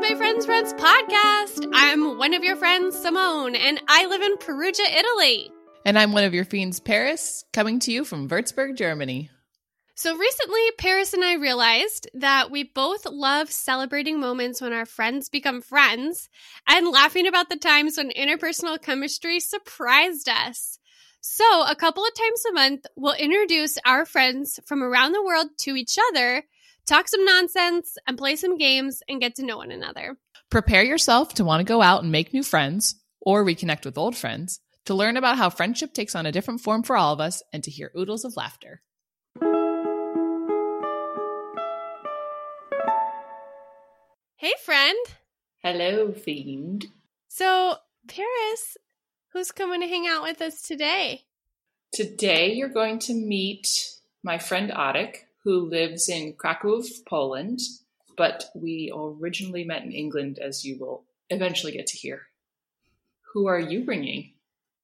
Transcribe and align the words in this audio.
to 0.00 0.08
my 0.08 0.14
Friends 0.16 0.46
Friends 0.46 0.72
podcast. 0.74 1.68
I'm 1.72 2.18
one 2.18 2.34
of 2.34 2.44
your 2.44 2.56
friends, 2.56 2.96
Simone, 2.96 3.56
and 3.56 3.80
I 3.88 4.06
live 4.06 4.22
in 4.22 4.36
Perugia, 4.36 4.84
Italy. 4.84 5.50
And 5.84 5.98
I'm 5.98 6.12
one 6.12 6.24
of 6.24 6.34
your 6.34 6.44
fiends, 6.44 6.78
Paris, 6.78 7.44
coming 7.52 7.80
to 7.80 7.92
you 7.92 8.04
from 8.04 8.28
Würzburg, 8.28 8.76
Germany. 8.76 9.30
So 9.94 10.16
recently, 10.16 10.60
Paris 10.78 11.14
and 11.14 11.24
I 11.24 11.34
realized 11.34 12.08
that 12.14 12.50
we 12.50 12.62
both 12.62 13.06
love 13.06 13.50
celebrating 13.50 14.20
moments 14.20 14.60
when 14.60 14.72
our 14.72 14.86
friends 14.86 15.28
become 15.28 15.62
friends 15.62 16.28
and 16.68 16.86
laughing 16.86 17.26
about 17.26 17.48
the 17.48 17.56
times 17.56 17.96
when 17.96 18.10
interpersonal 18.10 18.80
chemistry 18.80 19.40
surprised 19.40 20.28
us. 20.28 20.78
So, 21.20 21.64
a 21.66 21.74
couple 21.74 22.04
of 22.04 22.14
times 22.14 22.44
a 22.48 22.52
month, 22.52 22.86
we'll 22.94 23.14
introduce 23.14 23.76
our 23.84 24.06
friends 24.06 24.60
from 24.64 24.84
around 24.84 25.12
the 25.12 25.24
world 25.24 25.48
to 25.60 25.74
each 25.74 25.98
other, 26.10 26.44
talk 26.88 27.06
some 27.06 27.24
nonsense, 27.24 27.96
and 28.06 28.16
play 28.16 28.34
some 28.34 28.56
games 28.56 29.02
and 29.08 29.20
get 29.20 29.34
to 29.36 29.44
know 29.44 29.58
one 29.58 29.70
another. 29.70 30.16
Prepare 30.50 30.82
yourself 30.82 31.34
to 31.34 31.44
want 31.44 31.60
to 31.60 31.64
go 31.64 31.82
out 31.82 32.02
and 32.02 32.10
make 32.10 32.32
new 32.32 32.42
friends 32.42 32.96
or 33.20 33.44
reconnect 33.44 33.84
with 33.84 33.98
old 33.98 34.16
friends, 34.16 34.60
to 34.86 34.94
learn 34.94 35.18
about 35.18 35.36
how 35.36 35.50
friendship 35.50 35.92
takes 35.92 36.14
on 36.14 36.24
a 36.24 36.32
different 36.32 36.62
form 36.62 36.82
for 36.82 36.96
all 36.96 37.12
of 37.12 37.20
us, 37.20 37.42
and 37.52 37.62
to 37.62 37.70
hear 37.70 37.90
oodles 37.96 38.24
of 38.24 38.36
laughter. 38.36 38.80
Hey, 44.36 44.54
friend. 44.64 44.98
Hello, 45.58 46.12
fiend. 46.12 46.86
So, 47.28 47.76
Paris, 48.06 48.78
who's 49.32 49.52
coming 49.52 49.82
to 49.82 49.88
hang 49.88 50.06
out 50.06 50.22
with 50.22 50.40
us 50.40 50.62
today? 50.62 51.24
Today, 51.92 52.52
you're 52.52 52.68
going 52.68 52.98
to 53.00 53.14
meet 53.14 53.90
my 54.22 54.38
friend 54.38 54.70
Arek, 54.70 55.24
who 55.48 55.66
lives 55.70 56.10
in 56.10 56.34
Krakow, 56.34 56.82
Poland, 57.08 57.60
but 58.18 58.50
we 58.54 58.92
originally 58.94 59.64
met 59.64 59.82
in 59.82 59.92
England, 59.92 60.38
as 60.38 60.62
you 60.62 60.78
will 60.78 61.04
eventually 61.30 61.72
get 61.72 61.86
to 61.86 61.96
hear. 61.96 62.26
Who 63.32 63.46
are 63.46 63.58
you 63.58 63.82
bringing? 63.82 64.34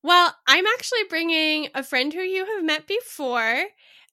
Well, 0.02 0.34
I'm 0.46 0.66
actually 0.66 1.04
bringing 1.10 1.68
a 1.74 1.82
friend 1.82 2.10
who 2.10 2.22
you 2.22 2.46
have 2.46 2.64
met 2.64 2.86
before, 2.86 3.64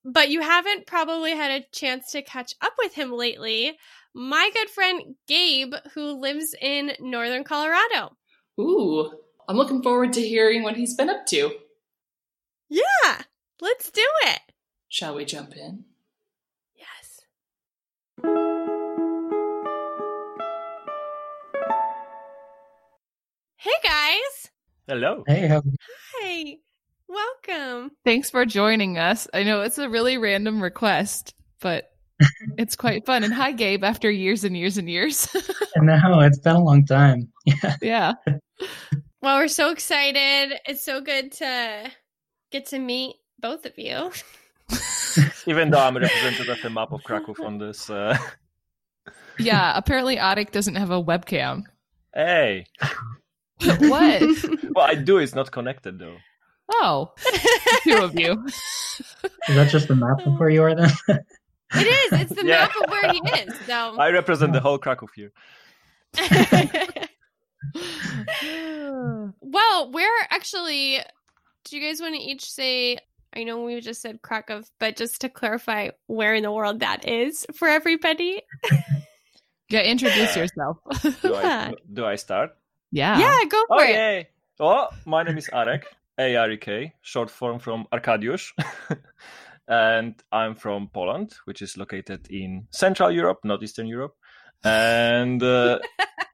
but 0.03 0.27
you 0.27 0.41
haven't 0.41 0.87
probably 0.87 1.31
had 1.31 1.51
a 1.51 1.65
chance 1.71 2.11
to 2.11 2.21
catch 2.21 2.53
up 2.61 2.73
with 2.77 2.95
him 2.95 3.13
lately. 3.13 3.77
My 4.13 4.51
good 4.53 4.69
friend 4.69 5.15
Gabe, 5.29 5.73
who 5.93 6.19
lives 6.19 6.53
in 6.59 6.91
northern 6.99 7.45
Colorado. 7.45 8.17
Ooh, 8.59 9.09
I'm 9.47 9.55
looking 9.55 9.81
forward 9.81 10.11
to 10.11 10.21
hearing 10.21 10.63
what 10.63 10.75
he's 10.75 10.95
been 10.95 11.09
up 11.09 11.25
to. 11.27 11.51
Yeah, 12.67 13.21
let's 13.61 13.89
do 13.89 14.05
it. 14.25 14.41
Shall 14.89 15.15
we 15.15 15.23
jump 15.23 15.55
in? 15.55 15.85
Hey 23.63 23.69
guys. 23.83 24.49
Hello. 24.87 25.23
Hey, 25.27 25.45
how, 25.45 25.61
Hi. 26.15 26.57
Welcome. 27.07 27.91
Thanks 28.03 28.31
for 28.31 28.43
joining 28.43 28.97
us. 28.97 29.27
I 29.35 29.43
know 29.43 29.61
it's 29.61 29.77
a 29.77 29.87
really 29.87 30.17
random 30.17 30.63
request, 30.63 31.35
but 31.59 31.91
it's 32.57 32.75
quite 32.75 33.05
fun. 33.05 33.23
And 33.23 33.31
hi, 33.31 33.51
Gabe, 33.51 33.83
after 33.83 34.09
years 34.09 34.43
and 34.45 34.57
years 34.57 34.79
and 34.79 34.89
years. 34.89 35.27
no, 35.77 36.21
it's 36.21 36.39
been 36.39 36.55
a 36.55 36.63
long 36.63 36.87
time. 36.87 37.31
Yeah. 37.45 37.75
yeah. 37.83 38.13
Well, 39.21 39.37
we're 39.37 39.47
so 39.47 39.69
excited. 39.69 40.57
It's 40.65 40.83
so 40.83 40.99
good 40.99 41.31
to 41.33 41.91
get 42.51 42.65
to 42.69 42.79
meet 42.79 43.17
both 43.39 43.67
of 43.67 43.77
you. 43.77 44.11
Even 45.45 45.69
though 45.69 45.81
I'm 45.81 45.97
represented 45.97 46.49
at 46.49 46.63
the 46.63 46.71
map 46.71 46.93
of 46.93 47.03
Krakow 47.03 47.35
on 47.45 47.59
this. 47.59 47.91
Uh... 47.91 48.17
Yeah. 49.37 49.77
Apparently, 49.77 50.17
Arek 50.17 50.49
doesn't 50.49 50.77
have 50.77 50.89
a 50.89 51.03
webcam. 51.03 51.65
Hey. 52.11 52.65
what? 53.79 54.21
Well, 54.73 54.87
I 54.87 54.95
do. 54.95 55.17
It's 55.17 55.35
not 55.35 55.51
connected 55.51 55.99
though. 55.99 56.17
Oh, 56.71 57.11
two 57.83 57.97
of 57.97 58.17
you. 58.17 58.45
Is 58.47 59.55
that 59.55 59.69
just 59.69 59.87
the 59.89 59.95
map 59.95 60.25
of 60.25 60.39
where 60.39 60.49
you 60.49 60.63
are 60.63 60.73
then? 60.73 60.91
It 61.09 61.87
is. 61.87 62.21
It's 62.21 62.35
the 62.35 62.45
Yeah. 62.45 62.67
map 62.67 62.71
of 62.81 62.89
where 62.89 63.11
he 63.11 63.19
is. 63.41 63.53
So. 63.65 63.97
I 63.99 64.11
represent 64.11 64.53
the 64.53 64.59
oh. 64.59 64.61
whole 64.61 64.77
Krakow 64.77 65.07
here. 65.13 65.31
well, 69.41 69.91
we're 69.91 70.21
actually. 70.29 70.99
Do 71.65 71.77
you 71.77 71.85
guys 71.85 72.01
want 72.01 72.15
to 72.15 72.21
each 72.21 72.49
say? 72.49 72.97
I 73.35 73.43
know 73.43 73.63
we 73.63 73.79
just 73.81 74.01
said 74.01 74.21
Krakow, 74.21 74.63
but 74.79 74.95
just 74.97 75.21
to 75.21 75.29
clarify 75.29 75.89
where 76.07 76.33
in 76.33 76.43
the 76.43 76.51
world 76.51 76.79
that 76.79 77.07
is 77.07 77.45
for 77.53 77.67
everybody. 77.67 78.41
Yeah, 79.71 79.81
introduce 79.83 80.35
yourself. 80.35 80.77
Do 81.21 81.33
I, 81.35 81.73
do 81.93 82.05
I 82.05 82.15
start? 82.15 82.51
Yeah. 82.91 83.19
Yeah, 83.19 83.45
go 83.49 83.63
for 83.67 83.79
Oh, 83.79 83.83
it. 83.83 83.89
yay. 83.89 84.27
Oh, 84.59 84.87
my 85.05 85.23
name 85.23 85.37
is 85.37 85.49
Arek, 85.51 85.83
A-R-E-K, 86.19 86.93
short 87.01 87.29
form 87.31 87.59
from 87.59 87.85
Arkadiusz. 87.91 88.51
and 89.67 90.15
I'm 90.31 90.55
from 90.55 90.89
Poland, 90.93 91.33
which 91.45 91.61
is 91.61 91.77
located 91.77 92.27
in 92.29 92.67
Central 92.71 93.11
Europe, 93.11 93.39
not 93.43 93.63
Eastern 93.63 93.87
Europe. 93.87 94.13
And 94.63 95.41
uh, 95.41 95.79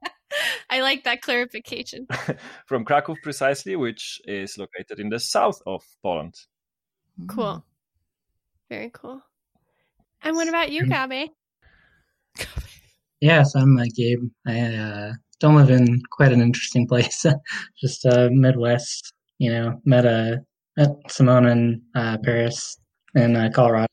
I 0.69 0.81
like 0.81 1.03
that 1.05 1.21
clarification. 1.21 2.07
from 2.67 2.83
Krakow 2.83 3.15
precisely, 3.23 3.75
which 3.77 4.19
is 4.25 4.57
located 4.57 4.99
in 4.99 5.09
the 5.09 5.19
south 5.19 5.61
of 5.65 5.83
Poland. 6.03 6.35
Cool. 7.27 7.63
Very 8.69 8.89
cool. 8.93 9.21
And 10.21 10.35
what 10.35 10.49
about 10.49 10.71
you, 10.71 10.85
Gabe? 10.85 11.29
yes, 13.21 13.55
I'm 13.55 13.77
uh, 13.77 13.85
Gabe. 13.95 14.23
I 14.45 14.59
uh, 14.75 15.13
don't 15.39 15.55
live 15.55 15.69
in 15.69 16.01
quite 16.09 16.31
an 16.31 16.41
interesting 16.41 16.87
place, 16.87 17.25
just 17.81 18.05
uh, 18.05 18.29
Midwest. 18.31 19.13
You 19.39 19.51
know, 19.51 19.81
met 19.85 20.05
uh, 20.05 20.37
met 20.77 20.89
Simone 21.09 21.45
in 21.47 21.81
uh, 21.95 22.17
Paris 22.23 22.79
in 23.15 23.35
uh, 23.35 23.49
Colorado. 23.53 23.87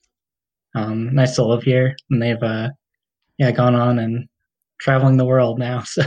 Um, 0.74 1.14
nice 1.14 1.34
to 1.36 1.44
live 1.44 1.62
here, 1.62 1.94
and 2.10 2.20
they've 2.22 2.42
uh, 2.42 2.70
yeah 3.38 3.50
gone 3.52 3.74
on 3.74 3.98
and 3.98 4.26
traveling 4.80 5.16
the 5.16 5.24
world 5.26 5.58
now. 5.58 5.82
So 5.94 6.02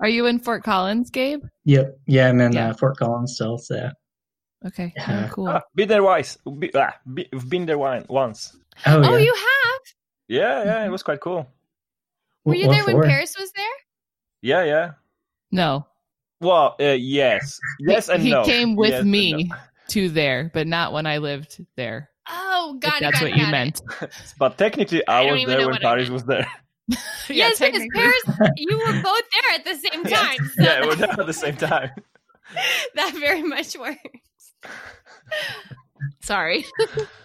Are 0.00 0.08
you 0.08 0.26
in 0.26 0.38
Fort 0.38 0.62
Collins, 0.64 1.10
Gabe? 1.10 1.44
yep, 1.64 1.98
yeah, 2.06 2.28
I'm 2.28 2.40
in 2.40 2.52
Yeah. 2.52 2.70
uh, 2.70 2.74
Fort 2.74 2.96
Collins 2.96 3.34
still. 3.34 3.58
So 3.58 3.90
Okay. 4.64 4.92
Yeah. 4.96 5.26
Oh, 5.28 5.34
cool. 5.34 5.48
Ah, 5.48 5.60
been 5.74 5.88
there 5.88 6.00
twice. 6.00 6.38
Be, 6.58 6.70
ah, 6.74 6.94
be, 7.12 7.28
we've 7.32 7.48
been 7.50 7.66
there 7.66 7.78
once. 7.78 8.56
oh, 8.86 9.02
oh, 9.04 9.16
yeah. 9.16 9.18
you 9.18 9.34
have? 9.34 9.80
Yeah, 10.28 10.64
yeah, 10.64 10.86
it 10.86 10.88
was 10.90 11.02
quite 11.02 11.20
cool. 11.20 11.46
Were 12.44 12.54
you 12.54 12.68
there 12.68 12.84
when 12.84 12.96
for? 12.96 13.04
Paris 13.04 13.36
was 13.38 13.52
there? 13.52 13.64
Yeah, 14.40 14.64
yeah. 14.64 14.90
No. 15.50 15.86
Well, 16.40 16.74
uh, 16.80 16.96
yes, 16.98 17.60
yes, 17.78 18.08
and 18.08 18.20
he 18.20 18.30
no. 18.30 18.44
came 18.44 18.74
with 18.74 18.90
Yes 18.90 19.04
me 19.04 19.44
no. 19.44 19.56
to 19.88 20.08
there, 20.08 20.50
but 20.52 20.66
not 20.66 20.92
when 20.92 21.06
I 21.06 21.18
lived 21.18 21.64
there. 21.76 22.10
Oh, 22.28 22.76
God, 22.80 22.90
got 22.90 22.96
it. 22.96 23.04
that's 23.04 23.20
got 23.20 23.22
what 23.22 23.30
it, 23.30 23.36
you 23.36 23.42
got 23.42 23.48
it. 23.48 23.52
meant. 23.52 23.80
But 24.38 24.58
technically, 24.58 25.06
I 25.06 25.28
I, 25.28 25.32
was 25.32 25.44
there 25.46 25.68
when 25.68 25.78
Paris 25.78 26.08
was 26.08 26.24
there. 26.24 26.46
yes, 27.28 27.60
because. 27.60 27.86
Paris, 27.94 28.22
you 28.56 28.76
were 28.76 29.02
both 29.02 29.22
there 29.30 29.54
at 29.54 29.64
the 29.64 29.74
same 29.76 30.04
time. 30.04 30.50
So 30.56 30.62
yeah, 30.62 30.84
we're 30.84 30.96
there 30.96 31.10
at 31.10 31.26
the 31.26 31.32
same 31.32 31.56
time. 31.56 31.90
that 32.96 33.14
very 33.14 33.42
much 33.42 33.76
works. 33.78 34.00
Sorry. 36.22 36.66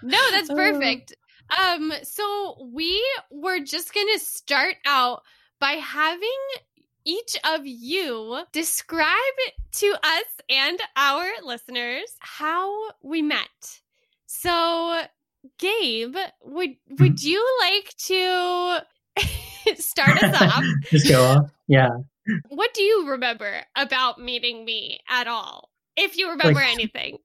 No, 0.03 0.19
that's 0.31 0.49
perfect. 0.49 1.15
Um, 1.59 1.93
so 2.03 2.69
we 2.73 3.03
were 3.31 3.59
just 3.59 3.93
gonna 3.93 4.19
start 4.19 4.75
out 4.85 5.21
by 5.59 5.71
having 5.73 6.29
each 7.05 7.37
of 7.45 7.61
you 7.65 8.41
describe 8.51 9.07
to 9.71 9.95
us 10.03 10.25
and 10.49 10.79
our 10.97 11.25
listeners 11.43 12.15
how 12.19 12.89
we 13.01 13.21
met. 13.21 13.79
So, 14.25 15.03
Gabe, 15.57 16.15
would 16.43 16.75
would 16.99 17.23
you 17.23 17.45
like 17.61 17.93
to 18.07 18.79
start 19.75 20.21
us 20.21 20.41
off? 20.41 20.63
just 20.91 21.07
go 21.07 21.23
off. 21.23 21.51
Yeah. 21.67 21.89
What 22.49 22.73
do 22.73 22.83
you 22.83 23.09
remember 23.09 23.61
about 23.75 24.19
meeting 24.19 24.65
me 24.65 24.99
at 25.09 25.27
all? 25.27 25.69
If 25.95 26.17
you 26.17 26.29
remember 26.29 26.59
Like- 26.59 26.73
anything. 26.73 27.19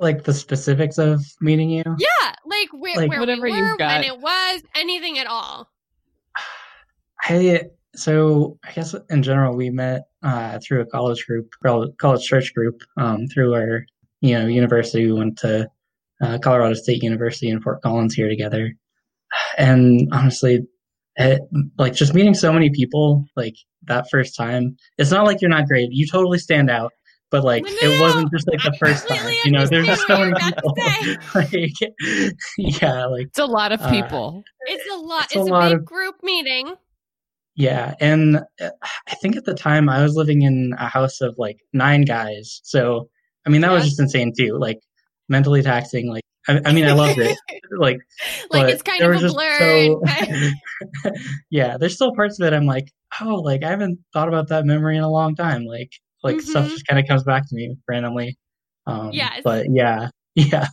Like 0.00 0.24
the 0.24 0.32
specifics 0.32 0.98
of 0.98 1.24
meeting 1.40 1.70
you. 1.70 1.82
Yeah, 1.98 2.32
like 2.46 2.68
where, 2.72 2.94
Like, 2.96 3.10
where 3.10 3.20
whatever 3.20 3.42
we 3.42 3.52
you've 3.52 3.70
were, 3.70 3.76
got. 3.76 4.00
when 4.00 4.04
it 4.04 4.20
was, 4.20 4.62
anything 4.74 5.18
at 5.18 5.26
all. 5.26 5.68
I 7.22 7.62
so 7.94 8.58
I 8.64 8.72
guess 8.72 8.94
in 9.10 9.22
general 9.22 9.56
we 9.56 9.70
met 9.70 10.02
uh, 10.22 10.58
through 10.64 10.82
a 10.82 10.86
college 10.86 11.26
group, 11.26 11.50
college 11.98 12.24
church 12.24 12.54
group, 12.54 12.80
um, 12.96 13.26
through 13.26 13.54
our 13.54 13.84
you 14.20 14.38
know 14.38 14.46
university. 14.46 15.06
We 15.06 15.12
went 15.18 15.38
to 15.38 15.68
uh, 16.22 16.38
Colorado 16.38 16.74
State 16.74 17.02
University 17.02 17.48
in 17.48 17.60
Fort 17.60 17.82
Collins 17.82 18.14
here 18.14 18.28
together, 18.28 18.72
and 19.56 20.08
honestly, 20.12 20.66
it, 21.16 21.42
like 21.76 21.94
just 21.94 22.14
meeting 22.14 22.34
so 22.34 22.52
many 22.52 22.70
people 22.70 23.24
like 23.36 23.56
that 23.84 24.08
first 24.10 24.36
time. 24.36 24.76
It's 24.96 25.10
not 25.10 25.26
like 25.26 25.40
you're 25.40 25.50
not 25.50 25.66
great. 25.66 25.88
You 25.90 26.06
totally 26.10 26.38
stand 26.38 26.70
out, 26.70 26.92
but 27.30 27.44
like 27.44 27.62
No, 27.64 27.70
it 27.72 28.00
wasn't 28.00 28.30
just 28.32 28.48
like 28.48 28.62
the 28.62 28.72
I 28.74 28.78
first 28.78 29.08
time. 29.08 29.34
You 29.44 29.50
know, 29.52 29.66
there's 29.66 29.86
just 29.86 30.06
so 30.06 30.18
many 30.18 30.34
people. 30.40 30.74
like, 31.34 31.72
yeah, 32.58 33.06
like 33.06 33.26
It's 33.26 33.38
a 33.38 33.46
lot 33.46 33.72
of 33.72 33.80
Uh, 33.82 33.90
people. 33.90 34.42
It's 34.66 34.84
a 34.92 34.96
lot. 34.96 35.24
It's 35.26 35.36
It's, 35.36 35.48
a 35.48 35.50
a, 35.50 35.54
lot 35.54 35.68
big 35.70 35.78
of- 35.78 35.84
group 35.84 36.16
meeting. 36.22 36.74
yeah, 37.56 37.94
and 38.00 38.38
uh, 38.60 38.70
I 39.08 39.14
think 39.16 39.36
at 39.36 39.44
the 39.44 39.54
time 39.54 39.88
I 39.88 40.02
was 40.02 40.14
living 40.14 40.42
in 40.42 40.74
a 40.78 40.88
house 40.88 41.20
of 41.20 41.34
like 41.38 41.56
nine 41.72 42.02
guys. 42.02 42.60
So 42.64 43.08
I 43.46 43.50
mean 43.50 43.60
that 43.62 43.72
was 43.72 43.84
just 43.84 44.00
insane 44.00 44.32
too. 44.36 44.56
Like 44.58 44.78
mentally 45.28 45.62
taxing. 45.62 46.08
Like 46.10 46.22
I, 46.48 46.60
I 46.66 46.72
mean 46.72 46.86
I 46.86 46.92
loved 46.92 47.18
it. 47.18 47.36
Like 47.78 47.98
like 48.50 48.62
but 48.64 48.70
it's 48.70 48.82
kind 48.82 49.02
of 49.02 49.10
was 49.22 49.24
a 49.30 49.34
blur. 49.34 49.58
so- 49.58 50.02
yeah, 51.50 51.76
there's 51.78 51.94
still 51.94 52.14
parts 52.14 52.40
of 52.40 52.46
it 52.46 52.54
I'm 52.56 52.64
like, 52.64 52.90
oh, 53.20 53.34
like 53.36 53.62
I 53.62 53.68
haven't 53.68 53.98
thought 54.14 54.28
about 54.28 54.48
that 54.48 54.64
memory 54.64 54.96
in 54.96 55.02
a 55.02 55.10
long 55.10 55.34
time. 55.34 55.64
Like 55.64 55.90
like 56.24 56.40
stuff 56.40 56.66
Mhm. 56.66 56.70
just 56.70 56.86
kind 56.86 56.98
of 57.00 57.06
comes 57.08 57.24
back 57.24 57.48
to 57.48 57.54
me 57.54 57.76
randomly. 57.88 58.36
Um, 58.86 59.10
Yes. 59.12 59.40
But 59.44 59.66
yeah, 59.70 60.08
yeah, 60.34 60.68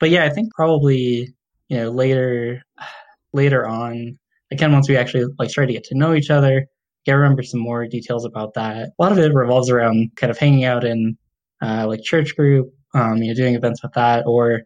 but 0.00 0.10
yeah, 0.10 0.24
I 0.24 0.30
think 0.30 0.52
probably 0.54 1.34
you 1.68 1.76
know 1.78 1.90
later 1.90 2.62
later 3.32 3.66
on, 3.68 4.18
again 4.52 4.72
once 4.72 4.88
we 4.88 4.96
actually 4.96 5.26
like 5.38 5.50
started 5.50 5.68
to 5.68 5.72
get 5.74 5.84
to 5.84 5.96
know 5.96 6.14
each 6.14 6.30
other, 6.30 6.66
I 7.08 7.12
remember 7.12 7.42
some 7.42 7.60
more 7.60 7.86
details 7.86 8.24
about 8.24 8.54
that. 8.54 8.88
A 8.98 9.02
lot 9.02 9.12
of 9.12 9.18
it 9.18 9.34
revolves 9.34 9.70
around 9.70 10.10
kind 10.16 10.30
of 10.30 10.38
hanging 10.38 10.64
out 10.64 10.84
in 10.84 11.16
uh, 11.62 11.86
like 11.88 12.02
church 12.02 12.36
group, 12.36 12.72
um, 12.94 13.16
you 13.18 13.28
know, 13.28 13.34
doing 13.34 13.54
events 13.54 13.82
with 13.82 13.92
that, 13.94 14.24
or 14.26 14.62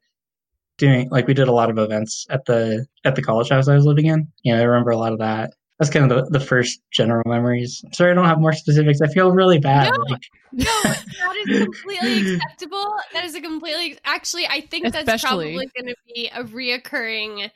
doing 0.79 1.09
like 1.11 1.27
we 1.29 1.35
did 1.35 1.49
a 1.49 1.53
lot 1.53 1.71
of 1.71 1.79
events 1.79 2.27
at 2.31 2.45
the 2.47 2.87
at 3.05 3.15
the 3.17 3.23
college 3.23 3.49
house 3.51 3.69
I 3.69 3.75
was 3.77 3.87
living 3.87 4.07
in. 4.07 4.27
You 4.43 4.55
know, 4.55 4.61
I 4.61 4.65
remember 4.65 4.91
a 4.91 4.99
lot 4.99 5.13
of 5.13 5.19
that. 5.21 5.53
That's 5.79 5.91
kind 5.91 6.11
of 6.11 6.27
the, 6.27 6.39
the 6.39 6.45
first 6.45 6.81
general 6.93 7.23
memories. 7.27 7.83
I'm 7.85 7.93
sorry 7.93 8.13
I 8.13 8.15
don't 8.15 8.27
have 8.27 8.39
more 8.39 8.53
specifics. 8.53 9.01
I 9.01 9.09
feel 9.09 9.33
really 9.33 9.59
bad. 9.59 9.91
No. 9.91 10.05
Like, 10.09 10.23
No, 10.53 10.65
that 10.85 11.45
is 11.49 11.59
completely 11.65 12.35
acceptable. 12.37 12.95
That 13.13 13.25
is 13.25 13.35
a 13.35 13.41
completely 13.41 13.99
actually 14.05 14.47
I 14.47 14.61
think 14.61 14.93
that's 14.93 15.23
probably 15.23 15.55
going 15.55 15.87
to 15.87 15.97
be 16.15 16.31
a 16.33 16.45
reoccurring 16.45 17.51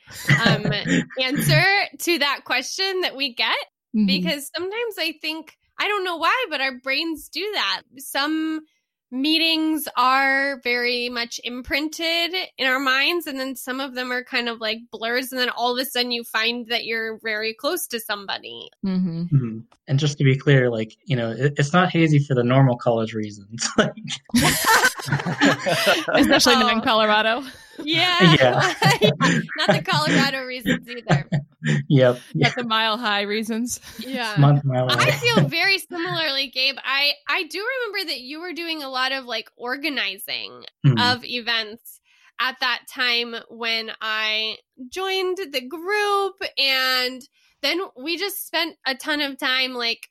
um, 0.44 0.72
answer 1.22 1.64
to 2.00 2.18
that 2.18 2.40
question 2.44 3.02
that 3.02 3.14
we 3.16 3.34
get 3.34 3.56
Mhm. 3.96 4.06
because 4.06 4.50
sometimes 4.54 4.96
I 4.98 5.14
think 5.22 5.56
I 5.80 5.88
don't 5.88 6.04
know 6.04 6.16
why, 6.16 6.46
but 6.50 6.60
our 6.60 6.78
brains 6.80 7.28
do 7.28 7.48
that. 7.54 7.82
Some 7.98 8.60
meetings 9.10 9.88
are 9.96 10.60
very 10.62 11.08
much 11.08 11.40
imprinted 11.44 12.34
in 12.58 12.66
our 12.66 12.78
minds 12.78 13.26
and 13.26 13.40
then 13.40 13.56
some 13.56 13.80
of 13.80 13.94
them 13.94 14.12
are 14.12 14.22
kind 14.22 14.48
of 14.48 14.60
like 14.60 14.78
blurs 14.92 15.32
and 15.32 15.40
then 15.40 15.48
all 15.50 15.72
of 15.72 15.80
a 15.80 15.84
sudden 15.86 16.10
you 16.10 16.22
find 16.24 16.66
that 16.68 16.84
you're 16.84 17.18
very 17.22 17.54
close 17.54 17.86
to 17.86 17.98
somebody. 18.00 18.68
Mhm. 18.84 19.28
mhm. 19.30 19.62
and 19.86 19.98
just 19.98 20.18
to 20.18 20.24
be 20.24 20.36
clear, 20.36 20.70
like 20.70 20.96
you 21.04 21.16
know, 21.16 21.30
it, 21.30 21.54
it's 21.56 21.72
not 21.72 21.90
hazy 21.90 22.18
for 22.18 22.34
the 22.34 22.44
normal 22.44 22.76
college 22.76 23.14
reasons. 23.14 23.66
like, 23.78 23.92
especially 26.14 26.54
Oh. 26.54 26.60
not 26.60 26.72
in 26.72 26.80
Colorado. 26.82 27.42
Yeah. 27.82 28.34
Yeah. 28.34 28.74
Not 29.56 29.68
the 29.68 29.82
Colorado 29.86 30.44
reasons 30.44 30.88
either. 30.88 31.28
Yep, 31.88 32.18
yeah, 32.34 32.48
Not 32.48 32.56
the 32.56 32.64
mile 32.64 32.96
high 32.98 33.22
reasons. 33.22 33.80
Yeah. 33.98 34.34
month 34.38 34.64
mile 34.64 34.86
I 34.90 35.10
feel 35.12 35.48
very 35.48 35.78
similarly, 35.78 36.48
Gabe. 36.48 36.76
I 36.84 37.12
I 37.28 37.44
do 37.44 37.58
remember 37.64 38.10
that 38.10 38.20
you 38.20 38.40
were 38.40 38.52
doing 38.52 38.82
a 38.82 38.88
lot 38.88 39.12
of 39.12 39.24
like 39.24 39.48
organizing 39.56 40.64
Mhm. 40.86 41.14
of 41.14 41.24
events 41.24 42.00
at 42.40 42.56
that 42.60 42.82
time 42.92 43.34
when 43.48 43.90
I 44.00 44.56
joined 44.90 45.38
the 45.52 45.60
group 45.60 46.34
and 46.56 47.20
then 47.62 47.80
we 47.96 48.16
just 48.16 48.46
spent 48.46 48.76
a 48.86 48.94
ton 48.94 49.20
of 49.20 49.36
time 49.38 49.74
like 49.74 50.08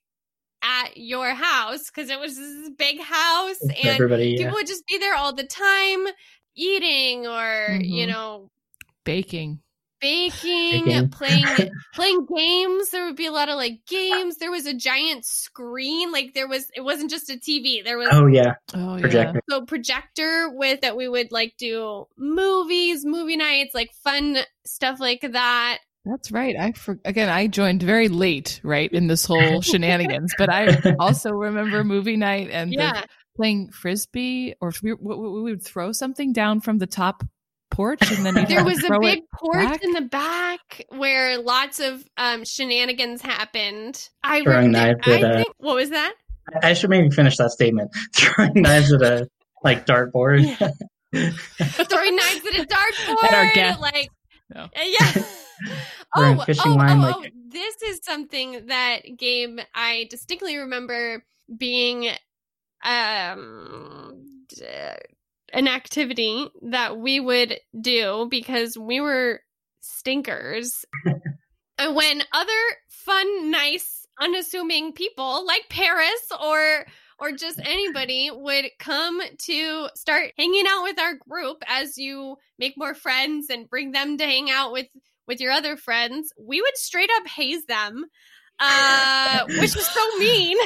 at 0.61 0.97
your 0.97 1.33
house 1.33 1.89
because 1.89 2.09
it 2.09 2.19
was 2.19 2.35
this 2.35 2.69
big 2.77 2.99
house 2.99 3.57
For 3.59 3.67
and 3.71 3.85
everybody. 3.87 4.31
Yeah. 4.31 4.37
people 4.45 4.55
would 4.55 4.67
just 4.67 4.85
be 4.87 4.97
there 4.97 5.15
all 5.15 5.31
the 5.33 5.45
time 5.45 6.07
eating 6.55 7.27
or 7.27 7.77
you 7.79 8.05
Mhm. 8.07 8.09
know 8.09 8.51
Baking. 9.05 9.61
Baking, 9.99 10.85
Baking. 10.85 11.09
playing 11.09 11.47
playing 11.93 12.25
games. 12.35 12.89
There 12.89 13.05
would 13.05 13.15
be 13.15 13.25
a 13.25 13.31
lot 13.31 13.49
of 13.49 13.55
like 13.55 13.79
games. 13.87 14.37
There 14.37 14.51
was 14.51 14.65
a 14.65 14.73
giant 14.73 15.25
screen. 15.25 16.11
Like 16.11 16.33
there 16.33 16.47
was 16.47 16.69
it 16.75 16.81
wasn't 16.81 17.09
just 17.09 17.29
a 17.29 17.33
TV. 17.33 17.83
There 17.83 17.97
was 17.97 18.09
Oh 18.11 18.27
yeah, 18.27 18.55
Oh, 18.73 18.97
projector. 18.99 19.41
so 19.49 19.65
projector 19.65 20.49
with 20.53 20.81
that 20.81 20.97
we 20.97 21.07
would 21.07 21.31
like 21.31 21.53
do 21.57 22.05
movies, 22.17 23.05
movie 23.05 23.37
nights, 23.37 23.73
like 23.73 23.91
fun 24.03 24.37
stuff 24.65 24.99
like 24.99 25.21
that. 25.21 25.79
That's 26.05 26.31
right. 26.31 26.55
I 26.57 26.71
for, 26.71 26.99
again, 27.03 27.27
I 27.27 27.47
joined 27.47 27.83
very 27.83 28.07
late, 28.07 28.61
right, 28.63 28.89
in 28.91 29.07
this 29.07 29.25
whole 29.25 29.61
shenanigans. 29.61 30.33
But 30.37 30.49
I 30.49 30.95
also 30.99 31.31
remember 31.31 31.83
movie 31.83 32.15
night 32.15 32.49
and 32.49 32.71
the 32.71 32.75
Yeah. 32.77 33.03
playing 33.35 33.71
frisbee, 33.71 34.55
or 34.61 34.71
we, 34.81 34.93
we, 34.93 35.15
we 35.17 35.41
would 35.51 35.63
throw 35.63 35.91
something 35.91 36.31
down 36.31 36.61
from 36.61 36.77
the 36.77 36.87
top 36.87 37.23
porch, 37.77 38.11
and 38.11 38.25
then 38.25 38.33
There 38.49 38.65
was 38.65 38.83
a 38.83 38.99
big 38.99 39.21
porch 39.33 39.53
back. 39.55 39.83
in 39.83 39.91
the 39.91 40.01
back 40.01 40.85
where 40.89 41.37
lots 41.37 41.79
of 41.79 42.03
um, 42.17 42.43
shenanigans 42.43 43.21
happened. 43.21 44.09
I 44.23 44.41
Throwing 44.43 44.65
re- 44.65 44.71
knives 44.71 44.99
I 45.05 45.19
at, 45.21 45.35
think 45.35 45.47
what 45.59 45.75
was 45.75 45.91
that? 45.91 46.13
I 46.61 46.73
should 46.73 46.89
maybe 46.89 47.09
finish 47.09 47.37
that 47.37 47.51
statement. 47.51 47.91
Throwing 48.15 48.51
knives 48.55 48.91
at 48.91 49.01
a 49.01 49.27
like 49.63 49.85
dartboard. 49.85 50.43
Throwing 51.13 52.15
knives 52.15 52.45
at 52.45 52.59
a 52.59 52.65
dartboard. 52.65 53.23
At 53.23 53.33
our 53.33 53.51
guest. 53.53 53.79
Like 53.79 54.09
No. 54.53 54.63
Uh, 54.63 54.67
yeah. 54.83 55.23
Oh, 56.15 56.37
fishing 56.45 56.71
oh, 56.71 56.75
line, 56.75 56.99
oh, 56.99 57.01
like- 57.01 57.15
oh, 57.17 57.25
this 57.49 57.81
is 57.81 57.99
something 58.03 58.67
that 58.67 58.99
Gabe 59.17 59.59
I 59.75 60.07
distinctly 60.09 60.57
remember 60.57 61.23
being 61.55 62.09
um 62.83 64.23
d- 64.49 64.63
an 65.53 65.67
activity 65.67 66.47
that 66.63 66.97
we 66.97 67.19
would 67.19 67.59
do 67.79 68.27
because 68.29 68.77
we 68.77 68.99
were 68.99 69.41
stinkers. 69.81 70.85
and 71.77 71.95
when 71.95 72.21
other 72.33 72.51
fun, 72.89 73.51
nice, 73.51 74.05
unassuming 74.19 74.93
people 74.93 75.45
like 75.45 75.69
Paris 75.69 76.27
or 76.43 76.85
or 77.19 77.31
just 77.31 77.59
anybody 77.59 78.29
would 78.31 78.65
come 78.79 79.21
to 79.39 79.89
start 79.95 80.31
hanging 80.37 80.65
out 80.67 80.83
with 80.83 80.99
our 80.99 81.15
group 81.15 81.63
as 81.67 81.97
you 81.97 82.37
make 82.59 82.77
more 82.77 82.93
friends 82.93 83.49
and 83.49 83.69
bring 83.69 83.91
them 83.91 84.17
to 84.17 84.25
hang 84.25 84.49
out 84.49 84.71
with 84.71 84.87
with 85.27 85.39
your 85.39 85.51
other 85.51 85.77
friends 85.77 86.31
we 86.39 86.61
would 86.61 86.77
straight 86.77 87.09
up 87.17 87.27
haze 87.27 87.65
them 87.65 88.05
uh 88.59 89.45
which 89.47 89.75
is 89.75 89.87
so 89.87 90.07
mean 90.19 90.57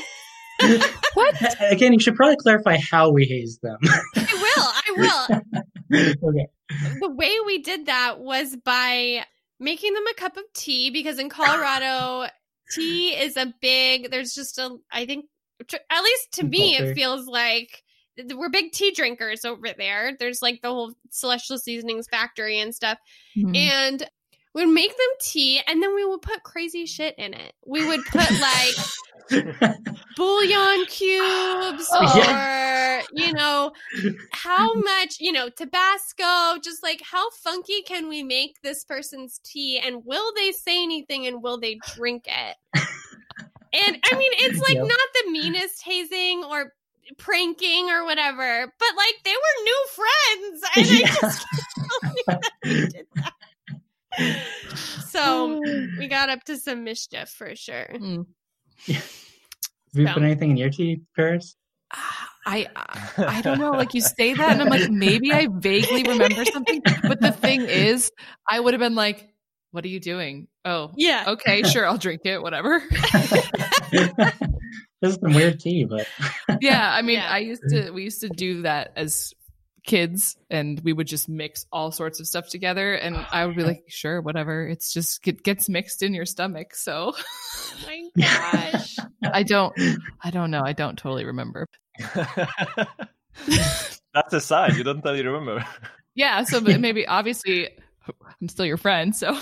What? 1.14 1.36
Again, 1.72 1.92
you 1.92 2.00
should 2.00 2.16
probably 2.16 2.38
clarify 2.38 2.78
how 2.78 3.12
we 3.12 3.26
haze 3.26 3.60
them. 3.62 3.78
i 4.16 4.34
will 4.34 5.34
i 5.36 5.42
will 5.52 5.62
okay. 6.30 6.48
the 7.02 7.10
way 7.12 7.32
we 7.46 7.58
did 7.60 7.88
that 7.88 8.20
was 8.20 8.56
by 8.64 9.26
making 9.60 9.94
them 9.94 10.08
a 10.10 10.14
cup 10.14 10.38
of 10.38 10.44
tea 10.54 10.90
because 10.90 11.20
in 11.20 11.28
colorado 11.30 12.28
tea 12.74 13.10
is 13.10 13.36
a 13.36 13.54
big 13.62 14.10
there's 14.10 14.34
just 14.34 14.58
a 14.58 14.78
i 14.92 15.06
think 15.06 15.26
at 15.90 16.04
least 16.04 16.32
to 16.34 16.44
me 16.46 16.76
it 16.78 16.96
feels 16.96 17.28
like 17.28 17.84
we're 18.34 18.50
big 18.50 18.72
tea 18.72 18.92
drinkers 18.92 19.44
over 19.44 19.68
there 19.78 20.14
there's 20.18 20.42
like 20.42 20.62
the 20.62 20.70
whole 20.70 20.94
celestial 21.10 21.58
seasonings 21.58 22.08
factory 22.10 22.58
and 22.60 22.74
stuff 22.74 22.98
Mhm. 23.38 23.56
and 23.58 24.10
we 24.54 24.66
would 24.66 24.74
make 24.74 24.92
them 24.98 25.08
tea 25.20 25.62
and 25.68 25.82
then 25.82 25.94
we 25.96 26.06
would 26.06 26.22
put 26.22 26.44
crazy 26.44 26.86
shit 26.86 27.16
in 27.18 27.34
it 27.34 27.54
we 27.66 27.86
would 27.88 28.02
put 28.12 28.30
like 28.32 28.76
bouillon 30.18 30.86
cubes 30.88 31.88
Oh. 31.94 32.30
or 32.30 33.02
you 33.14 33.32
know 33.34 33.72
how 34.32 34.74
much 34.74 35.18
you 35.20 35.32
know 35.32 35.50
tabasco 35.50 36.60
just 36.64 36.84
like 36.84 37.02
how 37.02 37.30
funky 37.32 37.82
can 37.82 38.10
we 38.10 38.24
make 38.24 38.62
this 38.62 38.84
person's 38.84 39.40
tea 39.44 39.80
and 39.80 40.06
will 40.06 40.34
they 40.36 40.52
say 40.52 40.84
anything 40.84 41.28
and 41.28 41.42
will 41.42 41.60
they 41.60 41.80
drink 41.96 42.26
it 42.28 42.58
and 42.76 43.98
i 44.12 44.18
mean 44.18 44.32
it's 44.36 44.60
like 44.60 44.76
Yep. 44.76 44.88
not 44.88 45.00
the 45.26 45.32
meanest 45.32 45.82
hazing 45.84 46.44
or 46.44 46.74
pranking 47.18 47.90
or 47.90 48.06
whatever 48.06 48.72
but 48.80 48.90
like 48.98 49.16
they 49.24 49.32
were 49.32 49.64
new 49.64 49.86
friends 49.96 50.64
and 50.76 50.86
i 50.88 51.16
just 51.22 51.48
can't 51.48 52.02
believe 52.02 52.26
that 52.28 52.52
we 52.64 52.74
did 52.88 53.08
that 53.16 53.34
so 55.08 55.62
we 56.00 56.08
got 56.08 56.30
up 56.30 56.44
to 56.46 56.58
some 56.58 56.84
mischief 56.84 57.30
for 57.30 57.56
sure 57.56 57.88
Mm. 57.94 58.26
Have 58.88 59.04
you 59.94 60.08
So. 60.08 60.14
put 60.14 60.24
anything 60.24 60.52
in 60.52 60.58
your 60.58 60.70
tea, 60.70 61.02
Paris? 61.16 61.56
I 62.46 62.68
I 63.18 63.42
don't 63.42 63.60
know. 63.60 63.72
Like 63.72 63.94
you 63.94 64.00
say 64.02 64.34
that, 64.34 64.54
and 64.54 64.62
I'm 64.62 64.70
like, 64.70 64.90
maybe 64.90 65.34
I 65.34 65.48
vaguely 65.52 66.04
remember 66.04 66.46
something. 66.46 66.82
But 67.04 67.20
the 67.20 67.32
thing 67.34 67.62
is, 67.64 68.10
I 68.48 68.60
would 68.62 68.74
have 68.74 68.80
been 68.80 68.96
like, 68.96 69.28
"What 69.72 69.84
are 69.84 69.90
you 69.90 70.00
doing?" 70.00 70.48
Oh, 70.64 70.92
yeah 70.96 71.26
okay, 71.28 71.64
sure, 71.64 71.86
I'll 71.86 71.98
drink 71.98 72.22
it. 72.24 72.42
Whatever. 72.42 72.82
this 73.92 74.12
is 75.02 75.16
some 75.16 75.34
weird 75.34 75.60
tea, 75.60 75.84
but 75.86 76.08
yeah, 76.62 76.94
I 76.94 77.02
mean, 77.02 77.18
Yeah. 77.20 77.30
I 77.32 77.40
used 77.40 77.64
to. 77.70 77.92
We 77.92 78.04
used 78.04 78.22
to 78.22 78.30
do 78.30 78.62
that 78.64 78.94
as 78.96 79.34
kids, 79.84 80.38
and 80.50 80.80
we 80.84 80.94
would 80.94 81.08
just 81.08 81.28
mix 81.30 81.66
all 81.72 81.92
sorts 81.92 82.20
of 82.20 82.28
stuff 82.28 82.50
together, 82.50 82.94
and 82.96 83.16
I 83.32 83.46
would 83.46 83.56
be 83.56 83.64
like, 83.72 83.84
"Sure, 83.88 84.22
whatever." 84.22 84.68
It's 84.68 84.94
just 84.94 85.28
it 85.28 85.44
gets 85.44 85.70
mixed 85.70 86.04
in 86.04 86.14
your 86.14 86.26
stomach, 86.26 86.76
so 86.76 87.14
oh 87.16 87.74
my 87.86 88.10
gosh 88.18 88.96
I 89.24 89.44
don't. 89.44 89.74
I 90.24 90.32
don't 90.32 90.52
know. 90.52 90.62
I 90.64 90.74
don't 90.74 90.98
totally 90.98 91.26
remember. 91.26 91.68
That's 93.46 94.34
a 94.34 94.42
sign. 94.42 94.76
You 94.76 94.84
don't 94.84 95.02
totally 95.02 95.26
remember. 95.26 95.66
Yeah, 96.14 96.44
so 96.44 96.60
maybe 96.60 97.08
obviously 97.08 97.70
I'm 98.06 98.50
still 98.50 98.66
your 98.66 98.76
friend, 98.76 99.16
so 99.16 99.40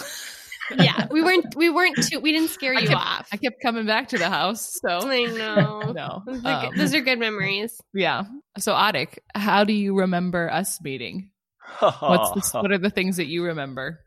yeah, 0.78 1.08
we 1.12 1.22
weren't 1.22 1.56
we 1.56 1.70
weren't 1.70 1.96
too 2.04 2.20
we 2.20 2.32
didn't 2.32 2.50
scare 2.50 2.76
I 2.76 2.80
you 2.82 2.88
kept, 2.90 3.00
off. 3.02 3.28
I 3.32 3.38
kept 3.38 3.62
coming 3.62 3.86
back 3.86 4.10
to 4.10 4.18
the 4.18 4.30
house. 4.30 4.78
So 4.82 5.10
I 5.10 5.26
know. 5.42 5.92
no, 5.92 6.24
Those 6.26 6.44
are, 6.46 6.54
Um, 6.66 6.70
good, 6.70 6.80
those 6.80 6.94
are 6.94 7.02
good 7.02 7.20
memories. 7.20 7.80
yeah. 7.94 8.24
So 8.58 8.74
Arek, 8.74 9.20
how 9.36 9.64
do 9.64 9.74
you 9.74 9.98
remember 9.98 10.50
us 10.52 10.80
meeting? 10.82 11.32
What's 11.80 12.52
the, 12.52 12.60
what 12.62 12.72
are 12.72 12.78
the 12.78 12.90
things 12.90 13.18
that 13.18 13.28
you 13.28 13.46
remember? 13.46 14.00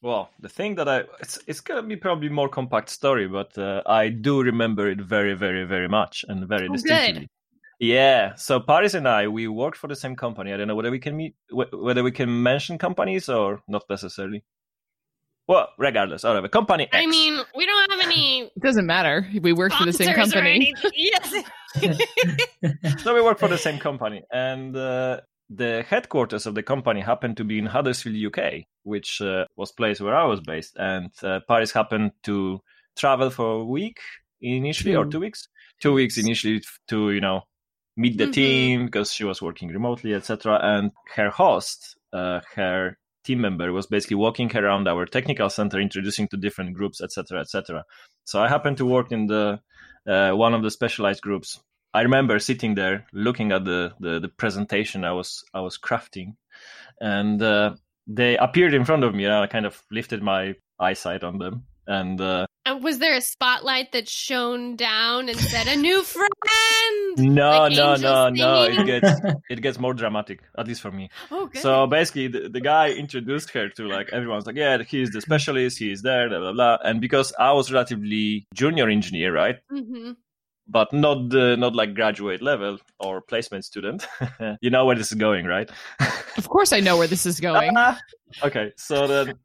Well, 0.00 0.30
the 0.40 0.48
thing 0.48 0.76
that 0.76 0.88
I 0.88 1.04
it's 1.20 1.38
it's 1.46 1.60
gonna 1.60 1.82
be 1.82 1.96
probably 1.96 2.28
more 2.28 2.48
compact 2.48 2.88
story, 2.88 3.26
but 3.26 3.56
uh, 3.58 3.82
I 3.86 4.08
do 4.10 4.42
remember 4.42 4.88
it 4.88 5.00
very, 5.00 5.34
very, 5.34 5.64
very 5.64 5.88
much 5.88 6.24
and 6.28 6.46
very 6.48 6.66
Oh, 6.68 6.72
good. 6.72 6.82
distinctly. 6.84 7.28
Yeah. 7.80 8.34
So 8.36 8.60
Paris 8.60 8.94
and 8.94 9.08
I, 9.08 9.28
we 9.28 9.48
worked 9.48 9.76
for 9.76 9.88
the 9.88 9.96
same 9.96 10.14
company. 10.16 10.52
I 10.52 10.56
don't 10.56 10.68
know 10.68 10.74
whether 10.76 10.90
we 10.90 10.98
can 11.00 11.16
meet, 11.16 11.34
whether 11.50 12.02
we 12.02 12.12
can 12.12 12.42
mention 12.42 12.78
companies 12.78 13.28
or 13.28 13.60
not 13.68 13.84
necessarily. 13.90 14.44
Well, 15.48 15.68
regardless, 15.78 16.24
whatever. 16.24 16.46
Company 16.48 16.84
X. 16.84 16.94
I 16.94 17.06
mean, 17.06 17.38
we 17.56 17.64
don't 17.66 17.90
have 17.90 18.00
any 18.00 18.42
It 18.54 18.62
doesn't 18.62 18.86
matter. 18.86 19.26
We 19.40 19.52
work 19.54 19.72
for 19.72 19.84
the 19.86 19.92
same 19.92 20.14
company. 20.14 20.74
Yes. 20.94 21.34
so 23.02 23.14
we 23.14 23.22
work 23.22 23.38
for 23.38 23.48
the 23.48 23.58
same 23.58 23.78
company, 23.78 24.22
and 24.32 24.76
uh, 24.76 25.20
the 25.50 25.84
headquarters 25.88 26.46
of 26.46 26.54
the 26.54 26.62
company 26.62 27.00
happened 27.00 27.36
to 27.38 27.44
be 27.44 27.58
in 27.58 27.66
Huddersfield, 27.66 28.16
UK, 28.36 28.64
which 28.82 29.20
uh, 29.20 29.44
was 29.56 29.72
place 29.72 30.00
where 30.00 30.14
I 30.14 30.24
was 30.24 30.40
based. 30.40 30.76
And 30.76 31.10
uh, 31.22 31.40
Paris 31.48 31.72
happened 31.72 32.12
to 32.24 32.60
travel 32.96 33.30
for 33.30 33.60
a 33.60 33.64
week 33.64 33.98
initially, 34.40 34.94
or 34.94 35.04
Two. 35.04 35.10
two 35.12 35.20
weeks, 35.20 35.48
two 35.80 35.92
weeks 35.92 36.18
initially 36.18 36.62
to 36.88 37.10
you 37.10 37.20
know 37.20 37.42
meet 37.96 38.18
the 38.18 38.26
Mhm. 38.26 38.32
team 38.32 38.86
because 38.86 39.12
she 39.12 39.24
was 39.24 39.40
working 39.42 39.68
remotely, 39.68 40.14
etc. 40.14 40.58
And 40.62 40.90
her 41.16 41.30
host, 41.30 41.96
uh, 42.12 42.40
her 42.54 42.98
team 43.28 43.40
member, 43.40 43.72
was 43.72 43.86
basically 43.86 44.16
walking 44.16 44.50
around 44.56 44.88
our 44.88 45.04
technical 45.06 45.50
center, 45.50 45.78
introducing 45.78 46.26
to 46.28 46.36
different 46.36 46.74
groups, 46.74 47.00
etc., 47.00 47.40
etc. 47.40 47.84
So 48.24 48.42
I 48.42 48.48
happened 48.48 48.78
to 48.78 48.86
work 48.86 49.12
in 49.12 49.26
the 49.26 49.60
uh, 50.08 50.32
one 50.32 50.54
of 50.54 50.62
the 50.62 50.70
specialized 50.70 51.22
groups. 51.22 51.60
I 51.92 52.02
remember 52.02 52.38
sitting 52.38 52.74
there 52.74 53.06
looking 53.12 53.52
at 53.52 53.64
the, 53.64 53.92
the, 54.00 54.20
the 54.20 54.28
presentation 54.28 55.04
I 55.04 55.12
was 55.12 55.44
I 55.52 55.60
was 55.60 55.78
crafting, 55.78 56.36
and 57.00 57.42
uh, 57.42 57.74
they 58.06 58.36
appeared 58.36 58.74
in 58.74 58.84
front 58.84 59.04
of 59.04 59.14
me. 59.14 59.24
And 59.24 59.34
I 59.34 59.46
kind 59.46 59.66
of 59.66 59.82
lifted 59.90 60.22
my 60.22 60.54
eyesight 60.80 61.22
on 61.22 61.38
them, 61.38 61.64
and 61.88 62.20
uh, 62.20 62.46
And 62.66 62.84
was 62.84 62.98
there 62.98 63.16
a 63.16 63.20
spotlight 63.20 63.92
that 63.92 64.08
shone 64.08 64.76
down 64.76 65.28
and 65.28 65.38
said, 65.38 65.66
"A 65.66 65.74
new 65.74 66.02
friend"? 66.02 66.28
no, 67.16 67.50
Like 67.50 67.72
no, 67.72 67.92
angels 67.94 68.02
no, 68.02 68.28
no, 68.28 68.62
it 68.64 68.86
gets 68.86 69.20
it 69.50 69.62
gets 69.62 69.78
more 69.78 69.94
dramatic, 69.94 70.40
at 70.56 70.68
least 70.68 70.82
for 70.82 70.92
me. 70.92 71.08
Oh. 71.30 71.50
So 71.54 71.86
basically, 71.86 72.28
the, 72.28 72.48
the 72.48 72.60
guy 72.60 72.90
introduced 72.90 73.50
her 73.50 73.70
to 73.70 73.88
like 73.88 74.10
everyone's 74.12 74.46
like, 74.46 74.56
yeah, 74.56 74.82
he's 74.82 75.10
the 75.10 75.22
specialist, 75.22 75.78
he's 75.78 76.02
there, 76.02 76.28
blah 76.28 76.38
blah 76.40 76.52
blah. 76.52 76.78
And 76.84 77.00
because 77.00 77.32
I 77.38 77.52
was 77.52 77.72
relatively 77.72 78.46
junior 78.54 78.88
engineer, 78.88 79.32
right, 79.32 79.56
hmm 79.70 80.12
but 80.70 80.92
not 80.92 81.30
the 81.30 81.56
not 81.56 81.74
like 81.74 81.94
graduate 81.94 82.42
level 82.42 82.76
or 83.00 83.22
placement 83.22 83.64
student, 83.64 84.06
you 84.60 84.68
know 84.68 84.84
where 84.84 84.96
this 84.96 85.10
is 85.10 85.16
going, 85.18 85.46
right? 85.46 85.70
Of 86.36 86.48
course, 86.48 86.72
I 86.74 86.80
know 86.80 86.98
where 86.98 87.06
this 87.06 87.24
is 87.24 87.40
going. 87.40 87.74
Okay, 88.44 88.72
so 88.76 89.06
then, 89.06 89.38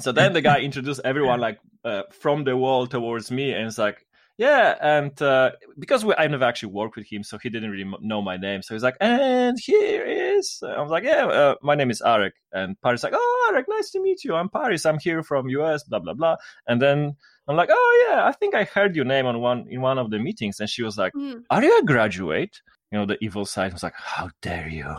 so 0.00 0.12
then 0.12 0.32
the 0.32 0.40
guy 0.42 0.60
introduced 0.60 1.00
everyone 1.04 1.40
like 1.40 1.58
uh, 1.84 2.02
from 2.10 2.44
the 2.44 2.56
wall 2.56 2.86
towards 2.86 3.30
me, 3.30 3.52
and 3.52 3.66
it's 3.66 3.78
like, 3.78 4.04
yeah, 4.38 4.76
and 4.80 5.20
uh, 5.22 5.52
because 5.78 6.04
we, 6.04 6.14
I 6.18 6.26
never 6.26 6.44
actually 6.44 6.72
worked 6.72 6.96
with 6.96 7.06
him, 7.10 7.22
so 7.22 7.38
he 7.38 7.48
didn't 7.48 7.70
really 7.70 7.84
m- 7.84 7.94
know 8.00 8.20
my 8.20 8.36
name. 8.36 8.60
So 8.62 8.74
he's 8.74 8.82
like, 8.82 8.96
and 9.00 9.56
here 9.58 10.04
is, 10.04 10.62
I 10.62 10.80
was 10.82 10.90
like, 10.90 11.04
yeah, 11.04 11.26
uh, 11.26 11.54
my 11.62 11.74
name 11.74 11.90
is 11.90 12.02
Arek, 12.04 12.32
and 12.52 12.80
Paris 12.82 13.02
like, 13.02 13.14
oh, 13.16 13.50
Arek, 13.52 13.64
nice 13.68 13.90
to 13.92 14.00
meet 14.02 14.24
you. 14.24 14.34
I'm 14.34 14.48
Paris. 14.50 14.84
I'm 14.84 14.98
here 14.98 15.22
from 15.22 15.48
US, 15.48 15.84
blah 15.84 16.00
blah 16.00 16.14
blah, 16.14 16.36
and 16.66 16.80
then. 16.82 17.16
I'm 17.48 17.54
like, 17.54 17.68
oh 17.70 18.06
yeah, 18.08 18.24
I 18.26 18.32
think 18.32 18.56
I 18.56 18.64
heard 18.64 18.96
your 18.96 19.04
name 19.04 19.24
on 19.26 19.38
one 19.38 19.66
in 19.70 19.80
one 19.80 19.98
of 19.98 20.10
the 20.10 20.18
meetings, 20.18 20.58
and 20.58 20.68
she 20.68 20.82
was 20.82 20.98
like, 20.98 21.12
Mm. 21.14 21.44
"Are 21.48 21.62
you 21.62 21.78
a 21.78 21.84
graduate?" 21.84 22.60
You 22.90 22.98
know, 22.98 23.06
the 23.06 23.18
evil 23.22 23.46
side 23.46 23.72
was 23.72 23.84
like, 23.84 23.94
"How 23.94 24.30
dare 24.42 24.66
you!" 24.68 24.96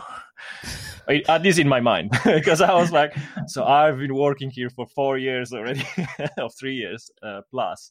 At 1.28 1.42
least 1.42 1.58
in 1.58 1.68
my 1.68 1.80
mind, 1.80 2.10
because 2.24 2.60
I 2.60 2.74
was 2.74 2.92
like, 2.92 3.16
so 3.46 3.64
I've 3.64 3.98
been 3.98 4.14
working 4.14 4.50
here 4.50 4.68
for 4.70 4.86
four 4.94 5.16
years 5.18 5.52
already, 5.52 5.82
or 6.38 6.50
three 6.50 6.74
years 6.74 7.10
uh, 7.22 7.40
plus. 7.50 7.90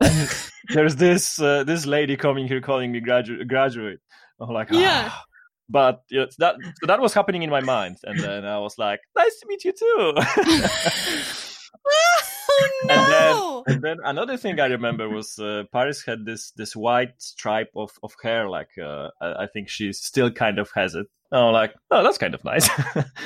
And 0.00 0.28
there's 0.70 0.96
this 0.96 1.38
uh, 1.38 1.64
this 1.64 1.84
lady 1.84 2.16
coming 2.16 2.48
here 2.48 2.60
calling 2.62 2.92
me 2.92 3.00
gradu- 3.00 3.46
graduate. 3.46 4.00
I'm 4.40 4.50
like, 4.50 4.70
Yeah. 4.70 5.10
"Ah." 5.12 5.24
But 5.68 6.02
yeah, 6.10 6.24
that 6.38 6.56
so 6.80 6.86
that 6.86 7.00
was 7.00 7.14
happening 7.14 7.42
in 7.42 7.50
my 7.50 7.60
mind, 7.60 7.98
and 8.04 8.18
then 8.18 8.44
I 8.44 8.58
was 8.58 8.76
like, 8.78 9.00
"Nice 9.16 9.38
to 9.40 9.46
meet 9.46 9.64
you 9.64 9.72
too." 9.72 10.14
oh 12.90 13.62
no! 13.66 13.72
and 13.72 13.82
then 13.82 13.98
another 14.04 14.36
thing 14.36 14.58
I 14.60 14.66
remember 14.66 15.08
was 15.08 15.38
uh, 15.38 15.64
Paris 15.72 16.04
had 16.04 16.24
this 16.24 16.50
this 16.52 16.74
white 16.76 17.14
stripe 17.18 17.70
of, 17.76 17.90
of 18.02 18.14
hair, 18.22 18.48
like 18.48 18.70
uh, 18.82 19.08
I, 19.20 19.46
think 19.46 19.68
she 19.68 19.92
still 19.92 20.30
kind 20.30 20.58
of 20.58 20.70
has 20.74 20.94
it. 20.94 21.06
And 21.30 21.40
I'm 21.44 21.52
like, 21.52 21.74
oh, 21.90 22.02
that's 22.02 22.18
kind 22.18 22.34
of 22.34 22.44
nice. 22.44 22.68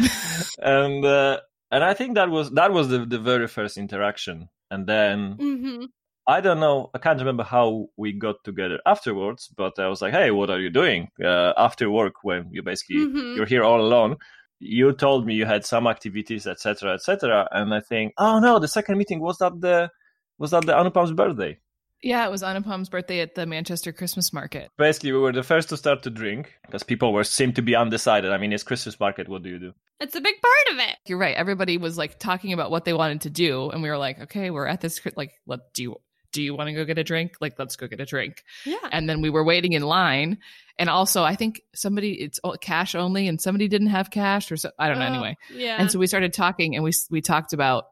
and 0.59 1.05
uh, 1.05 1.41
and 1.71 1.83
I 1.85 1.95
think 1.95 2.15
that 2.15 2.31
was 2.31 2.51
that 2.53 2.73
was 2.73 2.89
the, 2.89 3.05
the 3.05 3.19
very 3.19 3.49
first 3.49 3.77
interaction. 3.79 4.49
And 4.71 4.87
then 4.87 5.37
hmm 5.39 5.85
I 6.27 6.41
don't 6.41 6.59
know, 6.59 6.89
I 6.95 6.99
can't 6.99 7.19
remember 7.19 7.45
how 7.45 7.89
we 7.99 8.13
got 8.13 8.37
together 8.45 8.81
afterwards, 8.87 9.51
but 9.55 9.79
I 9.79 9.89
was 9.89 10.01
like, 10.01 10.15
hey, 10.15 10.31
what 10.31 10.49
are 10.49 10.59
you 10.59 10.71
doing 10.71 11.11
uh, 11.23 11.53
after 11.59 11.91
work 11.91 12.15
when 12.23 12.49
you 12.51 12.63
basically 12.63 12.97
Mhm. 12.97 13.37
you're 13.37 13.45
here 13.47 13.63
all 13.63 13.79
alone? 13.81 14.17
You 14.59 14.93
told 14.93 15.27
me 15.27 15.35
you 15.35 15.47
had 15.47 15.65
some 15.65 15.87
activities, 15.87 16.47
etc., 16.47 16.95
etc. 16.95 17.49
And 17.51 17.75
I 17.75 17.81
think, 17.81 18.15
oh 18.19 18.39
no, 18.39 18.59
the 18.59 18.69
second 18.69 18.99
meeting 18.99 19.21
was 19.21 19.39
that 19.39 19.61
the 19.61 19.91
was 20.39 20.53
that 20.53 20.67
the 20.67 20.73
Anupam's 20.73 21.13
birthday. 21.13 21.59
Yeah, 22.03 22.27
it 22.27 22.31
was 22.31 22.43
Anupam's 22.43 22.91
birthday 22.91 23.21
at 23.21 23.35
the 23.35 23.47
Manchester 23.47 23.91
Christmas 23.91 24.31
market. 24.31 24.71
Basically, 24.77 25.13
we 25.13 25.19
were 25.19 25.33
the 25.33 25.43
first 25.43 25.71
to 25.71 25.77
start 25.79 26.03
to 26.03 26.11
drink 26.11 26.53
because 26.67 26.83
people 26.83 27.15
were 27.15 27.25
seemed 27.25 27.57
to 27.57 27.63
be 27.63 27.75
undecided. 27.75 28.31
I 28.31 28.37
mean, 28.37 28.53
it's 28.53 28.63
Christmas 28.63 29.01
market. 29.01 29.27
What 29.27 29.43
do 29.43 29.49
you 29.49 29.59
do? 29.59 29.73
It's 30.01 30.15
a 30.15 30.21
big 30.21 30.35
part 30.43 30.75
of 30.75 30.87
it. 30.87 30.97
You're 31.07 31.19
right. 31.19 31.35
Everybody 31.35 31.79
was 31.79 31.97
like 31.97 32.19
talking 32.19 32.53
about 32.53 32.71
what 32.71 32.85
they 32.85 32.93
wanted 32.93 33.23
to 33.23 33.31
do, 33.31 33.71
and 33.71 33.83
we 33.83 33.89
were 33.89 33.97
like, 33.97 34.21
okay, 34.21 34.51
we're 34.51 34.67
at 34.67 34.83
this. 34.83 35.01
Like, 35.17 35.33
let 35.47 35.73
do 35.73 35.83
you 35.83 35.97
do 36.35 36.43
you 36.43 36.55
want 36.55 36.69
to 36.69 36.75
go 36.75 36.85
get 36.85 36.99
a 36.99 37.05
drink? 37.05 37.37
Like, 37.41 37.59
let's 37.59 37.77
go 37.77 37.87
get 37.87 38.01
a 38.01 38.05
drink. 38.05 38.43
Yeah. 38.67 38.77
And 38.93 39.09
then 39.09 39.23
we 39.23 39.31
were 39.31 39.45
waiting 39.45 39.73
in 39.73 39.83
line, 39.83 40.39
and 40.79 40.91
also 40.91 41.23
I 41.23 41.37
think 41.37 41.63
somebody 41.75 42.13
it's 42.21 42.41
cash 42.61 42.95
only, 42.95 43.29
and 43.29 43.41
somebody 43.41 43.69
didn't 43.69 43.87
have 43.89 44.11
cash, 44.11 44.51
or 44.53 44.57
so 44.59 44.71
I 44.79 44.89
don't 44.89 44.99
know. 44.99 45.05
Oh, 45.07 45.09
Anyway, 45.15 45.37
Yeah. 45.55 45.77
and 45.79 45.91
so 45.91 45.99
we 45.99 46.07
started 46.09 46.33
talking, 46.35 46.75
and 46.75 46.85
we 46.85 46.91
we 47.11 47.21
talked 47.23 47.53
about 47.53 47.85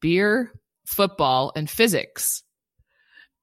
beer, 0.00 0.52
football, 0.86 1.52
and 1.56 1.68
physics. 1.68 2.42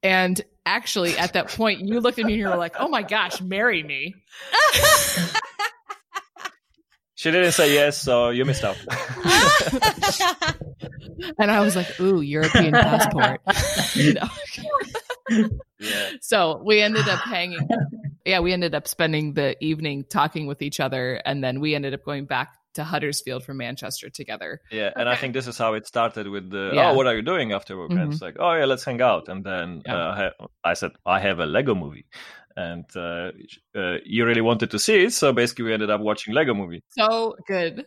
And 0.02 0.42
actually, 0.66 1.18
at 1.18 1.34
that 1.34 1.50
point, 1.50 1.82
you 1.82 2.00
looked 2.00 2.20
at 2.20 2.26
me 2.26 2.34
and 2.34 2.40
you 2.42 2.48
were 2.48 2.58
like, 2.58 2.76
"Oh 2.80 2.88
my 2.88 3.04
gosh, 3.04 3.42
marry 3.42 3.84
me!" 3.84 4.16
She 7.24 7.32
didn't 7.32 7.54
say 7.54 7.74
yes, 7.74 8.02
so 8.02 8.32
you 8.32 8.44
missed 8.44 8.66
out. 8.66 8.76
And 11.40 11.50
I 11.50 11.62
was 11.62 11.74
like, 11.74 11.88
"Ooh, 12.02 12.20
European 12.20 12.74
passport." 12.74 13.40
No. 13.96 14.28
yeah. 15.80 16.10
So 16.22 16.62
we 16.66 16.82
ended 16.82 17.08
up 17.08 17.20
hanging. 17.20 17.66
Yeah, 18.26 18.42
we 18.42 18.52
ended 18.52 18.76
up 18.76 18.90
spending 18.90 19.34
the 19.36 19.56
evening 19.64 20.04
talking 20.10 20.48
with 20.48 20.62
each 20.62 20.82
other, 20.82 21.22
and 21.26 21.42
then 21.42 21.62
we 21.62 21.76
ended 21.76 21.94
up 21.94 22.04
going 22.04 22.26
back 22.26 22.50
to 22.74 22.84
Huddersfield 22.84 23.46
from 23.46 23.58
Manchester 23.58 24.10
together. 24.10 24.60
Yeah, 24.72 24.90
and 24.96 25.08
I 25.08 25.16
think 25.16 25.34
this 25.34 25.48
is 25.48 25.58
how 25.58 25.76
it 25.76 25.88
started 25.88 26.28
with 26.28 26.50
the 26.50 26.72
Yeah. 26.74 26.90
oh, 26.92 26.94
what 26.96 27.08
are 27.08 27.16
you 27.16 27.22
doing 27.22 27.54
after 27.54 27.78
work? 27.78 27.92
And 27.92 28.00
Mhm. 28.00 28.12
it's 28.12 28.22
like, 28.22 28.36
oh 28.40 28.52
yeah, 28.54 28.66
let's 28.66 28.84
hang 28.84 29.02
out. 29.02 29.30
And 29.30 29.46
then 29.46 29.82
Yeah. 29.86 29.96
uh, 29.96 30.30
I 30.64 30.74
said 30.74 30.92
I 31.06 31.20
have 31.22 31.40
a 31.40 31.46
Lego 31.46 31.74
movie, 31.76 32.06
and 32.56 32.86
uh, 32.96 33.32
uh, 33.76 33.98
you 34.06 34.26
really 34.26 34.42
wanted 34.42 34.72
to 34.72 34.80
see 34.80 35.06
it, 35.06 35.14
so 35.14 35.34
basically 35.34 35.66
we 35.66 35.74
ended 35.74 35.90
up 35.90 36.02
watching 36.02 36.34
Lego 36.34 36.54
movie. 36.54 36.84
So 36.90 37.36
good. 37.48 37.86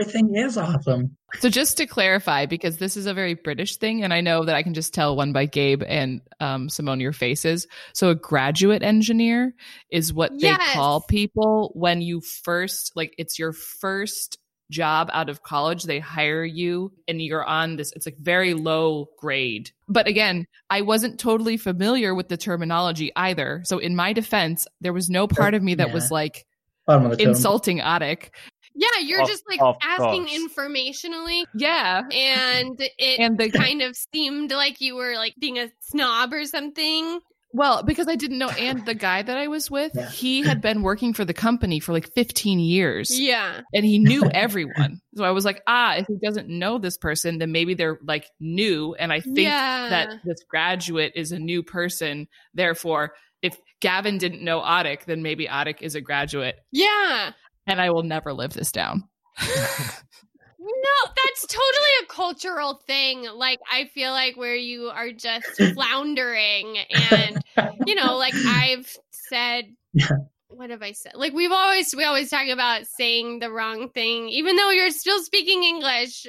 Everything 0.00 0.34
is 0.34 0.58
awesome. 0.58 1.16
So 1.38 1.48
just 1.48 1.76
to 1.76 1.86
clarify, 1.86 2.46
because 2.46 2.78
this 2.78 2.96
is 2.96 3.06
a 3.06 3.14
very 3.14 3.34
British 3.34 3.76
thing, 3.76 4.02
and 4.02 4.12
I 4.12 4.20
know 4.20 4.44
that 4.44 4.56
I 4.56 4.64
can 4.64 4.74
just 4.74 4.92
tell 4.92 5.16
one 5.16 5.32
by 5.32 5.46
Gabe 5.46 5.82
and 5.86 6.22
um, 6.40 6.68
Simone 6.68 6.98
your 6.98 7.12
faces. 7.12 7.68
So 7.94 8.10
a 8.10 8.16
graduate 8.16 8.82
engineer 8.82 9.54
is 9.90 10.12
what 10.12 10.32
they 10.40 10.54
call 10.72 11.02
people 11.02 11.70
when 11.74 12.00
you 12.00 12.20
first, 12.20 12.92
like, 12.96 13.14
it's 13.16 13.38
your 13.38 13.52
first 13.52 14.38
job 14.70 15.08
out 15.12 15.28
of 15.28 15.42
college. 15.42 15.84
They 15.84 15.98
hire 15.98 16.44
you, 16.44 16.92
and 17.08 17.20
you're 17.22 17.44
on 17.44 17.76
this. 17.76 17.92
It's 17.92 18.06
like 18.06 18.18
very 18.18 18.54
low 18.54 19.08
grade. 19.18 19.70
But 19.88 20.06
again, 20.06 20.46
I 20.70 20.80
wasn't 20.82 21.18
totally 21.20 21.56
familiar 21.56 22.14
with 22.14 22.28
the 22.28 22.36
terminology 22.36 23.12
either. 23.16 23.62
So 23.64 23.78
in 23.78 23.94
my 23.96 24.12
defense, 24.12 24.66
there 24.80 24.92
was 24.92 25.08
no 25.10 25.26
part 25.28 25.54
of 25.54 25.62
me 25.62 25.74
that 25.76 25.88
Yeah. 25.88 25.94
was 25.94 26.10
like 26.10 26.46
Bottom 26.86 27.10
of 27.12 27.20
insulting 27.20 27.80
Attic. 27.80 28.34
yeah, 28.74 29.00
you're 29.02 29.22
Of- 29.22 29.28
just 29.28 29.42
like 29.48 29.60
of 29.60 29.76
asking 29.82 30.26
course. 30.26 30.42
informationally, 30.56 31.44
Yeah. 31.54 32.02
and 32.12 32.78
it 32.80 33.18
And 33.20 33.38
the 33.38 33.50
kind 33.50 33.82
of 33.82 33.96
seemed 33.96 34.50
like 34.52 34.80
you 34.80 34.94
were 34.96 35.14
like 35.16 35.34
being 35.38 35.58
a 35.58 35.68
snob 35.80 36.32
or 36.32 36.44
something. 36.44 37.20
Well, 37.52 37.82
because 37.82 38.06
I 38.08 38.16
didn't 38.16 38.38
know, 38.38 38.50
and 38.50 38.84
the 38.84 38.94
guy 38.94 39.22
that 39.22 39.38
I 39.38 39.46
was 39.46 39.70
with, 39.70 39.92
Yeah. 39.94 40.10
he 40.10 40.42
had 40.42 40.60
been 40.60 40.82
working 40.82 41.14
for 41.14 41.24
the 41.24 41.32
company 41.32 41.80
for 41.80 41.92
like 41.92 42.12
15 42.14 42.58
years. 42.58 43.18
Yeah. 43.18 43.60
and 43.72 43.84
he 43.84 43.98
knew 43.98 44.24
everyone. 44.34 45.00
So 45.14 45.24
I 45.24 45.30
was 45.30 45.44
like, 45.46 45.62
ah, 45.66 45.94
if 45.96 46.06
he 46.06 46.16
doesn't 46.22 46.48
know 46.48 46.78
this 46.78 46.98
person, 46.98 47.38
then 47.38 47.52
maybe 47.52 47.74
they're 47.74 47.98
like 48.06 48.26
new. 48.40 48.94
And 48.94 49.12
I 49.12 49.20
think 49.20 49.38
yeah. 49.38 49.88
that 49.88 50.10
this 50.24 50.38
graduate 50.50 51.12
is 51.14 51.32
a 51.32 51.38
new 51.38 51.62
person. 51.62 52.26
Therefore, 52.52 53.12
if 53.42 53.56
Gavin 53.80 54.18
didn't 54.18 54.42
know 54.42 54.60
Arek, 54.60 55.04
then 55.06 55.22
maybe 55.22 55.46
Arek 55.46 55.80
is 55.80 55.94
a 55.94 56.00
graduate. 56.00 56.56
yeah. 56.72 57.30
And 57.66 57.80
I 57.80 57.90
will 57.90 58.02
never 58.04 58.32
live 58.32 58.52
this 58.52 58.70
down. 58.70 59.04
No, 60.68 61.10
that's 61.24 61.46
totally 61.46 61.90
a 62.02 62.06
cultural 62.06 62.80
thing. 62.88 63.22
Like 63.34 63.60
I 63.70 63.84
feel 63.86 64.10
like 64.10 64.36
where 64.36 64.56
you 64.56 64.86
are 64.86 65.12
just 65.12 65.46
floundering 65.74 66.78
and 67.12 67.38
you 67.86 67.94
know, 67.94 68.16
like 68.16 68.34
I've 68.34 68.92
said 69.10 69.66
Yeah. 69.92 70.08
what 70.48 70.70
have 70.70 70.82
I 70.82 70.90
said? 70.92 71.12
Like 71.14 71.32
we've 71.34 71.52
always 71.52 71.94
we 71.96 72.02
always 72.02 72.30
talk 72.30 72.48
about 72.48 72.86
saying 72.98 73.38
the 73.38 73.50
wrong 73.50 73.90
thing 73.90 74.28
even 74.28 74.56
though 74.56 74.70
you're 74.70 74.90
still 74.90 75.22
speaking 75.22 75.62
English. 75.62 76.26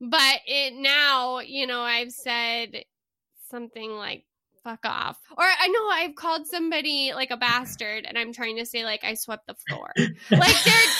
But 0.00 0.40
it 0.46 0.74
now, 0.74 1.40
you 1.40 1.66
know, 1.66 1.80
I've 1.80 2.12
said 2.12 2.84
something 3.50 3.90
like 3.90 4.24
fuck 4.62 4.80
off. 4.84 5.18
Or 5.36 5.44
I 5.44 5.68
know 5.68 5.88
I've 5.88 6.14
called 6.14 6.46
somebody 6.46 7.12
like 7.14 7.30
a 7.30 7.36
bastard 7.48 8.04
and 8.06 8.16
I'm 8.16 8.32
trying 8.32 8.58
to 8.58 8.66
say 8.66 8.84
like 8.84 9.02
I 9.02 9.14
swept 9.14 9.46
the 9.48 9.56
floor. 9.68 9.90
Like 9.96 10.10
they're 10.30 10.40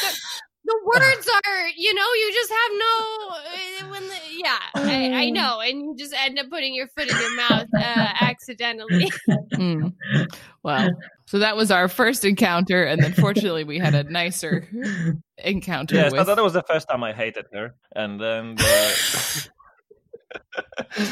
the, 0.02 0.18
the 0.66 0.80
words 0.84 1.28
are, 1.28 1.68
you 1.76 1.94
know, 1.94 2.12
you 2.14 2.32
just 2.32 2.50
have 2.50 2.72
no 2.72 3.28
uh, 3.30 3.90
when 3.90 4.08
the, 4.08 4.14
yeah, 4.36 4.58
I, 4.74 5.26
I 5.26 5.30
know 5.30 5.60
and 5.60 5.80
you 5.80 5.94
just 5.96 6.12
end 6.12 6.38
up 6.38 6.50
putting 6.50 6.74
your 6.74 6.88
foot 6.88 7.08
in 7.08 7.16
your 7.16 7.36
mouth 7.36 7.68
uh, 7.74 8.08
accidentally. 8.20 9.10
Mm. 9.54 9.92
Well, 10.62 10.90
so 11.26 11.38
that 11.38 11.56
was 11.56 11.70
our 11.70 11.88
first 11.88 12.24
encounter. 12.24 12.82
And 12.82 13.00
then 13.00 13.12
fortunately, 13.12 13.62
we 13.64 13.78
had 13.78 13.94
a 13.94 14.02
nicer 14.04 14.68
encounter 15.38 15.94
Yes, 15.94 16.12
with. 16.12 16.26
that 16.26 16.42
was 16.42 16.52
the 16.52 16.62
first 16.62 16.88
time 16.88 17.04
I 17.04 17.12
hated 17.12 17.46
her, 17.52 17.74
and 17.94 18.20
then 18.20 18.56
the... 18.56 19.48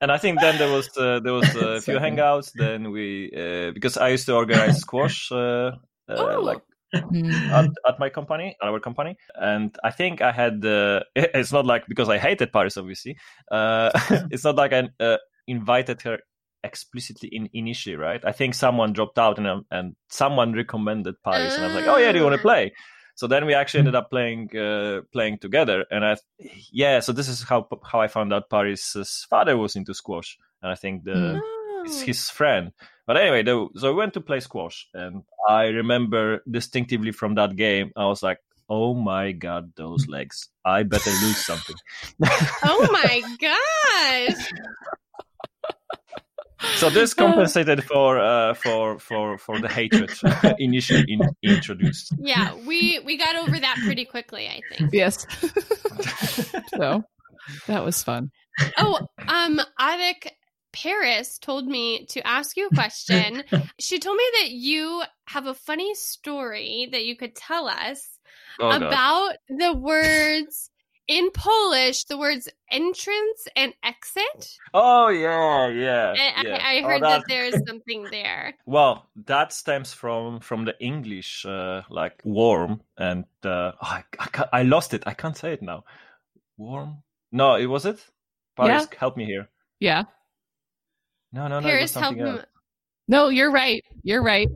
and 0.00 0.12
I 0.12 0.18
think 0.18 0.40
then 0.40 0.58
there 0.58 0.70
was 0.70 0.88
uh, 0.96 1.20
there 1.20 1.32
was 1.32 1.48
a 1.56 1.80
few 1.80 1.94
hangouts. 1.98 2.52
Then 2.54 2.90
we 2.90 3.32
uh, 3.34 3.72
because 3.72 3.96
I 3.96 4.10
used 4.10 4.26
to 4.26 4.34
organize 4.34 4.78
squash. 4.80 5.32
Uh, 5.32 5.72
uh, 6.08 6.40
like 6.40 6.58
Mm. 6.58 6.77
At, 6.94 7.70
at 7.86 7.98
my 7.98 8.08
company, 8.08 8.56
at 8.62 8.68
our 8.68 8.80
company, 8.80 9.16
and 9.34 9.76
I 9.84 9.90
think 9.90 10.22
I 10.22 10.32
had. 10.32 10.64
Uh, 10.64 11.00
it's 11.16 11.52
not 11.52 11.66
like 11.66 11.86
because 11.88 12.08
I 12.08 12.18
hated 12.18 12.52
Paris, 12.52 12.76
obviously. 12.76 13.16
Uh, 13.50 13.90
it's 14.30 14.44
not 14.44 14.56
like 14.56 14.72
I 14.72 14.88
uh, 15.00 15.16
invited 15.46 16.02
her 16.02 16.18
explicitly 16.64 17.28
in 17.32 17.48
initially, 17.52 17.96
right? 17.96 18.20
I 18.24 18.32
think 18.32 18.54
someone 18.54 18.92
dropped 18.92 19.18
out 19.18 19.38
and 19.38 19.46
um, 19.46 19.66
and 19.70 19.94
someone 20.10 20.52
recommended 20.52 21.14
Paris, 21.24 21.54
and 21.56 21.64
I 21.64 21.66
was 21.68 21.76
like, 21.76 21.86
oh 21.86 21.98
yeah, 21.98 22.12
do 22.12 22.18
you 22.18 22.24
want 22.24 22.34
to 22.34 22.40
Ah. 22.40 22.50
play? 22.50 22.72
So 23.16 23.26
then 23.26 23.46
we 23.46 23.54
actually 23.54 23.80
ended 23.80 23.96
up 23.96 24.10
playing 24.10 24.56
uh, 24.56 25.00
playing 25.12 25.38
together, 25.38 25.84
and 25.90 26.04
I 26.04 26.16
yeah. 26.72 27.00
So 27.00 27.12
this 27.12 27.28
is 27.28 27.42
how 27.42 27.66
how 27.84 28.00
I 28.00 28.06
found 28.08 28.32
out 28.32 28.48
Paris's 28.48 29.26
father 29.28 29.56
was 29.56 29.74
into 29.76 29.92
squash, 29.92 30.38
and 30.62 30.70
I 30.70 30.74
think 30.76 31.04
the 31.04 31.10
Mm. 31.10 31.40
It's 31.84 32.02
Oh. 32.02 32.06
his 32.06 32.30
friend. 32.30 32.72
But 33.06 33.16
anyway, 33.16 33.42
though, 33.42 33.70
so 33.76 33.92
we 33.92 33.98
went 33.98 34.14
to 34.14 34.20
play 34.20 34.40
squash, 34.40 34.86
and 34.92 35.22
I 35.48 35.66
remember 35.68 36.42
distinctively 36.50 37.12
from 37.12 37.34
that 37.36 37.56
game, 37.56 37.90
I 37.96 38.04
was 38.06 38.22
like, 38.22 38.38
"Oh 38.68 38.92
my 38.94 39.32
god, 39.32 39.72
those 39.76 40.06
legs! 40.16 40.48
I 40.64 40.82
better 40.82 41.10
lose 41.10 41.44
something." 41.46 41.76
Oh 42.64 42.86
my 42.92 43.22
gosh. 43.40 44.44
so 46.76 46.90
this 46.90 47.14
compensated 47.14 47.84
for 47.84 48.18
uh, 48.18 48.52
for 48.54 48.98
for 48.98 49.38
for 49.38 49.60
the 49.60 49.68
hatred 49.68 50.10
initially 50.58 51.04
in, 51.08 51.20
introduced. 51.42 52.12
Yeah, 52.18 52.54
we 52.66 53.00
we 53.04 53.16
got 53.16 53.36
over 53.36 53.58
that 53.58 53.76
pretty 53.84 54.04
quickly, 54.04 54.48
I 54.48 54.60
think. 54.76 54.90
Yes. 54.92 55.24
so 56.76 57.04
that 57.66 57.84
was 57.84 58.02
fun. 58.02 58.30
Oh, 58.76 59.06
um, 59.28 59.60
Arek 59.80 60.28
Paris 60.72 61.38
told 61.38 61.66
me 61.66 62.06
to 62.06 62.26
ask 62.26 62.56
you 62.56 62.66
a 62.66 62.74
question. 62.74 63.42
she 63.78 63.98
told 63.98 64.16
me 64.16 64.24
that 64.40 64.50
you 64.50 65.02
have 65.26 65.46
a 65.46 65.54
funny 65.54 65.94
story 65.94 66.88
that 66.92 67.04
you 67.04 67.16
could 67.16 67.34
tell 67.34 67.68
us 67.68 68.08
Oh, 68.60 68.70
about 68.70 69.36
the 69.48 69.72
words 69.72 70.70
in 71.06 71.30
Polish, 71.30 72.04
the 72.04 72.18
words 72.18 72.48
entrance 72.70 73.46
and 73.56 73.72
exit. 73.84 74.58
oh 74.74 75.08
yeah, 75.08 75.68
yeah. 75.68 76.14
I, 76.36 76.42
yeah. 76.42 76.58
I, 76.60 76.76
I 76.78 76.82
Oh, 76.82 76.88
heard 76.88 77.02
that 77.02 77.24
there's 77.28 77.54
something 77.68 78.04
there. 78.10 78.54
Well, 78.66 79.08
that 79.26 79.52
stems 79.52 79.92
from 79.94 80.40
from 80.40 80.64
the 80.64 80.74
English 80.80 81.46
uh, 81.46 81.82
like 81.88 82.20
warm 82.24 82.82
and 82.98 83.24
uh, 83.44 83.72
oh, 83.72 83.76
I 83.80 84.04
I, 84.18 84.44
I 84.52 84.62
lost 84.64 84.92
it. 84.92 85.04
I 85.06 85.14
can't 85.14 85.36
say 85.36 85.52
it 85.52 85.62
now. 85.62 85.84
Warm? 86.56 87.02
No, 87.32 87.54
it 87.54 87.66
was 87.66 87.86
it. 87.86 88.04
Paris, 88.56 88.88
help 88.98 89.16
me 89.16 89.24
here. 89.24 89.48
Yeah. 89.80 90.04
No, 91.32 91.48
no, 91.48 91.60
no. 91.60 91.68
it 91.68 91.70
Paris, 91.70 91.94
help 91.94 92.16
him. 92.16 92.26
else. 92.26 92.44
No, 93.06 93.28
you're 93.28 93.50
right. 93.50 93.82
You're 94.02 94.22
right. 94.22 94.48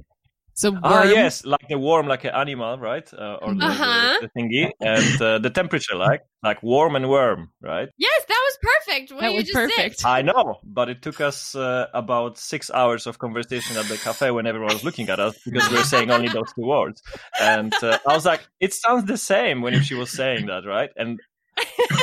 So 0.54 0.76
Ah, 0.82 1.04
yes, 1.04 1.46
like 1.46 1.66
the 1.68 1.78
warm, 1.78 2.06
like 2.06 2.24
an 2.24 2.34
animal, 2.34 2.78
right? 2.78 3.08
Uh, 3.14 3.38
or 3.40 3.54
the, 3.54 3.60
the- 3.60 3.66
Uh-huh. 3.66 4.18
the, 4.20 4.28
thingy, 4.38 4.70
and 4.80 5.22
uh, 5.22 5.38
the 5.38 5.48
temperature, 5.48 5.96
like 5.96 6.20
like 6.42 6.62
warm 6.62 6.94
and 6.94 7.08
worm, 7.08 7.50
right? 7.62 7.88
Yes, 7.96 8.24
that 8.28 8.40
was 8.48 8.58
perfect. 8.60 9.12
What 9.12 9.22
That 9.22 9.30
you 9.30 9.36
was 9.36 9.44
just 9.46 9.54
perfect. 9.54 9.98
Did. 10.00 10.06
I 10.06 10.20
know, 10.20 10.58
but 10.62 10.90
it 10.90 11.00
took 11.00 11.22
us 11.22 11.54
uh, 11.54 11.86
about 11.94 12.36
six 12.36 12.70
hours 12.70 13.06
of 13.06 13.18
conversation 13.18 13.78
at 13.78 13.86
the 13.86 13.96
cafe 13.96 14.30
when 14.30 14.46
everyone 14.46 14.74
was 14.74 14.84
looking 14.84 15.08
at 15.08 15.18
us 15.20 15.38
because 15.44 15.70
we 15.70 15.76
were 15.78 15.84
saying 15.84 16.10
only 16.10 16.28
those 16.36 16.52
two 16.54 16.66
words. 16.66 17.02
And 17.40 17.72
uh, 17.82 17.98
I 18.06 18.12
was 18.12 18.26
like, 18.26 18.42
it 18.60 18.74
sounds 18.74 19.06
the 19.06 19.16
same 19.16 19.62
when 19.62 19.82
she 19.82 19.94
was 19.94 20.10
saying 20.10 20.46
that, 20.46 20.66
right? 20.66 20.90
And 20.96 21.18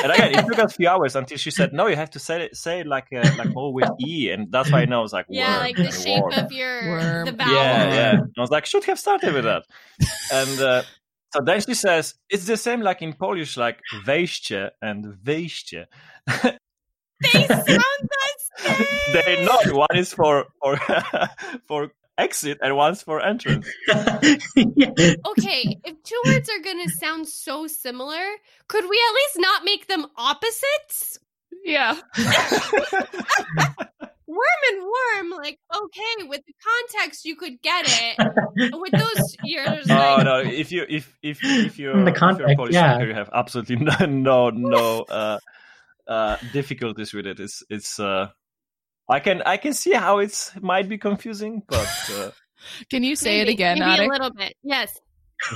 and 0.02 0.12
again, 0.12 0.32
it 0.34 0.46
took 0.46 0.58
us 0.58 0.72
a 0.72 0.76
few 0.76 0.88
hours 0.88 1.16
until 1.16 1.36
she 1.38 1.50
said, 1.50 1.72
"No, 1.72 1.86
you 1.86 1.96
have 1.96 2.10
to 2.10 2.18
say 2.18 2.42
it, 2.44 2.56
say 2.56 2.80
it 2.80 2.86
like 2.86 3.08
uh, 3.12 3.30
like 3.36 3.48
more 3.54 3.72
with 3.72 3.90
e," 4.00 4.30
and 4.30 4.50
that's 4.50 4.70
why 4.70 4.82
I 4.82 4.84
know 4.86 5.02
it's 5.02 5.12
like 5.12 5.26
Yeah, 5.28 5.52
worm, 5.54 5.60
like 5.60 5.76
the 5.76 5.92
shape 5.92 6.20
warm. 6.20 6.32
of 6.34 6.52
your 6.52 6.88
Worm. 6.88 7.24
the 7.26 7.32
vowel. 7.32 7.52
Yeah, 7.54 7.94
yeah. 7.94 8.12
And 8.12 8.32
I 8.36 8.40
was 8.40 8.50
like, 8.50 8.66
should 8.66 8.84
have 8.84 8.98
started 8.98 9.34
with 9.34 9.44
that. 9.44 9.64
And 10.32 10.60
uh, 10.60 10.82
so 11.34 11.40
then 11.44 11.60
she 11.60 11.74
says, 11.74 12.14
it's 12.28 12.46
the 12.46 12.56
same 12.56 12.80
like 12.80 13.02
in 13.02 13.12
Polish, 13.12 13.56
like 13.56 13.80
wejście 14.06 14.70
and 14.80 15.16
wyjście. 15.24 15.86
They 16.26 17.46
sound 17.48 18.00
the 18.02 18.28
same. 18.56 18.86
They're 19.12 19.44
not 19.44 19.72
one 19.72 19.96
is 19.96 20.12
for 20.14 20.46
for 20.62 20.76
for 21.68 21.90
exit 22.20 22.58
and 22.62 22.76
one's 22.76 23.02
for 23.02 23.20
entrance. 23.20 23.66
Okay, 25.30 25.76
if 25.84 26.02
two 26.02 26.20
words 26.26 26.48
are 26.50 26.62
going 26.62 26.84
to 26.86 26.90
sound 26.90 27.26
so 27.28 27.66
similar, 27.66 28.22
could 28.68 28.84
we 28.88 28.96
at 29.08 29.14
least 29.14 29.36
not 29.36 29.64
make 29.64 29.86
them 29.86 30.06
opposites? 30.16 31.18
Yeah. 31.64 31.96
Worm 34.26 34.62
and 34.70 34.82
worm, 34.82 35.30
like 35.42 35.58
okay, 35.74 36.28
with 36.28 36.42
the 36.46 36.54
context 36.62 37.24
you 37.24 37.34
could 37.34 37.60
get 37.62 37.84
it. 37.88 38.16
With 38.78 38.92
those, 38.92 39.36
you're 39.42 39.64
just 39.64 39.90
Oh 39.90 39.94
like, 39.94 40.24
no! 40.24 40.38
If 40.38 40.70
you 40.70 40.86
if 40.88 41.18
if 41.20 41.40
if 41.42 41.80
you're, 41.80 41.98
In 41.98 42.04
the 42.04 42.12
if 42.12 42.16
you're 42.16 42.16
a 42.16 42.18
context, 42.20 42.56
Polish 42.56 42.74
yeah. 42.74 42.94
speaker, 42.94 43.08
you 43.08 43.14
have 43.14 43.28
absolutely 43.34 43.76
no 43.80 44.06
no 44.06 44.50
no 44.50 45.00
uh, 45.00 45.38
uh, 46.06 46.36
difficulties 46.52 47.12
with 47.12 47.26
it. 47.26 47.40
It's 47.40 47.64
it's. 47.68 47.98
Uh, 47.98 48.28
I 49.10 49.18
can 49.18 49.42
I 49.42 49.56
can 49.56 49.74
see 49.74 49.92
how 49.92 50.18
it's 50.18 50.52
might 50.62 50.88
be 50.88 50.96
confusing, 50.96 51.62
but 51.68 51.88
uh, 52.14 52.30
Can 52.90 53.02
you 53.02 53.16
say 53.16 53.38
maybe, 53.38 53.50
it 53.50 53.52
again, 53.54 53.78
Maybe 53.80 54.04
a 54.04 54.08
little 54.08 54.30
bit. 54.30 54.54
Yes. 54.62 55.00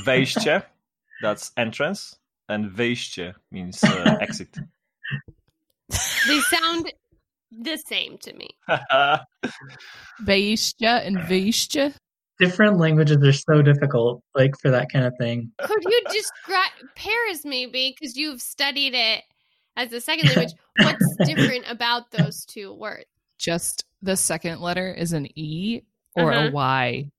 wejście 0.05 0.63
that's 1.23 1.53
entrance, 1.57 2.17
and 2.49 2.73
wyjście 2.73 3.35
means 3.51 3.85
uh, 3.85 4.17
exit. 4.21 4.59
They 6.27 6.41
sound 6.41 6.93
the 7.53 7.77
same 7.77 8.19
to 8.19 8.33
me. 8.35 8.49
Wejście 10.27 11.07
and 11.07 11.19
wyjście? 11.19 11.93
Different 12.41 12.79
languages 12.79 13.19
are 13.23 13.33
so 13.33 13.63
difficult, 13.63 14.21
like 14.35 14.59
for 14.61 14.71
that 14.71 14.91
kind 14.91 15.05
of 15.05 15.13
thing. 15.21 15.53
Could 15.61 15.85
you 15.85 16.03
describe 16.11 16.73
Paris 16.97 17.45
maybe 17.45 17.95
because 17.95 18.17
you've 18.17 18.41
studied 18.41 18.95
it 18.95 19.23
as 19.77 19.93
a 19.93 20.01
second 20.01 20.27
language? 20.29 20.53
What's 20.79 21.17
different 21.27 21.65
about 21.69 22.11
those 22.11 22.45
two 22.45 22.73
words? 22.75 23.05
Just 23.39 23.85
the 24.03 24.17
second 24.17 24.61
letter 24.61 24.93
is 24.93 25.13
an 25.13 25.27
E 25.39 25.83
or 26.15 26.33
Uh-huh. 26.33 26.49
a 26.49 26.51
Y. 26.53 27.11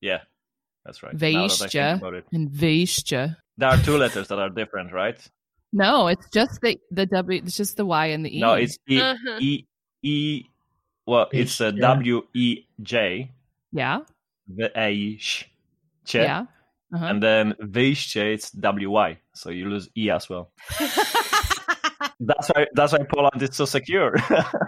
yeah, 0.00 0.20
that's 0.84 1.02
right. 1.02 1.12
Now 1.12 1.18
that 1.18 1.26
I 1.26 1.48
think 1.48 1.50
Wejście 1.72 1.94
about 1.98 2.14
it. 2.14 2.24
and 2.32 2.50
wyjście. 2.50 3.36
There 3.58 3.68
are 3.68 3.78
two 3.82 3.96
letters 3.98 4.28
that 4.28 4.38
are 4.38 4.48
different, 4.50 4.92
right? 4.92 5.18
No, 5.72 6.08
it's 6.08 6.28
just 6.30 6.60
the 6.62 6.78
the 6.90 7.06
W. 7.06 7.42
It's 7.44 7.56
just 7.56 7.76
the 7.76 7.84
Y 7.84 8.06
and 8.06 8.24
the 8.24 8.36
E. 8.36 8.40
No, 8.40 8.54
it's 8.54 8.76
E 8.88 9.00
Uh-huh. 9.00 9.38
E 9.40 9.66
E. 10.02 10.42
Well, 11.06 11.28
it's 11.32 11.60
uh, 11.60 11.70
Wejście. 11.72 11.80
W 11.80 12.22
E 12.34 12.66
J 12.82 13.30
yeah, 13.72 14.00
wejście, 14.48 15.46
yeah. 16.14 16.46
Uh-huh. 16.92 17.04
and 17.06 17.22
then 17.22 17.54
wyjście 17.60 18.32
it's 18.34 18.50
W 18.50 18.90
Y, 18.90 19.18
so 19.34 19.50
you 19.50 19.68
lose 19.68 19.88
E 19.96 20.10
as 20.10 20.28
well. 20.28 20.50
That's 22.20 22.48
why 22.48 22.66
that's 22.74 22.92
why 22.92 23.00
Poland 23.12 23.42
is 23.42 23.56
so 23.56 23.64
secure. 23.64 24.14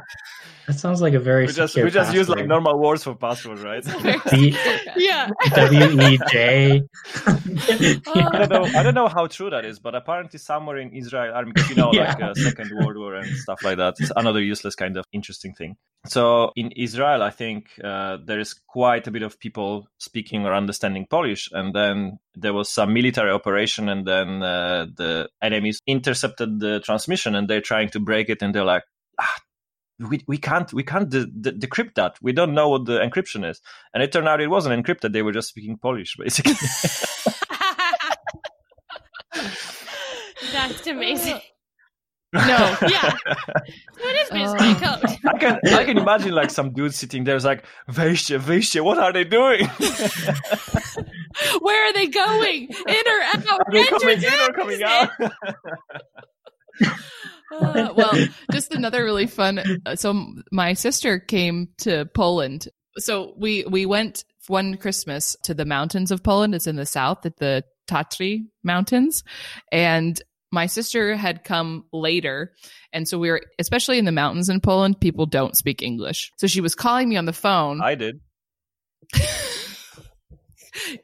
That 0.66 0.74
sounds 0.74 1.00
like 1.00 1.14
a 1.14 1.18
very 1.18 1.46
We 1.46 1.52
just 1.52 1.72
secure 1.72 1.86
we 1.86 1.90
just 1.90 2.14
use 2.14 2.28
like 2.28 2.46
normal 2.46 2.78
words 2.78 3.02
for 3.02 3.14
password, 3.14 3.58
right? 3.60 3.84
D- 4.30 4.56
yeah. 4.96 5.28
W 5.54 6.00
E 6.00 6.18
J. 6.30 6.82
I 7.26 8.46
don't 8.46 8.50
know. 8.50 8.64
I 8.78 8.82
don't 8.82 8.94
know 8.94 9.08
how 9.08 9.26
true 9.26 9.50
that 9.50 9.64
is, 9.64 9.80
but 9.80 9.94
apparently 9.94 10.38
somewhere 10.38 10.78
in 10.78 10.92
Israel 10.92 11.34
army, 11.34 11.52
because 11.52 11.70
you 11.70 11.76
know, 11.76 11.90
like 11.90 12.22
uh, 12.22 12.34
Second 12.34 12.70
World 12.76 12.96
War 12.96 13.16
and 13.16 13.36
stuff 13.38 13.64
like 13.64 13.78
that. 13.78 13.94
It's 13.98 14.12
another 14.14 14.40
useless 14.40 14.76
kind 14.76 14.96
of 14.96 15.04
interesting 15.12 15.52
thing. 15.54 15.76
So 16.06 16.52
in 16.54 16.70
Israel, 16.72 17.22
I 17.22 17.30
think 17.30 17.66
uh, 17.82 18.18
there 18.24 18.38
is 18.38 18.54
quite 18.54 19.06
a 19.06 19.10
bit 19.10 19.22
of 19.22 19.40
people 19.40 19.88
speaking 19.98 20.46
or 20.46 20.54
understanding 20.54 21.06
Polish, 21.10 21.48
and 21.52 21.74
then 21.74 22.18
there 22.36 22.52
was 22.52 22.68
some 22.68 22.92
military 22.92 23.32
operation, 23.32 23.88
and 23.88 24.06
then 24.06 24.42
uh, 24.42 24.86
the 24.96 25.28
enemies 25.42 25.80
intercepted 25.88 26.60
the 26.60 26.80
transmission, 26.80 27.34
and 27.34 27.48
they're 27.48 27.60
trying 27.60 27.88
to 27.90 28.00
break 28.00 28.28
it, 28.28 28.42
and 28.42 28.54
they're 28.54 28.64
like. 28.64 28.84
Ah, 29.20 29.36
we, 29.98 30.22
we 30.26 30.38
can't 30.38 30.72
we 30.72 30.82
can't 30.82 31.08
de- 31.08 31.26
de- 31.26 31.52
decrypt 31.52 31.94
that. 31.94 32.16
We 32.22 32.32
don't 32.32 32.54
know 32.54 32.68
what 32.68 32.86
the 32.86 32.98
encryption 32.98 33.48
is, 33.48 33.60
and 33.94 34.02
it 34.02 34.12
turned 34.12 34.28
out 34.28 34.40
it 34.40 34.48
wasn't 34.48 34.84
encrypted. 34.84 35.12
They 35.12 35.22
were 35.22 35.32
just 35.32 35.48
speaking 35.48 35.76
Polish, 35.78 36.16
basically. 36.18 36.54
That's 40.52 40.86
amazing. 40.86 41.40
No. 42.34 42.76
Yeah. 42.88 43.14
What 44.00 44.16
is 44.16 44.28
Oh. 44.32 44.34
mystery 44.34 44.74
code? 44.74 45.18
I 45.34 45.38
can 45.38 45.60
I 45.74 45.84
can 45.84 45.98
imagine 45.98 46.32
like 46.32 46.50
some 46.50 46.72
dude 46.72 46.94
sitting 46.94 47.24
there 47.24 47.36
is 47.36 47.44
like 47.44 47.64
Veisha, 47.90 48.38
Veisha, 48.40 48.82
what 48.82 48.98
are 48.98 49.12
they 49.12 49.24
doing? 49.24 49.66
Where 51.60 51.88
are 51.88 51.92
they 51.92 52.06
going? 52.08 52.68
In 52.88 53.04
or 53.06 53.22
out? 53.34 53.48
are 53.48 53.64
they 53.70 53.80
Enter 53.80 53.98
coming 53.98 54.22
in 54.22 54.40
or 54.40 54.52
coming 54.54 54.82
out? 54.82 55.10
Uh, 57.52 57.92
well, 57.96 58.12
just 58.52 58.72
another 58.74 59.04
really 59.04 59.26
fun. 59.26 59.58
uh, 59.86 59.96
So 59.96 60.26
my 60.50 60.72
sister 60.72 61.18
came 61.18 61.68
to 61.78 62.06
Poland. 62.14 62.68
So 62.98 63.34
we 63.36 63.64
we 63.64 63.86
went 63.86 64.24
one 64.48 64.76
Christmas 64.76 65.36
to 65.44 65.54
the 65.54 65.64
mountains 65.64 66.10
of 66.10 66.22
Poland. 66.22 66.54
It's 66.54 66.66
in 66.66 66.76
the 66.76 66.86
south 66.86 67.24
at 67.26 67.36
the 67.38 67.64
Tatry 67.88 68.46
Mountains, 68.62 69.24
and 69.70 70.20
my 70.50 70.66
sister 70.66 71.16
had 71.16 71.44
come 71.44 71.84
later, 71.92 72.52
and 72.92 73.08
so 73.08 73.18
we 73.18 73.30
were 73.30 73.40
especially 73.58 73.98
in 73.98 74.04
the 74.04 74.12
mountains 74.12 74.48
in 74.50 74.60
Poland. 74.60 75.00
People 75.00 75.26
don't 75.26 75.56
speak 75.56 75.82
English, 75.82 76.30
so 76.36 76.46
she 76.46 76.60
was 76.60 76.74
calling 76.74 77.08
me 77.08 77.16
on 77.16 77.24
the 77.24 77.32
phone. 77.32 77.80
I 77.82 77.94
did. 77.94 78.20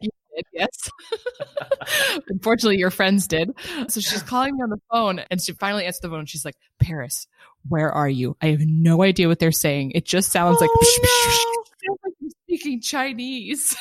You 0.00 0.10
did, 0.38 0.46
yes. 0.52 2.20
Unfortunately, 2.28 2.78
your 2.78 2.90
friends 2.90 3.26
did. 3.26 3.52
So 3.88 4.00
she's 4.00 4.22
calling 4.22 4.56
me 4.56 4.62
on 4.62 4.70
the 4.70 4.80
phone 4.90 5.20
and 5.30 5.40
she 5.40 5.52
finally 5.52 5.84
answers 5.84 6.00
the 6.00 6.08
phone. 6.08 6.26
She's 6.26 6.44
like, 6.44 6.56
Paris, 6.80 7.26
where 7.68 7.90
are 7.90 8.08
you? 8.08 8.36
I 8.40 8.48
have 8.48 8.60
no 8.60 9.02
idea 9.02 9.28
what 9.28 9.38
they're 9.38 9.52
saying. 9.52 9.92
It 9.94 10.04
just 10.04 10.30
sounds 10.30 10.60
like, 10.60 10.70
Oh, 10.72 11.64
like 12.04 12.14
you're 12.20 12.30
speaking 12.44 12.80
Chinese. 12.80 13.76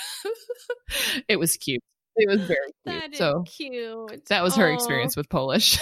it 1.28 1.38
was 1.38 1.56
cute. 1.58 1.84
It 2.15 2.28
was 2.28 2.41
very 2.41 2.72
cute. 2.86 3.12
That 3.12 3.15
so 3.15 3.43
cute. 3.46 4.26
that 4.30 4.43
was 4.43 4.56
her 4.56 4.72
experience 4.72 5.15
with 5.15 5.30
Polish. 5.30 5.78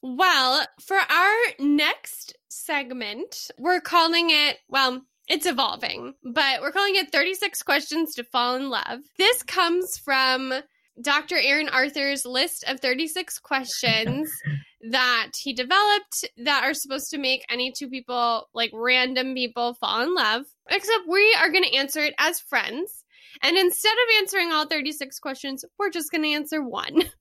Well, 0.00 0.66
for 0.80 0.96
our 0.96 1.36
next 1.60 2.36
segment, 2.48 3.50
we're 3.56 3.80
calling 3.80 4.30
it, 4.30 4.58
well, 4.68 5.02
it's 5.28 5.46
evolving, 5.46 6.14
but 6.22 6.60
we're 6.60 6.72
calling 6.72 6.96
it 6.96 7.12
36 7.12 7.62
Questions 7.62 8.14
to 8.14 8.24
Fall 8.24 8.56
in 8.56 8.70
Love. 8.70 9.00
This 9.18 9.42
comes 9.42 9.96
from 9.98 10.52
Dr. 11.00 11.36
Aaron 11.38 11.68
Arthur's 11.68 12.24
list 12.24 12.64
of 12.66 12.80
36 12.80 13.38
questions 13.38 14.30
that 14.90 15.30
he 15.40 15.52
developed 15.52 16.28
that 16.44 16.64
are 16.64 16.74
supposed 16.74 17.10
to 17.10 17.18
make 17.18 17.44
any 17.48 17.72
two 17.76 17.88
people, 17.88 18.48
like 18.52 18.70
random 18.74 19.34
people, 19.34 19.74
fall 19.74 20.02
in 20.02 20.14
love. 20.14 20.44
Except 20.68 21.08
we 21.08 21.34
are 21.40 21.50
going 21.50 21.64
to 21.64 21.76
answer 21.76 22.00
it 22.00 22.14
as 22.18 22.40
friends. 22.40 23.04
And 23.42 23.56
instead 23.56 23.92
of 23.92 24.16
answering 24.18 24.52
all 24.52 24.66
36 24.66 25.18
questions, 25.20 25.64
we're 25.78 25.90
just 25.90 26.10
going 26.10 26.22
to 26.22 26.32
answer 26.32 26.62
one. 26.62 27.04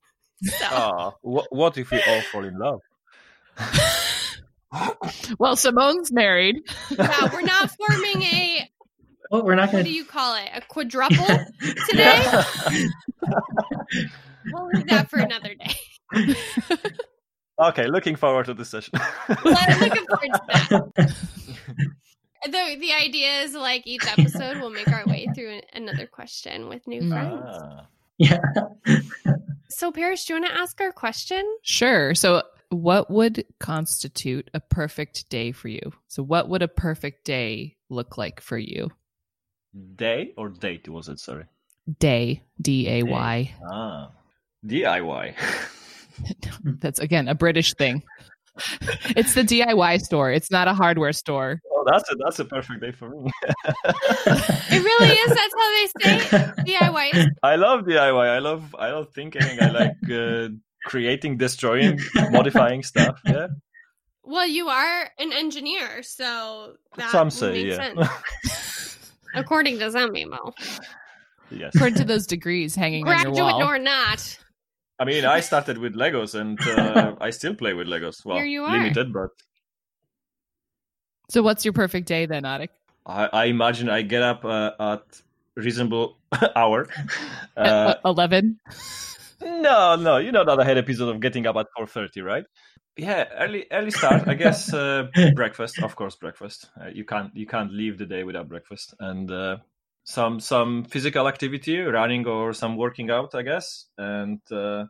So. 0.44 1.14
What, 1.22 1.46
what 1.52 1.78
if 1.78 1.92
we 1.92 2.02
all 2.02 2.22
fall 2.22 2.44
in 2.44 2.58
love? 2.58 2.82
well, 5.40 5.56
Simone's 5.56 6.12
married. 6.12 6.58
Wow, 6.98 7.30
we're 7.34 7.42
not 7.42 7.72
forming 7.72 8.22
a 8.24 8.70
Well, 9.32 9.44
we're 9.46 9.56
not 9.56 9.68
Gonna... 9.72 9.80
what 9.80 9.86
do 9.86 9.94
you 9.94 10.04
call 10.04 10.36
it? 10.36 10.50
A 10.54 10.62
quadruple 10.62 11.26
today? 11.90 12.22
We'll 14.52 14.68
leave 14.74 14.88
that 14.88 15.08
for 15.10 15.20
another 15.20 15.54
day. 15.54 16.36
okay, 17.62 17.86
looking 17.88 18.16
forward 18.16 18.46
to 18.48 18.54
this 18.56 18.70
session. 18.70 18.94
Well, 19.46 19.56
I'm 19.60 19.80
looking 19.80 20.06
forward 20.08 20.32
to 20.34 20.42
that. 20.98 21.16
The, 22.46 22.76
the 22.80 22.92
idea 22.94 23.42
is 23.42 23.54
like 23.54 23.86
each 23.86 24.04
episode 24.08 24.58
we'll 24.60 24.72
make 24.72 24.88
our 24.92 25.06
way 25.06 25.28
through 25.36 25.62
another 25.74 26.08
question 26.08 26.70
with 26.70 26.88
new 26.88 27.02
Mm. 27.04 27.10
friends. 27.10 27.44
Ah. 27.46 27.86
Yeah. 28.18 28.40
So 29.70 29.92
Paris, 29.92 30.26
do 30.26 30.34
you 30.34 30.42
want 30.42 30.52
to 30.52 30.60
ask 30.60 30.82
our 30.82 30.92
question? 30.92 31.44
Sure. 31.62 32.16
So, 32.16 32.42
what 32.72 33.12
would 33.12 33.46
constitute 33.60 34.50
a 34.54 34.60
perfect 34.60 35.30
day 35.30 35.52
for 35.52 35.68
you? 35.68 35.92
So, 36.08 36.24
what 36.24 36.50
would 36.50 36.62
a 36.62 36.68
perfect 36.68 37.26
day 37.26 37.78
look 37.90 38.18
like 38.18 38.42
for 38.42 38.58
you? 38.58 38.90
Day 39.96 40.34
or 40.38 40.50
date 40.50 40.88
was 40.90 41.10
it? 41.10 41.20
Sorry. 41.20 41.46
Day, 42.00 42.44
D 42.62 42.88
A 42.90 43.04
Y. 43.04 43.56
Ah, 43.72 44.12
DIY. 44.66 45.36
That's 46.82 47.00
again 47.00 47.28
a 47.28 47.36
British 47.36 47.74
thing. 47.74 48.04
it's 49.16 49.34
the 49.34 49.44
DIY 49.44 50.00
store. 50.02 50.32
It's 50.32 50.52
not 50.52 50.68
a 50.68 50.74
hardware 50.74 51.14
store. 51.14 51.60
oh, 51.72 51.84
that's 51.90 52.12
a 52.12 52.16
that's 52.16 52.40
a 52.40 52.46
perfect 52.46 52.82
day 52.82 52.92
for 52.92 53.10
me. 53.10 53.32
It 53.46 54.84
really 54.84 55.14
is. 55.14 55.30
That's 55.30 55.56
how 55.58 55.70
they 55.76 55.88
say 55.88 56.38
it. 56.38 56.56
DIY. 56.68 57.28
I 57.44 57.56
love 57.56 57.82
DIY. 57.86 58.30
I 58.30 58.40
love 58.40 58.76
I 58.78 58.92
love 58.92 59.10
thinking. 59.14 59.42
I 59.62 59.70
like 59.70 60.10
uh, 60.12 60.50
creating, 60.86 61.38
destroying, 61.38 62.00
modifying 62.32 62.84
stuff. 62.84 63.20
Yeah. 63.26 63.48
Well, 64.24 64.48
you 64.48 64.67
are 64.70 65.10
an 65.20 65.34
engineer, 65.34 66.04
so 66.04 66.76
that 66.96 67.12
Some 67.12 67.30
say, 67.32 67.52
make 67.52 67.65
yeah. 67.67 68.08
sense. 68.44 69.12
According 69.36 69.80
to 69.80 69.91
some 69.91 70.12
memo. 70.12 70.54
yes. 71.50 71.74
According 71.76 71.96
to 72.00 72.04
those 72.06 72.28
degrees 72.28 72.76
hanging 72.76 73.08
on 73.08 73.13
your 73.13 73.24
Graduate 73.32 73.54
wall. 73.56 73.63
or 73.63 73.80
not. 73.80 74.38
I 75.00 75.06
mean, 75.06 75.26
I 75.26 75.39
started 75.39 75.78
with 75.80 75.96
Legos, 75.96 76.36
and 76.39 76.60
uh, 76.62 77.15
I 77.22 77.32
still 77.32 77.56
play 77.56 77.74
with 77.74 77.88
Legos. 77.88 78.24
Well, 78.24 78.38
Here 78.38 78.46
you 78.46 78.63
are. 78.63 78.72
limited, 78.78 79.12
but 79.12 79.30
So, 81.30 81.41
what's 81.41 81.65
your 81.65 81.74
perfect 81.74 82.08
day 82.08 82.26
then, 82.28 82.44
Arek? 82.44 82.70
I, 83.06 83.26
I 83.34 83.46
imagine 83.46 83.89
I 83.89 84.04
get 84.04 84.22
up 84.22 84.46
uh, 84.46 84.72
at 84.80 85.02
reasonable 85.56 86.17
hour. 86.56 86.88
Uh, 87.58 87.96
Eleven. 88.06 88.60
No, 89.42 89.96
no, 89.96 90.18
you 90.18 90.32
know 90.32 90.46
that 90.46 90.60
I 90.60 90.64
had 90.64 90.78
episode 90.78 91.10
of 91.10 91.20
getting 91.20 91.48
up 91.48 91.56
at 91.56 91.68
four 91.76 91.88
thirty, 91.88 92.22
right? 92.22 92.46
Yeah, 92.98 93.26
early 93.40 93.66
early 93.72 93.92
start. 93.92 94.28
I 94.28 94.34
guess 94.34 94.74
uh, 94.74 95.08
breakfast, 95.36 95.82
of 95.82 95.96
course, 95.96 96.16
breakfast. 96.16 96.70
Uh, 96.80 96.88
you 96.94 97.06
can't 97.06 97.36
you 97.36 97.46
can't 97.46 97.72
leave 97.74 97.98
the 97.98 98.06
day 98.06 98.24
without 98.24 98.50
breakfast, 98.50 98.94
and 99.00 99.32
uh, 99.32 99.58
some 100.04 100.40
some 100.40 100.84
physical 100.84 101.28
activity, 101.28 101.80
running 101.80 102.28
or 102.28 102.54
some 102.54 102.76
working 102.78 103.10
out, 103.10 103.34
I 103.34 103.44
guess, 103.44 103.86
and 103.98 104.40
uh, 104.52 104.86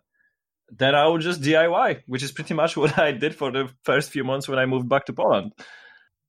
then 0.69 0.95
I 0.95 1.07
would 1.07 1.21
just 1.21 1.41
DIY, 1.41 2.01
which 2.07 2.23
is 2.23 2.31
pretty 2.31 2.53
much 2.53 2.75
what 2.81 2.97
I 2.97 3.11
did 3.11 3.35
for 3.35 3.51
the 3.51 3.69
first 3.83 4.11
few 4.11 4.23
months 4.23 4.47
when 4.47 4.59
I 4.59 4.65
moved 4.65 4.89
back 4.89 5.05
to 5.05 5.13
Poland. 5.13 5.53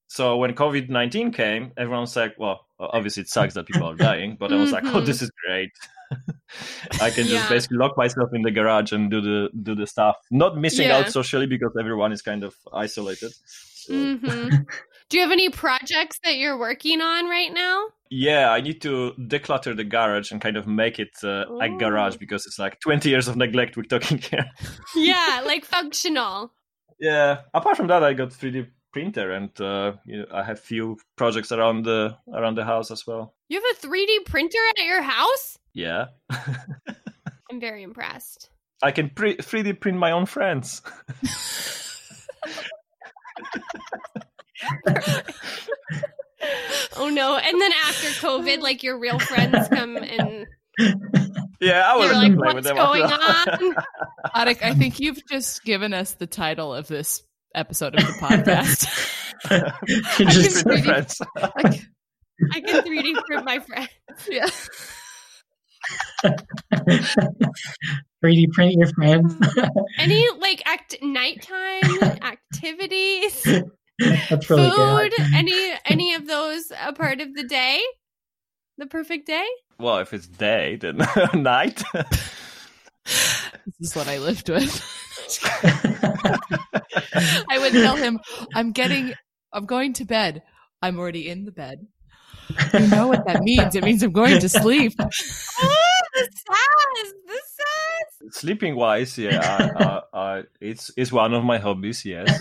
So 0.09 0.37
when 0.37 0.55
COVID 0.55 0.91
nineteen 0.91 1.33
came, 1.33 1.73
everyone's 1.79 2.15
like, 2.15 2.35
"Well, 2.39 2.67
obviously 2.79 3.23
it 3.23 3.31
sucks 3.31 3.55
that 3.55 3.67
people 3.67 3.89
are 3.89 3.95
dying," 4.11 4.37
but 4.39 4.53
I 4.53 4.57
was 4.57 4.73
like, 4.73 4.85
"Oh, 4.85 5.01
this 5.01 5.23
is 5.23 5.31
great." 5.47 5.71
I 7.01 7.11
can 7.11 7.27
just 7.27 7.45
Yeah. 7.45 7.49
basically 7.49 7.79
lock 7.79 7.97
myself 7.97 8.31
in 8.35 8.43
the 8.43 8.51
garage 8.51 8.93
and 8.93 9.11
do 9.11 9.21
the 9.21 9.51
do 9.63 9.75
the 9.75 9.87
stuff, 9.87 10.17
not 10.31 10.57
missing 10.57 10.89
Yeah. 10.89 10.99
out 10.99 11.11
socially 11.11 11.47
because 11.47 11.73
everyone 11.79 12.13
is 12.13 12.23
kind 12.23 12.45
of 12.45 12.55
isolated. 12.73 13.33
So, 13.75 13.93
hmm 13.95 14.49
Do 15.09 15.19
you 15.19 15.23
have 15.25 15.33
any 15.33 15.51
projects 15.51 16.19
that 16.25 16.37
you're 16.37 16.57
working 16.57 17.03
on 17.03 17.29
right 17.29 17.53
now? 17.53 17.89
Yeah, 18.09 18.51
I 18.51 18.61
need 18.63 18.81
to 18.83 19.13
declutter 19.19 19.77
the 19.77 19.85
garage 19.85 20.33
and 20.33 20.41
kind 20.41 20.57
of 20.57 20.67
make 20.67 20.99
it 20.99 21.11
uh, 21.23 21.45
a 21.61 21.69
garage 21.69 22.17
because 22.17 22.47
it's 22.47 22.59
like 22.59 22.81
20 22.81 23.09
years 23.11 23.29
of 23.29 23.37
neglect 23.37 23.77
we're 23.77 23.83
talking 23.85 24.19
here. 24.19 24.47
Yeah, 24.97 25.43
like 25.45 25.65
functional. 25.67 26.53
yeah. 26.99 27.41
Apart 27.53 27.77
from 27.77 27.89
that, 27.89 28.03
I 28.05 28.15
got 28.15 28.31
3D 28.31 28.69
printer 28.93 29.33
and 29.33 29.51
uh, 29.61 29.93
you 30.07 30.19
know, 30.19 30.27
I 30.33 30.45
have 30.45 30.61
few 30.61 30.97
projects 31.17 31.51
around 31.53 31.85
the 31.85 32.17
around 32.33 32.57
the 32.57 32.65
house 32.65 32.91
as 32.91 33.07
well. 33.07 33.35
You 33.49 33.61
have 33.61 33.77
a 33.77 33.87
3D 33.87 34.25
printer 34.27 34.59
at 34.79 34.85
your 34.85 35.03
house? 35.03 35.59
Yeah. 35.75 36.07
I'm 37.51 37.61
very 37.61 37.83
impressed. 37.83 38.49
I 38.83 38.91
can 38.91 39.11
pre- 39.11 39.37
3D 39.37 39.79
print 39.81 39.99
my 39.99 40.11
own 40.13 40.27
friends. 40.27 40.83
Oh 46.97 47.09
no. 47.09 47.37
And 47.37 47.61
then 47.61 47.73
after 47.87 48.09
COVID, 48.27 48.61
like 48.61 48.83
your 48.83 48.99
real 48.99 49.19
friends 49.19 49.69
come 49.69 49.97
and 49.97 50.47
Yeah, 51.61 51.83
I 51.87 51.97
will 51.97 52.07
you're 52.07 52.15
like, 52.15 52.31
them 52.33 52.39
play 52.39 52.55
with 52.55 52.55
what's 52.55 52.67
them. 52.67 52.77
going 52.77 53.03
on? 53.03 53.75
Arek, 54.35 54.63
I 54.63 54.75
think 54.75 55.01
you've 55.01 55.21
just 55.31 55.63
given 55.65 55.95
us 55.95 56.15
the 56.15 56.27
title 56.27 56.75
of 56.75 56.89
this 56.89 57.23
episode 57.55 57.95
of 57.95 58.07
the 58.07 58.13
podcast. 58.15 58.89
You 59.51 59.63
I 60.27 60.31
just- 60.31 60.65
can 60.65 60.67
With 60.67 60.67
really- 60.67 60.83
friends. 60.83 61.21
I 61.37 62.61
can 62.61 62.83
3D 62.85 63.25
print 63.25 63.45
my 63.45 63.59
friends. 63.61 63.89
yeah. 64.29 64.49
3D 68.25 68.51
print 68.53 68.73
your 68.75 68.89
friends. 68.95 69.35
Any 69.99 70.27
like 70.39 70.63
act 70.67 70.97
nighttime 71.03 72.03
activities, 72.23 73.43
That's 74.31 74.49
really 74.51 74.71
food, 74.71 75.13
good. 75.17 75.35
any 75.35 75.75
any 75.85 76.15
of 76.15 76.27
those 76.27 76.71
a 76.81 76.93
part 76.93 77.21
of 77.21 77.35
the 77.35 77.45
day? 77.45 77.83
The 78.79 78.87
perfect 78.87 79.27
day? 79.27 79.47
well, 79.79 79.99
if 79.99 80.13
it's 80.15 80.27
day, 80.29 80.77
then 80.77 80.99
night. 81.35 81.83
This 83.05 83.81
is 83.81 83.97
what 83.97 84.09
I 84.09 84.19
lived 84.19 84.49
with. 84.49 84.83
I 87.51 87.59
would 87.59 87.73
tell 87.73 87.97
him, 87.97 88.21
I'm 88.55 88.73
getting, 88.73 89.15
I'm 89.53 89.67
going 89.67 89.93
to 89.95 90.05
bed. 90.05 90.43
I'm 90.81 90.99
already 90.99 91.29
in 91.29 91.45
the 91.45 91.53
bed. 91.53 91.87
You 92.75 92.87
know 92.89 93.09
what 93.09 93.25
that 93.27 93.43
means. 93.43 93.75
It 93.75 93.85
means 93.85 94.03
I'm 94.03 94.13
going 94.13 94.41
to 94.41 94.49
sleep. 94.49 94.93
Oh, 95.65 96.01
the 96.15 96.29
sass, 96.35 97.13
the 97.27 97.41
sass. 97.57 98.39
Sleeping 98.41 98.77
wise, 98.77 99.17
yeah, 99.17 99.41
I, 99.43 99.85
I, 99.85 100.39
I, 100.39 100.43
it's 100.61 100.91
it's 100.97 101.11
one 101.13 101.33
of 101.33 101.43
my 101.45 101.59
hobbies. 101.59 102.05
Yes, 102.05 102.41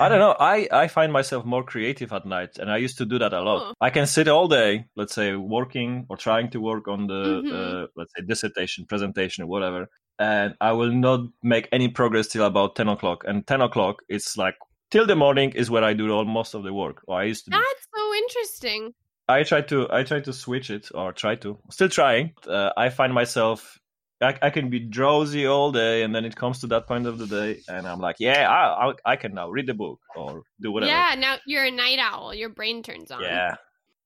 I 0.00 0.08
don't 0.08 0.18
know. 0.18 0.34
I 0.40 0.68
I 0.72 0.88
find 0.88 1.12
myself 1.12 1.44
more 1.44 1.62
creative 1.62 2.12
at 2.12 2.26
night, 2.26 2.58
and 2.58 2.70
I 2.70 2.78
used 2.78 2.98
to 2.98 3.04
do 3.06 3.18
that 3.20 3.32
a 3.32 3.40
lot. 3.40 3.62
Oh. 3.62 3.74
I 3.80 3.90
can 3.90 4.06
sit 4.06 4.26
all 4.28 4.48
day, 4.48 4.86
let's 4.96 5.14
say, 5.14 5.34
working 5.36 6.06
or 6.08 6.16
trying 6.16 6.50
to 6.50 6.60
work 6.60 6.88
on 6.88 7.06
the 7.06 7.42
Mhm. 7.42 7.52
uh, 7.52 7.86
let's 7.96 8.12
say 8.16 8.24
dissertation, 8.26 8.86
presentation, 8.86 9.44
or 9.44 9.46
whatever, 9.46 9.88
and 10.18 10.54
I 10.60 10.72
will 10.72 10.92
not 10.92 11.20
make 11.42 11.68
any 11.72 11.88
progress 11.88 12.26
till 12.28 12.44
about 12.44 12.74
ten 12.76 12.88
o'clock. 12.88 13.24
And 13.26 13.46
ten 13.46 13.60
o'clock, 13.60 14.02
it's 14.08 14.36
like 14.36 14.56
till 14.90 15.06
the 15.06 15.16
morning 15.16 15.52
is 15.52 15.70
where 15.70 15.84
I 15.84 15.92
do 15.94 16.10
all 16.10 16.24
most 16.24 16.54
of 16.54 16.62
the 16.64 16.72
work. 16.74 17.02
Or 17.06 17.20
I 17.20 17.24
used 17.24 17.44
to. 17.44 17.50
Do. 17.50 17.56
That's 17.56 17.86
so 17.94 18.14
interesting. 18.14 18.94
I 19.28 19.42
try 19.44 19.62
to 19.62 19.88
I 19.90 20.02
try 20.02 20.20
to 20.20 20.32
switch 20.32 20.70
it 20.70 20.90
or 20.94 21.12
try 21.12 21.36
to 21.36 21.58
still 21.70 21.88
trying. 21.88 22.34
Uh, 22.46 22.70
I 22.76 22.88
find 22.90 23.14
myself 23.14 23.78
I, 24.22 24.38
I 24.40 24.50
can 24.50 24.70
be 24.70 24.78
drowsy 24.78 25.46
all 25.46 25.72
day, 25.72 26.02
and 26.02 26.14
then 26.14 26.24
it 26.24 26.36
comes 26.36 26.60
to 26.60 26.66
that 26.68 26.86
point 26.86 27.06
of 27.06 27.18
the 27.18 27.26
day, 27.26 27.60
and 27.68 27.86
I'm 27.86 27.98
like, 27.98 28.16
yeah, 28.18 28.48
I 28.48 28.90
I, 28.90 29.12
I 29.12 29.16
can 29.16 29.34
now 29.34 29.50
read 29.50 29.66
the 29.66 29.74
book 29.74 30.00
or 30.16 30.42
do 30.60 30.70
whatever. 30.70 30.92
Yeah, 30.92 31.14
now 31.18 31.36
you're 31.46 31.64
a 31.64 31.70
night 31.70 31.98
owl. 31.98 32.32
Your 32.34 32.48
brain 32.48 32.82
turns 32.82 33.10
on. 33.10 33.22
Yeah. 33.22 33.56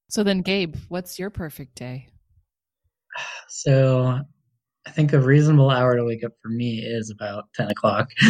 So 0.08 0.22
then, 0.22 0.42
Gabe, 0.42 0.76
what's 0.88 1.18
your 1.18 1.30
perfect 1.30 1.74
day? 1.74 2.08
So 3.48 4.20
I 4.86 4.90
think 4.90 5.12
a 5.12 5.18
reasonable 5.18 5.70
hour 5.70 5.96
to 5.96 6.04
wake 6.04 6.24
up 6.24 6.32
for 6.40 6.48
me 6.48 6.78
is 6.78 7.10
about 7.10 7.44
10 7.54 7.70
o'clock. 7.70 8.10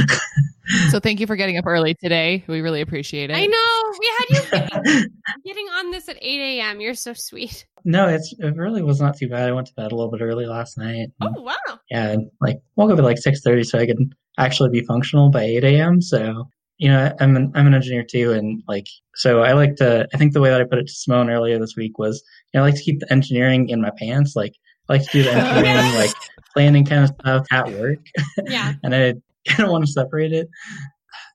So 0.91 0.99
thank 0.99 1.21
you 1.21 1.29
for 1.29 1.37
getting 1.37 1.59
up 1.59 1.65
early 1.65 1.95
today. 1.95 2.43
We 2.49 2.61
really 2.61 2.81
appreciate 2.81 3.31
it. 3.31 3.35
I 3.35 3.47
know. 3.47 3.95
We 4.01 4.13
had 4.19 4.85
you 4.85 5.09
getting 5.45 5.67
on 5.67 5.93
this 5.93 6.09
at 6.09 6.17
8 6.21 6.59
a.m. 6.59 6.81
You're 6.81 6.95
so 6.95 7.13
sweet. 7.13 7.65
no, 7.85 8.09
it's 8.09 8.35
it 8.41 8.57
really 8.57 8.83
was 8.83 9.01
not 9.01 9.17
too 9.17 9.29
bad. 9.29 9.49
I 9.49 9.53
went 9.53 9.69
to 9.69 9.75
bed 9.75 9.93
a 9.93 9.95
little 9.95 10.11
bit 10.11 10.23
early 10.23 10.45
last 10.45 10.77
night. 10.77 11.11
Oh, 11.21 11.41
wow. 11.41 11.55
Yeah, 11.89 12.09
and, 12.11 12.29
like 12.41 12.59
woke 12.75 12.91
up 12.91 12.99
at 12.99 13.05
like 13.05 13.19
6:30 13.19 13.65
so 13.65 13.79
I 13.79 13.87
could 13.87 14.13
actually 14.39 14.71
be 14.71 14.85
functional 14.85 15.31
by 15.31 15.45
8 15.45 15.63
a.m. 15.63 16.03
So 16.03 16.49
you 16.79 16.89
know, 16.89 17.13
I'm 17.21 17.37
an 17.37 17.53
I'm 17.55 17.69
an 17.69 17.75
engineer 17.75 18.03
too, 18.03 18.33
and 18.33 18.61
like 18.67 18.87
so 19.15 19.43
I 19.45 19.53
like 19.53 19.77
to. 19.77 20.09
I 20.13 20.19
think 20.19 20.33
the 20.33 20.41
way 20.41 20.51
that 20.51 20.61
I 20.61 20.65
put 20.65 20.79
it 20.79 20.89
to 20.89 20.93
Simone 20.93 21.31
earlier 21.31 21.61
this 21.61 21.77
week 21.77 21.97
was, 21.99 22.25
you 22.53 22.59
know, 22.59 22.65
I 22.65 22.67
like 22.71 22.77
to 22.77 22.83
keep 22.83 22.99
the 22.99 23.13
engineering 23.13 23.69
in 23.69 23.81
my 23.81 23.93
pants. 23.97 24.35
Like 24.35 24.55
I 24.89 24.93
like 24.93 25.03
to 25.03 25.13
do 25.13 25.23
the 25.23 25.33
engineering, 25.35 25.95
like 25.95 26.15
planning 26.53 26.85
kind 26.85 27.05
of 27.05 27.11
stuff 27.21 27.47
at 27.53 27.73
work. 27.73 27.99
Yeah. 28.45 28.75
and 28.83 28.95
I 28.95 29.15
kind 29.49 29.67
of 29.67 29.71
want 29.71 29.85
to 29.85 29.93
separate 29.93 30.33
it. 30.33 30.49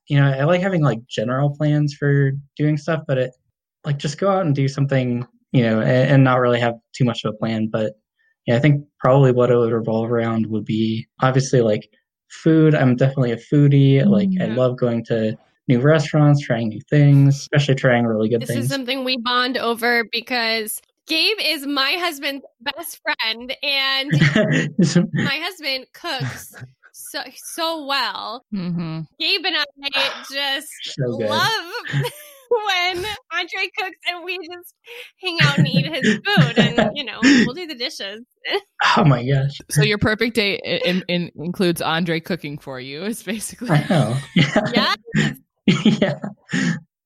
You 0.08 0.18
know, 0.18 0.28
I 0.28 0.44
like 0.44 0.60
having 0.60 0.82
like 0.82 0.98
general 1.08 1.56
plans 1.56 1.94
for 1.94 2.32
doing 2.56 2.76
stuff, 2.76 3.02
but 3.06 3.18
it 3.18 3.30
like 3.84 3.98
just 3.98 4.18
go 4.18 4.30
out 4.30 4.44
and 4.44 4.54
do 4.54 4.68
something, 4.68 5.26
you 5.52 5.62
know, 5.62 5.80
and, 5.80 6.10
and 6.10 6.24
not 6.24 6.40
really 6.40 6.60
have 6.60 6.74
too 6.94 7.04
much 7.04 7.24
of 7.24 7.34
a 7.34 7.36
plan. 7.36 7.68
But 7.70 7.94
yeah, 8.46 8.56
I 8.56 8.58
think 8.58 8.84
probably 8.98 9.32
what 9.32 9.50
it 9.50 9.56
would 9.56 9.72
revolve 9.72 10.10
around 10.10 10.46
would 10.46 10.64
be 10.64 11.06
obviously 11.20 11.60
like 11.60 11.88
food. 12.30 12.74
I'm 12.74 12.96
definitely 12.96 13.32
a 13.32 13.36
foodie. 13.36 14.04
Like 14.04 14.28
I 14.40 14.46
mm-hmm. 14.46 14.56
love 14.56 14.76
going 14.76 15.04
to 15.06 15.36
new 15.68 15.80
restaurants, 15.80 16.44
trying 16.44 16.68
new 16.68 16.80
things, 16.90 17.36
especially 17.36 17.76
trying 17.76 18.04
really 18.04 18.28
good 18.28 18.40
things 18.40 18.48
This 18.48 18.64
is 18.64 18.70
something 18.70 19.04
we 19.04 19.16
bond 19.18 19.56
over 19.56 20.04
because 20.10 20.80
Gabe 21.08 21.38
is 21.40 21.66
my 21.66 21.96
husband's 21.98 22.44
best 22.60 23.00
friend, 23.02 23.54
and 23.62 24.10
my 25.12 25.40
husband 25.42 25.86
cooks 25.92 26.54
so 26.92 27.20
so 27.34 27.84
well. 27.86 28.44
Mm-hmm. 28.54 29.00
Gabe 29.18 29.44
and 29.44 29.56
I 29.56 30.24
just 30.30 30.68
So 30.82 31.08
love 31.08 31.74
when 32.66 33.04
Andre 33.32 33.70
cooks 33.78 33.96
and 34.08 34.24
we 34.24 34.38
just 34.38 34.74
hang 35.20 35.38
out 35.42 35.58
and 35.58 35.68
eat 35.68 35.86
his 35.86 36.20
food, 36.24 36.58
and 36.58 36.90
you 36.94 37.04
know 37.04 37.18
we'll 37.22 37.54
do 37.54 37.66
the 37.66 37.74
dishes. 37.74 38.24
oh 38.96 39.04
my 39.04 39.26
gosh. 39.26 39.58
So 39.70 39.82
your 39.82 39.98
perfect 39.98 40.36
day 40.36 40.60
in, 40.84 41.02
in, 41.08 41.30
includes 41.36 41.82
Andre 41.82 42.20
cooking 42.20 42.58
for 42.58 42.78
you. 42.78 43.02
Is 43.02 43.22
basically 43.22 43.70
I 43.70 43.86
know. 43.88 44.16
Yeah, 44.34 44.94
yeah. 45.66 46.18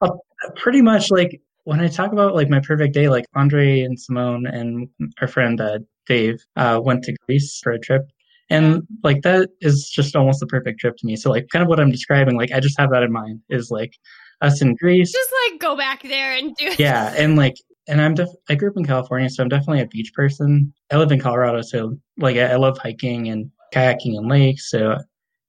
Uh, 0.01 0.11
pretty 0.57 0.83
much 0.83 1.11
like 1.11 1.41
when 1.67 1.81
I 1.81 1.89
talk 1.89 2.13
about 2.13 2.37
like 2.37 2.49
my 2.49 2.61
perfect 2.61 2.95
day, 2.95 3.09
like 3.09 3.27
Andre 3.35 3.81
and 3.81 4.01
Simone 4.01 4.47
and 4.47 4.89
our 5.21 5.27
friend 5.27 5.61
uh, 5.61 5.81
Dave 6.07 6.39
uh, 6.55 6.81
went 6.83 7.03
to 7.05 7.17
Greece 7.27 7.59
for 7.61 7.73
a 7.73 7.79
trip. 7.79 8.03
And 8.49 8.87
like 9.03 9.23
that 9.23 9.51
is 9.61 9.91
just 9.91 10.15
almost 10.15 10.39
the 10.39 10.47
perfect 10.47 10.79
trip 10.79 10.97
to 10.97 11.07
me. 11.07 11.17
So 11.17 11.29
like 11.29 11.49
kind 11.51 11.65
of 11.65 11.69
what 11.69 11.81
I'm 11.81 11.91
describing, 11.91 12.37
like 12.37 12.53
I 12.53 12.61
just 12.61 12.79
have 12.79 12.91
that 12.91 13.03
in 13.03 13.11
mind 13.11 13.41
is 13.51 13.73
like 13.73 13.95
us 14.43 14.63
in 14.63 14.77
Greece. 14.77 15.13
just 15.13 15.33
like 15.51 15.61
go 15.61 15.77
back 15.77 16.05
there 16.05 16.33
and 16.35 16.55
do. 16.55 16.73
yeah, 16.79 17.13
and 17.17 17.35
like 17.37 17.57
and 17.89 18.01
I'm 18.01 18.15
def- 18.15 18.29
I 18.49 18.55
grew 18.55 18.71
up 18.71 18.77
in 18.77 18.85
California, 18.85 19.29
so 19.29 19.43
I'm 19.43 19.49
definitely 19.49 19.81
a 19.81 19.89
beach 19.89 20.13
person. 20.15 20.73
I 20.93 20.99
live 20.99 21.11
in 21.11 21.19
Colorado, 21.19 21.63
so 21.63 21.97
like 22.19 22.37
I, 22.37 22.53
I 22.53 22.57
love 22.57 22.79
hiking 22.79 23.29
and 23.29 23.51
kayaking 23.75 24.17
and 24.17 24.29
lakes. 24.29 24.71
So, 24.71 24.99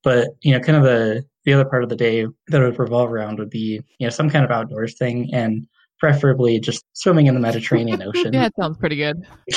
but 0.03 0.29
you 0.41 0.51
know, 0.51 0.59
kind 0.59 0.77
of 0.79 0.83
the 0.83 1.23
the 1.45 1.53
other 1.53 1.65
part 1.65 1.83
of 1.83 1.89
the 1.89 1.95
day 1.95 2.25
that 2.47 2.59
would 2.59 2.79
revolve 2.79 3.11
around 3.11 3.37
would 3.37 3.51
be 3.51 3.79
you 3.99 4.07
know 4.07 4.09
some 4.09 4.31
kind 4.31 4.43
of 4.43 4.49
outdoors 4.49 4.97
thing, 4.97 5.29
and 5.31 5.67
preferably 5.99 6.59
just 6.59 6.83
swimming 6.93 7.27
in 7.27 7.33
the 7.33 7.39
Mediterranean 7.39 8.01
Ocean. 8.05 8.33
yeah, 8.33 8.43
that 8.43 8.53
sounds 8.59 8.77
pretty 8.77 8.95
good. 8.95 9.25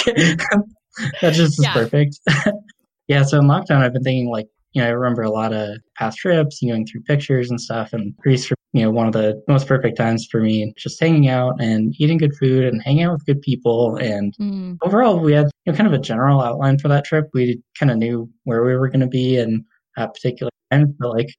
that 1.21 1.33
just 1.33 1.59
is 1.59 1.67
perfect. 1.73 2.19
yeah, 3.09 3.23
so 3.23 3.39
in 3.39 3.47
lockdown, 3.47 3.83
I've 3.83 3.93
been 3.93 4.03
thinking 4.03 4.29
like, 4.31 4.47
you 4.73 4.81
know, 4.83 4.89
I 4.89 4.91
remember 4.93 5.23
a 5.23 5.31
lot 5.31 5.53
of 5.53 5.79
past 5.97 6.19
trips 6.19 6.63
and 6.63 6.71
going 6.71 6.87
through 6.87 7.03
pictures 7.03 7.51
and 7.51 7.61
stuff, 7.61 7.93
and 7.93 8.17
Greece, 8.19 8.49
you 8.73 8.83
know, 8.83 8.91
one 8.91 9.09
of 9.09 9.13
the 9.13 9.43
most 9.49 9.67
perfect 9.67 9.97
times 9.97 10.29
for 10.31 10.41
me, 10.41 10.73
just 10.79 11.01
hanging 11.01 11.29
out 11.29 11.61
and 11.61 11.93
eating 11.99 12.19
good 12.19 12.35
food 12.39 12.65
and 12.65 12.81
hanging 12.83 13.03
out 13.05 13.15
with 13.15 13.27
good 13.27 13.41
people. 13.43 13.97
And 13.97 14.33
Mm. 14.39 14.79
overall, 14.83 15.19
we 15.19 15.33
had 15.33 15.47
you 15.67 15.73
know, 15.73 15.77
kind 15.77 15.89
of 15.89 15.93
a 15.93 15.99
general 16.03 16.41
outline 16.41 16.79
for 16.79 16.87
that 16.89 17.05
trip. 17.05 17.27
We 17.35 17.61
kind 17.79 17.91
of 17.91 17.99
knew 17.99 18.31
where 18.45 18.65
we 18.65 18.77
were 18.77 18.89
going 18.89 19.01
to 19.01 19.09
be 19.09 19.39
and 19.39 19.65
at 19.99 20.15
particular 20.15 20.51
times, 20.71 20.95
but 21.01 21.11
like 21.11 21.35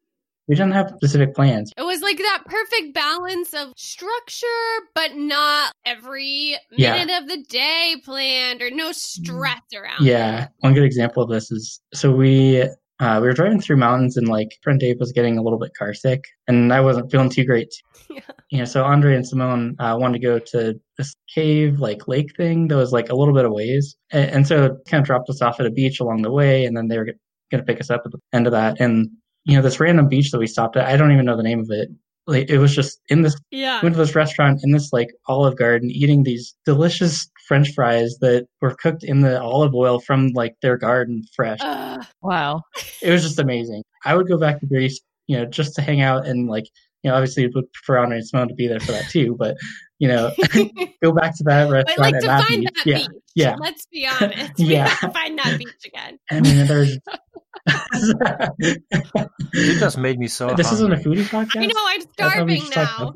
we 0.47 0.55
didn't 0.55 0.73
have 0.73 0.91
specific 0.97 1.33
plans. 1.35 1.71
It 1.77 1.83
was 1.83 2.01
like 2.01 2.17
that 2.17 2.43
perfect 2.45 2.93
balance 2.93 3.53
of 3.53 3.73
structure, 3.77 4.47
but 4.95 5.15
not 5.15 5.71
every 5.85 6.57
Yeah. 6.71 6.93
minute 6.93 7.21
of 7.23 7.29
the 7.29 7.43
day 7.49 7.95
planned 8.03 8.61
or 8.61 8.69
no 8.71 8.91
stress 8.91 9.61
around. 9.75 10.01
Yeah, 10.05 10.47
one 10.59 10.73
good 10.73 10.83
example 10.83 11.23
of 11.23 11.29
this 11.29 11.51
is 11.51 11.79
so 11.93 12.11
we 12.11 12.63
uh, 12.99 13.19
we 13.19 13.27
were 13.27 13.33
driving 13.33 13.59
through 13.59 13.77
mountains 13.77 14.15
and 14.17 14.27
like 14.27 14.49
friend 14.63 14.79
Dave 14.79 14.99
was 14.99 15.11
getting 15.11 15.37
a 15.37 15.41
little 15.41 15.57
bit 15.57 15.71
car 15.75 15.93
sick 15.93 16.23
and 16.47 16.71
I 16.71 16.81
wasn't 16.81 17.09
feeling 17.11 17.29
too 17.29 17.45
great. 17.45 17.73
Yeah. 18.09 18.19
You 18.49 18.57
know, 18.57 18.65
so 18.65 18.83
Andre 18.83 19.15
and 19.15 19.25
Simone 19.25 19.73
uh, 19.79 19.95
wanted 19.97 20.19
to 20.19 20.27
go 20.27 20.37
to 20.37 20.77
this 20.97 21.15
cave 21.33 21.79
like 21.79 22.09
lake 22.09 22.35
thing 22.35 22.67
that 22.67 22.75
was 22.75 22.91
like 22.91 23.07
a 23.07 23.15
little 23.15 23.33
bit 23.33 23.45
of 23.45 23.53
ways, 23.53 23.95
and, 24.11 24.29
and 24.31 24.47
so 24.47 24.65
it 24.65 24.71
kind 24.85 24.99
of 24.99 25.05
dropped 25.05 25.29
us 25.29 25.41
off 25.41 25.61
at 25.61 25.65
a 25.65 25.71
beach 25.71 26.01
along 26.01 26.21
the 26.21 26.29
way, 26.31 26.65
and 26.65 26.75
then 26.75 26.89
they 26.89 26.97
were 26.97 27.05
going 27.05 27.15
to 27.53 27.63
pick 27.63 27.79
us 27.79 27.89
up 27.89 28.01
at 28.03 28.11
the 28.11 28.19
end 28.33 28.47
of 28.47 28.51
that, 28.51 28.81
and 28.81 29.07
you 29.45 29.55
know 29.55 29.61
this 29.61 29.79
random 29.79 30.07
beach 30.07 30.31
that 30.31 30.39
we 30.39 30.47
stopped 30.47 30.77
at, 30.77 30.85
I 30.85 30.97
don't 30.97 31.11
even 31.11 31.25
know 31.25 31.37
the 31.37 31.43
name 31.43 31.59
of 31.59 31.67
it. 31.69 31.89
Like 32.27 32.49
it 32.49 32.59
was 32.59 32.75
just 32.75 32.99
in 33.09 33.23
this 33.23 33.35
Yeah. 33.49 33.81
went 33.81 33.95
to 33.95 33.99
this 33.99 34.15
restaurant 34.15 34.59
in 34.63 34.71
this 34.71 34.93
like 34.93 35.09
olive 35.27 35.57
garden 35.57 35.89
eating 35.89 36.23
these 36.23 36.55
delicious 36.65 37.29
french 37.47 37.73
fries 37.73 38.15
that 38.21 38.45
were 38.61 38.75
cooked 38.75 39.03
in 39.03 39.21
the 39.21 39.41
olive 39.41 39.73
oil 39.73 39.99
from 39.99 40.29
like 40.29 40.55
their 40.61 40.77
garden 40.77 41.23
fresh 41.35 41.57
Ugh. 41.61 42.05
Wow. 42.21 42.61
it 43.01 43.09
was 43.11 43.23
just 43.23 43.39
amazing 43.39 43.83
i 44.05 44.15
would 44.15 44.27
go 44.27 44.37
back 44.37 44.59
to 44.59 44.67
greece 44.67 45.01
you 45.27 45.35
know 45.35 45.45
just 45.45 45.73
to 45.75 45.81
hang 45.81 45.99
out 46.01 46.25
and 46.27 46.47
like 46.47 46.65
you 47.03 47.09
know 47.09 47.15
obviously 47.15 47.47
would 47.47 47.73
prefer 47.73 47.97
Andre 47.97 48.17
and 48.17 48.27
Simone 48.27 48.47
to 48.47 48.53
be 48.53 48.67
there 48.67 48.79
for 48.79 48.91
that 48.93 49.09
too 49.09 49.35
but 49.37 49.57
you 49.99 50.07
know 50.07 50.31
go 51.03 51.11
back 51.11 51.35
to 51.37 51.43
that 51.45 51.67
I 51.67 51.71
restaurant 51.71 51.99
like 51.99 52.13
and 52.13 52.21
to 52.21 52.27
that 52.27 52.43
find 52.47 52.61
beach. 52.61 52.69
that 52.75 52.85
yeah 52.85 52.97
beach. 52.99 53.07
yeah. 53.35 53.55
Let's 53.59 53.85
be 53.87 54.07
honest. 54.21 54.51
Yeah. 54.59 54.87
have 54.87 54.99
to 54.99 55.09
find 55.19 55.37
that 55.39 55.57
beach 55.57 55.69
again. 55.85 56.19
i 56.29 56.39
mean 56.39 56.67
there's 56.67 56.97
You 59.53 59.79
just 59.79 59.97
made 59.97 60.17
me 60.19 60.27
so. 60.27 60.53
this 60.55 60.71
isn't 60.71 60.91
a 60.91 60.95
foodie 60.95 61.23
podcast 61.25 61.61
I 61.61 61.65
know 61.65 61.73
I'm 61.85 62.01
I 62.01 62.35
thought 62.35 62.45
we 62.47 62.59
starving 62.59 62.69
now. 62.75 63.13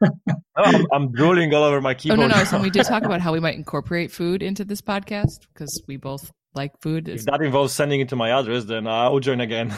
about. 0.00 0.24
I'm, 0.56 0.86
I'm 0.92 1.12
drooling 1.12 1.52
all 1.54 1.64
over 1.64 1.80
my 1.80 1.94
keyboard. 1.94 2.20
Oh 2.20 2.22
keyboard. 2.22 2.36
no, 2.36 2.38
no. 2.38 2.44
So 2.44 2.60
we 2.60 2.70
did 2.70 2.84
talk 2.84 3.02
about 3.04 3.20
how 3.20 3.32
we 3.32 3.40
might 3.40 3.56
incorporate 3.56 4.12
food 4.12 4.42
into 4.42 4.64
this 4.64 4.80
podcast 4.82 5.46
because 5.52 5.82
we 5.88 5.96
both 5.96 6.30
like 6.54 6.72
food. 6.80 7.08
If 7.08 7.24
that 7.24 7.40
involves 7.42 7.72
sending 7.72 8.00
it 8.00 8.10
to 8.10 8.16
my 8.16 8.30
address, 8.38 8.64
then 8.64 8.86
I'll 8.86 9.20
join 9.20 9.40
again. 9.40 9.72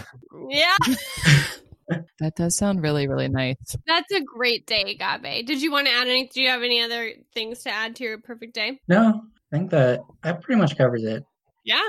Yeah. 0.48 0.76
That 2.20 2.36
does 2.36 2.56
sound 2.56 2.82
really, 2.82 3.06
really 3.06 3.28
nice. 3.28 3.56
That's 3.86 4.10
a 4.12 4.22
great 4.22 4.66
day, 4.66 4.96
Gabe. 4.96 5.46
Did 5.46 5.60
you 5.60 5.70
want 5.70 5.86
to 5.86 5.92
add 5.92 6.08
any? 6.08 6.28
Do 6.28 6.40
you 6.40 6.48
have 6.48 6.62
any 6.62 6.80
other 6.80 7.12
things 7.34 7.64
to 7.64 7.70
add 7.70 7.96
to 7.96 8.04
your 8.04 8.18
perfect 8.18 8.54
day? 8.54 8.80
No, 8.88 9.22
I 9.52 9.56
think 9.56 9.70
that 9.72 10.00
that 10.22 10.40
pretty 10.42 10.60
much 10.60 10.78
covers 10.78 11.04
it. 11.04 11.24
Yeah. 11.64 11.86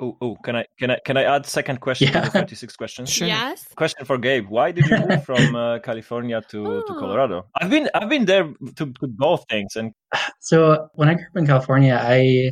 Oh, 0.00 0.16
oh, 0.20 0.36
can 0.44 0.56
I 0.56 0.66
can 0.78 0.90
I 0.90 0.98
can 1.04 1.16
I 1.16 1.22
add 1.22 1.46
second 1.46 1.80
question 1.80 2.08
Yeah. 2.08 2.20
to 2.20 2.26
the 2.26 2.30
36 2.30 2.76
questions? 2.82 3.10
Sure. 3.10 3.28
Yes. 3.28 3.66
Question 3.76 4.04
for 4.04 4.18
Gabe: 4.18 4.48
Why 4.48 4.72
did 4.72 4.86
you 4.86 4.98
move 4.98 5.24
from 5.30 5.54
uh, 5.54 5.78
California 5.78 6.40
to, 6.50 6.64
to 6.64 6.84
Oh. 6.88 6.98
Colorado? 6.98 7.46
I've 7.60 7.70
been 7.70 7.88
I've 7.94 8.08
been 8.08 8.24
there 8.24 8.44
to, 8.76 8.92
to 9.00 9.06
both 9.06 9.44
things, 9.48 9.76
and 9.76 9.92
So 10.40 10.88
when 10.94 11.08
I 11.08 11.14
grew 11.14 11.24
up 11.30 11.36
in 11.36 11.46
California, 11.46 11.98
I 12.00 12.50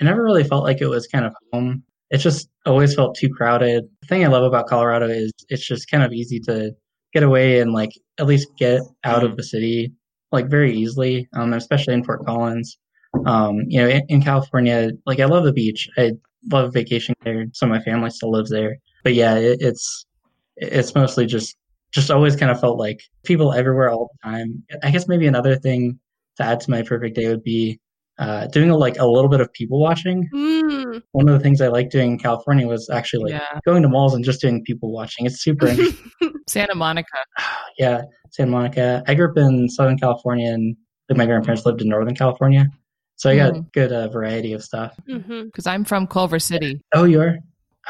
I 0.00 0.04
never 0.04 0.22
really 0.24 0.44
felt 0.44 0.64
like 0.64 0.80
it 0.80 0.86
was 0.88 1.06
kind 1.06 1.24
of 1.26 1.34
home. 1.52 1.82
It 2.10 2.18
just 2.18 2.48
always 2.64 2.94
felt 2.94 3.16
too 3.16 3.28
crowded. 3.28 3.84
The 4.00 4.06
thing 4.06 4.24
I 4.24 4.28
love 4.28 4.44
about 4.44 4.66
Colorado 4.66 5.08
is 5.08 5.30
it's 5.50 5.66
just 5.66 5.90
kind 5.90 6.02
of 6.02 6.12
easy 6.12 6.40
to 6.40 6.72
get 7.12 7.22
away 7.22 7.60
and 7.60 7.72
like 7.72 7.90
at 8.18 8.26
least 8.26 8.48
get 8.58 8.80
out 9.04 9.24
of 9.24 9.36
the 9.36 9.42
city 9.42 9.92
like 10.32 10.46
very 10.48 10.74
easily, 10.74 11.28
um, 11.34 11.52
especially 11.52 11.92
in 11.94 12.02
Fort 12.04 12.24
Collins. 12.24 12.78
Um, 13.26 13.60
you 13.66 13.80
know, 13.80 13.88
in, 13.88 14.02
in 14.08 14.22
California, 14.22 14.90
like 15.06 15.20
I 15.20 15.24
love 15.26 15.44
the 15.44 15.52
beach. 15.52 15.88
I 15.98 16.12
love 16.50 16.72
vacation 16.72 17.14
there. 17.22 17.46
Some 17.52 17.70
of 17.72 17.78
my 17.78 17.84
family 17.84 18.10
still 18.10 18.30
lives 18.30 18.50
there. 18.50 18.76
But 19.04 19.14
yeah, 19.14 19.36
it, 19.36 19.58
it's 19.60 20.06
it's 20.56 20.94
mostly 20.94 21.26
just 21.26 21.56
just 21.92 22.10
always 22.10 22.36
kind 22.36 22.50
of 22.50 22.60
felt 22.60 22.78
like 22.78 23.00
people 23.24 23.52
everywhere 23.52 23.90
all 23.90 24.10
the 24.22 24.28
time. 24.30 24.62
I 24.82 24.90
guess 24.90 25.08
maybe 25.08 25.26
another 25.26 25.56
thing 25.56 25.98
to 26.36 26.44
add 26.44 26.60
to 26.60 26.70
my 26.70 26.82
perfect 26.82 27.16
day 27.16 27.28
would 27.28 27.42
be 27.42 27.80
uh, 28.18 28.46
doing 28.48 28.68
a, 28.68 28.76
like 28.76 28.98
a 28.98 29.06
little 29.06 29.30
bit 29.30 29.40
of 29.40 29.52
people 29.52 29.80
watching. 29.80 30.28
Mm. 30.34 31.02
One 31.12 31.28
of 31.28 31.34
the 31.38 31.40
things 31.42 31.60
I 31.60 31.68
liked 31.68 31.92
doing 31.92 32.12
in 32.12 32.18
California 32.18 32.66
was 32.66 32.90
actually 32.90 33.32
like 33.32 33.40
Yeah. 33.40 33.60
going 33.64 33.82
to 33.82 33.88
malls 33.88 34.14
and 34.14 34.24
just 34.24 34.40
doing 34.40 34.62
people 34.64 34.92
watching. 34.92 35.24
It's 35.24 35.40
super 35.42 35.66
interesting. 35.68 36.10
Santa 36.48 36.74
Monica. 36.74 37.16
yeah, 37.78 38.02
Santa 38.30 38.50
Monica. 38.50 39.02
I 39.06 39.14
grew 39.14 39.30
up 39.30 39.38
in 39.38 39.68
Southern 39.68 39.98
California 39.98 40.52
and 40.52 40.76
like 41.08 41.16
my 41.16 41.26
grandparents 41.26 41.64
lived 41.64 41.80
in 41.80 41.88
Northern 41.88 42.14
California. 42.16 42.66
So 43.18 43.28
I 43.30 43.36
got 43.36 43.52
Mhm. 43.54 43.72
good 43.72 43.92
uh, 43.92 44.08
variety 44.08 44.52
of 44.52 44.62
stuff. 44.62 44.94
Because 45.06 45.66
I'm 45.66 45.84
from 45.84 46.06
Culver 46.06 46.38
City. 46.38 46.80
Oh, 46.94 47.02
you 47.04 47.20
are? 47.20 47.38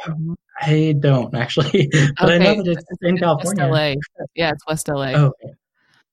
Oh, 0.07 0.35
I 0.61 0.95
don't 0.99 1.35
actually, 1.35 1.89
but 2.21 2.31
I 2.33 2.39
know 2.39 2.63
that 2.63 2.67
it's 2.91 3.03
in 3.03 3.15
West 3.15 3.23
California. 3.23 3.67
LA. 3.67 3.95
Yeah, 4.35 4.51
it's 4.53 4.67
West 4.67 4.89
LA. 4.89 5.13
Oh, 5.13 5.27
okay. 5.27 5.55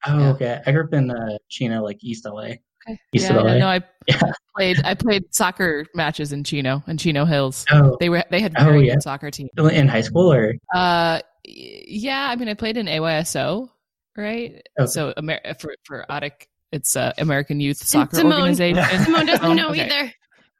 Oh, 0.07 0.19
Yeah. 0.19 0.29
okay. 0.31 0.61
I 0.67 0.71
grew 0.73 0.83
up 0.83 0.93
in 0.93 1.09
uh, 1.11 1.37
Chino, 1.49 1.81
like 1.81 2.03
East 2.03 2.25
LA. 2.25 2.41
okay. 2.87 2.99
East 3.13 3.29
yeah, 3.29 3.37
LA. 3.39 3.57
no, 3.57 3.67
I 3.67 3.81
Yeah. 4.07 4.19
played 4.55 4.81
I 4.83 4.93
played 4.95 5.33
soccer 5.33 5.85
matches 5.95 6.33
in 6.33 6.43
Chino 6.43 6.83
and 6.85 6.99
Chino 6.99 7.23
Hills. 7.23 7.65
Oh, 7.71 7.95
They 8.01 8.09
were 8.09 8.23
they 8.31 8.41
had 8.41 8.53
Oh, 8.57 8.65
very 8.65 8.85
yeah. 8.87 8.95
good 8.95 9.03
soccer 9.03 9.31
team. 9.31 9.47
in 9.57 9.87
high 9.87 10.01
school 10.01 10.31
or? 10.31 10.53
Uh, 10.73 11.21
yeah, 11.45 12.27
I 12.29 12.35
mean, 12.35 12.49
I 12.49 12.53
played 12.53 12.75
in 12.75 12.87
AYSO, 12.87 13.69
right? 14.17 14.61
Okay. 14.79 14.87
So 14.87 15.13
Amer- 15.17 15.39
for 15.59 15.73
for 15.85 16.05
Arek, 16.09 16.47
it's 16.75 16.95
uh, 16.95 17.13
American 17.17 17.59
Youth 17.59 17.77
Soccer 17.77 18.17
Simone- 18.17 18.33
Organization. 18.33 18.83
Simone 19.05 19.25
doesn't 19.25 19.45
Oh, 19.45 19.53
know 19.53 19.69
okay. 19.69 19.85
either. 19.85 20.11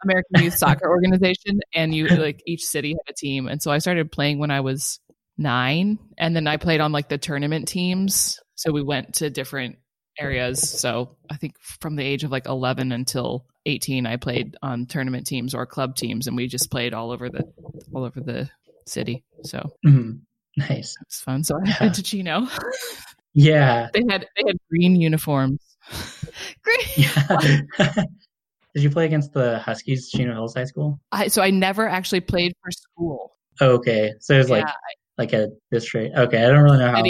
American 0.03 0.43
Youth 0.43 0.55
Soccer 0.57 0.89
Organization, 0.89 1.59
and 1.73 1.93
you 1.95 2.07
like 2.07 2.41
each 2.45 2.63
city 2.63 2.91
had 2.91 3.11
a 3.11 3.13
team, 3.13 3.47
and 3.47 3.61
so 3.61 3.71
I 3.71 3.77
started 3.79 4.11
playing 4.11 4.39
when 4.39 4.51
I 4.51 4.61
was 4.61 4.99
nine, 5.37 5.97
and 6.17 6.35
then 6.35 6.47
I 6.47 6.57
played 6.57 6.79
on 6.81 6.91
like 6.91 7.09
the 7.09 7.17
tournament 7.17 7.67
teams. 7.67 8.39
So 8.55 8.71
we 8.71 8.83
went 8.83 9.15
to 9.15 9.29
different 9.29 9.77
areas. 10.19 10.79
So 10.79 11.17
I 11.29 11.37
think 11.37 11.55
from 11.59 11.95
the 11.95 12.03
age 12.03 12.23
of 12.23 12.31
like 12.31 12.45
eleven 12.47 12.91
until 12.91 13.45
eighteen, 13.65 14.05
I 14.05 14.17
played 14.17 14.55
on 14.61 14.85
tournament 14.85 15.25
teams 15.27 15.55
or 15.55 15.65
club 15.65 15.95
teams, 15.95 16.27
and 16.27 16.35
we 16.37 16.47
just 16.47 16.69
played 16.69 16.93
all 16.93 17.11
over 17.11 17.29
the 17.29 17.43
all 17.93 18.03
over 18.03 18.19
the 18.21 18.49
city. 18.85 19.23
So 19.43 19.71
Mhm. 19.85 20.19
Nice. 20.57 20.95
it 21.01 21.05
was 21.07 21.19
fun. 21.19 21.43
So 21.43 21.55
I 21.55 21.67
Yeah. 21.67 21.77
went 21.81 21.95
to 21.95 22.03
Chino. 22.03 22.47
Yeah. 23.33 23.89
they 23.93 24.03
had 24.09 24.27
they 24.37 24.43
had 24.47 24.57
green 24.69 24.95
uniforms. 25.01 25.59
Great. 26.63 26.97
Yeah. 26.97 27.61
Did 28.73 28.83
you 28.83 28.89
play 28.89 29.05
against 29.05 29.31
the 29.31 29.59
Huskies, 29.59 30.09
Chino 30.09 30.33
Hills 30.33 30.53
High 30.55 30.65
School? 30.65 30.99
I 31.11 31.27
so 31.29 31.41
I 31.41 31.49
never 31.49 31.87
actually 31.87 32.19
played 32.19 32.53
for 32.61 32.71
school. 32.71 33.31
Oh, 33.61 33.71
okay. 33.75 34.11
So 34.19 34.35
it 34.35 34.39
was 34.39 34.49
like 34.49 34.65
Yeah, 34.65 34.73
like 35.17 35.31
a 35.33 35.47
district. 35.71 36.15
Okay, 36.17 36.43
I 36.43 36.49
don't 36.49 36.61
really 36.63 36.79
know 36.79 36.91
how 36.91 37.01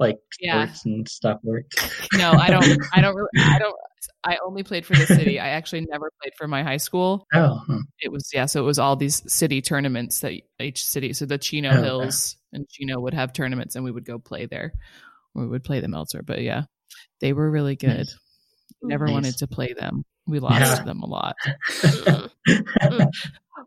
like 0.00 0.18
Yeah. 0.40 0.64
sports 0.64 0.84
and 0.84 1.08
stuff 1.08 1.38
works. 1.44 1.76
no, 2.14 2.32
I 2.32 2.50
don't. 2.50 2.76
I 2.92 3.00
don't 3.00 3.14
really. 3.14 3.28
I 3.38 3.58
don't. 3.60 3.76
I 4.24 4.38
only 4.44 4.64
played 4.64 4.84
for 4.84 4.94
the 4.96 5.06
city. 5.06 5.38
I 5.38 5.50
actually 5.50 5.86
never 5.88 6.10
played 6.20 6.32
for 6.36 6.48
my 6.48 6.64
high 6.64 6.76
school. 6.78 7.24
Oh, 7.32 7.60
hmm. 7.66 7.78
It 8.00 8.10
was 8.10 8.28
yeah. 8.32 8.46
So 8.46 8.60
it 8.60 8.66
was 8.66 8.80
all 8.80 8.96
these 8.96 9.22
city 9.32 9.62
tournaments 9.62 10.20
that 10.20 10.32
each 10.58 10.84
city. 10.84 11.12
So 11.12 11.24
the 11.26 11.38
Chino 11.38 11.70
Oh, 11.70 11.74
okay. 11.74 11.82
Hills 11.84 12.36
and 12.52 12.68
Chino 12.68 12.98
would 13.00 13.14
have 13.14 13.32
tournaments, 13.32 13.76
and 13.76 13.84
we 13.84 13.92
would 13.92 14.04
go 14.04 14.18
play 14.18 14.46
there. 14.46 14.72
We 15.34 15.46
would 15.46 15.62
play 15.62 15.78
them 15.78 15.94
elsewhere. 15.94 16.24
But 16.24 16.42
yeah, 16.42 16.62
they 17.20 17.32
were 17.32 17.48
really 17.48 17.76
good. 17.76 17.96
Nice. 18.08 18.18
Never 18.82 19.06
Nice. 19.06 19.12
wanted 19.12 19.38
to 19.38 19.46
play 19.46 19.72
them. 19.72 20.04
We 20.26 20.38
lost 20.38 20.60
Yeah. 20.60 20.84
them 20.84 21.02
a 21.02 21.06
lot. 21.06 21.36
Mm. 21.46 23.10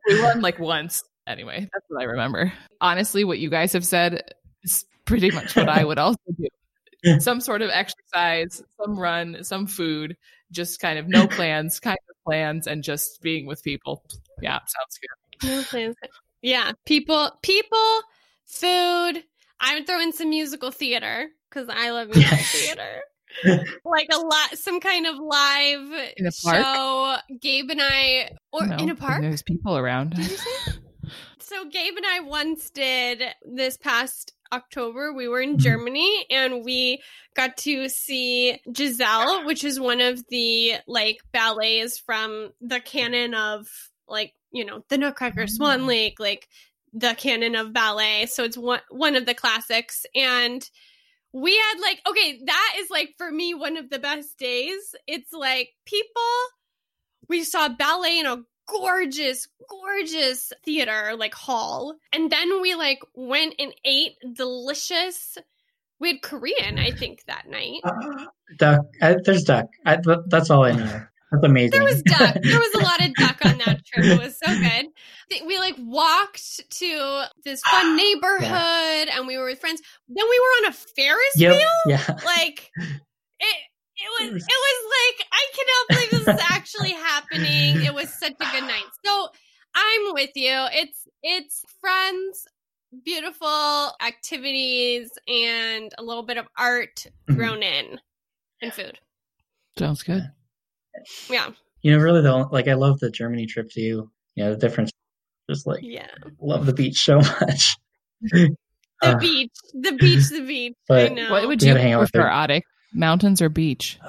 We 0.08 0.22
won 0.22 0.41
like 0.41 0.60
once. 0.60 1.04
Anyway, 1.28 1.68
that's 1.74 1.86
what 1.88 2.02
I 2.02 2.06
remember. 2.06 2.54
Honestly, 2.80 3.24
what 3.24 3.39
you 3.39 3.50
guys 3.50 3.74
have 3.74 3.86
said 3.86 4.24
is 4.63 4.86
pretty 5.06 5.32
much 5.32 5.56
what 5.56 5.70
I 5.70 5.84
would 5.84 5.98
also 5.98 6.20
do. 6.38 7.20
Some 7.20 7.41
sort 7.41 7.62
of 7.62 7.70
exercise, 7.72 8.63
some 8.82 8.98
run, 8.98 9.44
some 9.44 9.68
food, 9.68 10.18
just 10.52 10.80
kind 10.80 10.98
of 11.00 11.08
no 11.08 11.28
plans, 11.28 11.80
kind 11.80 11.98
of 12.10 12.15
plans, 12.26 12.68
and 12.68 12.84
just 12.84 13.22
being 13.22 13.46
with 13.48 13.63
people. 13.63 14.04
Yeah, 14.41 14.60
sounds 14.60 15.00
good. 15.41 15.50
No 15.50 15.63
plans. 15.63 15.96
Yeah, 16.41 16.72
people, 16.86 17.32
people, 17.41 18.02
food. 18.46 19.24
I 19.60 19.76
would 19.76 19.88
throw 19.88 20.00
in 20.02 20.13
some 20.13 20.30
musical 20.30 20.72
theater 20.72 21.28
because 21.50 21.68
I 21.70 21.89
love 21.91 22.08
musical 22.10 22.38
Yes. 22.38 22.52
theater. 22.52 23.02
like 23.86 24.08
a 24.12 24.17
lot, 24.17 24.58
some 24.58 24.80
kind 24.80 25.06
of 25.08 25.15
live 25.17 25.91
In 26.17 26.26
a 26.28 26.32
park? 26.43 26.65
show. 26.65 27.15
Gabe 27.41 27.69
and 27.71 27.82
I, 27.82 28.30
or 28.52 28.65
No, 28.67 28.78
in 28.78 28.89
a 28.89 28.95
park. 28.95 29.21
There's 29.21 29.43
people 29.43 29.78
around. 29.78 30.12
Did 30.15 30.30
you 30.30 30.38
say? 30.38 30.71
So 31.39 31.63
Gabe 31.65 31.95
and 31.95 32.06
I 32.08 32.21
once 32.21 32.71
did 32.71 33.21
this 33.43 33.78
past 33.78 34.34
October. 34.52 35.13
We 35.13 35.28
were 35.28 35.41
in 35.41 35.58
Mhm. 35.58 35.60
Germany 35.60 36.26
and 36.32 36.65
we 36.65 37.04
got 37.36 37.56
to 37.58 37.88
see 37.88 38.60
Giselle, 38.76 39.45
which 39.45 39.63
is 39.63 39.80
one 39.80 40.02
of 40.02 40.24
the 40.30 40.78
like 40.88 41.19
ballets 41.32 42.00
from 42.00 42.50
the 42.62 42.80
canon 42.80 43.36
of 43.36 43.67
like, 44.08 44.34
you 44.52 44.65
know, 44.65 44.84
the 44.89 44.98
Nutcracker 44.98 45.45
Swan 45.45 45.86
Lake, 45.86 46.19
like 46.19 46.48
the 46.93 47.13
canon 47.13 47.54
of 47.56 47.74
ballet. 47.74 48.26
So 48.26 48.43
it's 48.43 48.58
one 48.58 48.82
one 48.89 49.15
of 49.15 49.28
the 49.28 49.36
classics 49.36 50.04
and 50.15 50.67
we 51.36 51.54
had 51.56 51.82
like 51.82 52.02
okay, 52.10 52.39
that 52.45 52.76
is 52.80 52.89
like 52.89 53.10
for 53.17 53.30
me 53.30 53.54
one 53.54 53.76
of 53.76 53.89
the 53.89 54.00
best 54.00 54.38
days. 54.38 54.95
It's 55.06 55.34
like 55.34 55.69
people 55.86 56.21
we 57.28 57.43
saw 57.43 57.67
ballet 57.67 58.19
in 58.19 58.26
a 58.26 58.43
gorgeous 58.67 59.48
gorgeous 59.69 60.52
theater 60.63 61.15
like 61.17 61.36
hall 61.36 61.95
and 62.12 62.32
then 62.32 62.62
we 62.62 62.74
like 62.74 63.00
went 63.13 63.54
and 63.60 63.71
ate 63.86 64.13
delicious 64.34 65.38
we 66.00 66.13
had 66.13 66.21
korean 66.24 66.80
i 66.80 66.89
think 66.89 67.24
that 67.26 67.48
night 67.48 67.82
duck. 68.58 68.82
I, 69.04 69.17
there's 69.24 69.43
duck. 69.43 69.67
I, 69.86 70.00
that's 70.28 70.50
all 70.50 70.63
I 70.63 70.71
know. 70.71 71.06
That's 71.32 71.43
amazing. 71.43 71.71
there 71.71 71.84
was 71.84 72.02
duck 72.02 72.38
there 72.41 72.60
was 72.60 72.74
a 72.74 72.80
lot 72.80 73.06
of 73.06 73.13
duck 73.13 73.45
on 73.45 73.58
that 73.60 73.86
trip 73.86 74.06
it 74.06 74.19
was 74.19 74.36
so 74.43 74.48
good 74.48 74.88
we 75.45 75.58
like 75.58 75.76
walked 75.80 76.69
to 76.69 77.24
this 77.43 77.62
fun 77.62 77.95
neighborhood 77.98 79.10
and 79.10 79.28
we 79.28 79.38
were 79.38 79.44
with 79.56 79.62
friends 79.62 79.82
then 80.08 80.26
we 80.30 80.39
were 80.39 80.65
on 80.65 80.72
a 80.72 80.74
ferris 80.74 81.34
yep. 81.36 81.56
wheel 81.56 81.70
Yeah. 81.88 82.18
like 82.26 82.72
it 83.39 83.56
it 83.98 84.24
was 84.34 84.44
it 84.44 84.60
was 84.65 85.18
like 85.18 85.28
I 85.32 85.46
cannot 85.56 85.88
believe 85.89 86.26
this 86.26 86.36
is 86.36 86.48
actually 86.52 86.91
happening. 86.91 87.82
It 87.86 87.94
was 87.94 88.10
such 88.10 88.34
a 88.34 88.52
good 88.52 88.68
night. 88.68 88.84
So 89.06 89.30
I'm 89.74 90.13
with 90.13 90.32
you. 90.36 90.54
It's 90.72 91.08
it's 91.24 91.63
friends, 91.80 92.46
beautiful 93.04 93.91
activities, 94.06 95.12
and 95.28 95.94
a 95.98 96.04
little 96.04 96.24
bit 96.24 96.38
of 96.38 96.46
art 96.58 97.06
mm-hmm. 97.06 97.36
thrown 97.36 97.63
in, 97.63 98.00
and 98.62 98.74
food. 98.74 99.00
Sounds 99.78 100.04
good. 100.04 100.30
Yeah, 101.30 101.52
You 101.82 101.91
know, 101.91 102.00
really 102.00 102.22
though, 102.22 102.50
like 102.52 102.68
I 102.68 102.74
love 102.74 103.00
the 103.00 103.12
Germany 103.12 103.46
trip 103.46 103.70
too. 103.70 104.10
You 104.36 104.44
know, 104.44 104.52
the 104.52 104.60
difference. 104.60 104.91
Just 105.50 105.67
like 105.67 105.82
yeah. 105.84 106.08
love 106.42 106.65
the 106.65 106.73
beach 106.73 107.04
so 107.04 107.17
much. 107.42 107.77
The 109.06 109.15
Uh, 109.15 109.19
beach, 109.19 109.51
the 109.73 109.91
beach, 109.93 110.29
the 110.29 110.41
beach. 110.41 110.73
I 110.89 111.10
know. 111.10 111.31
What 111.31 111.47
would 111.47 111.62
you 111.62 111.69
gotta 111.69 111.81
hang 111.81 111.93
out 111.93 112.01
with 112.01 112.12
prefer, 112.12 112.27
her. 112.29 112.62
Mountains 112.93 113.41
or 113.41 113.49
beach? 113.49 113.99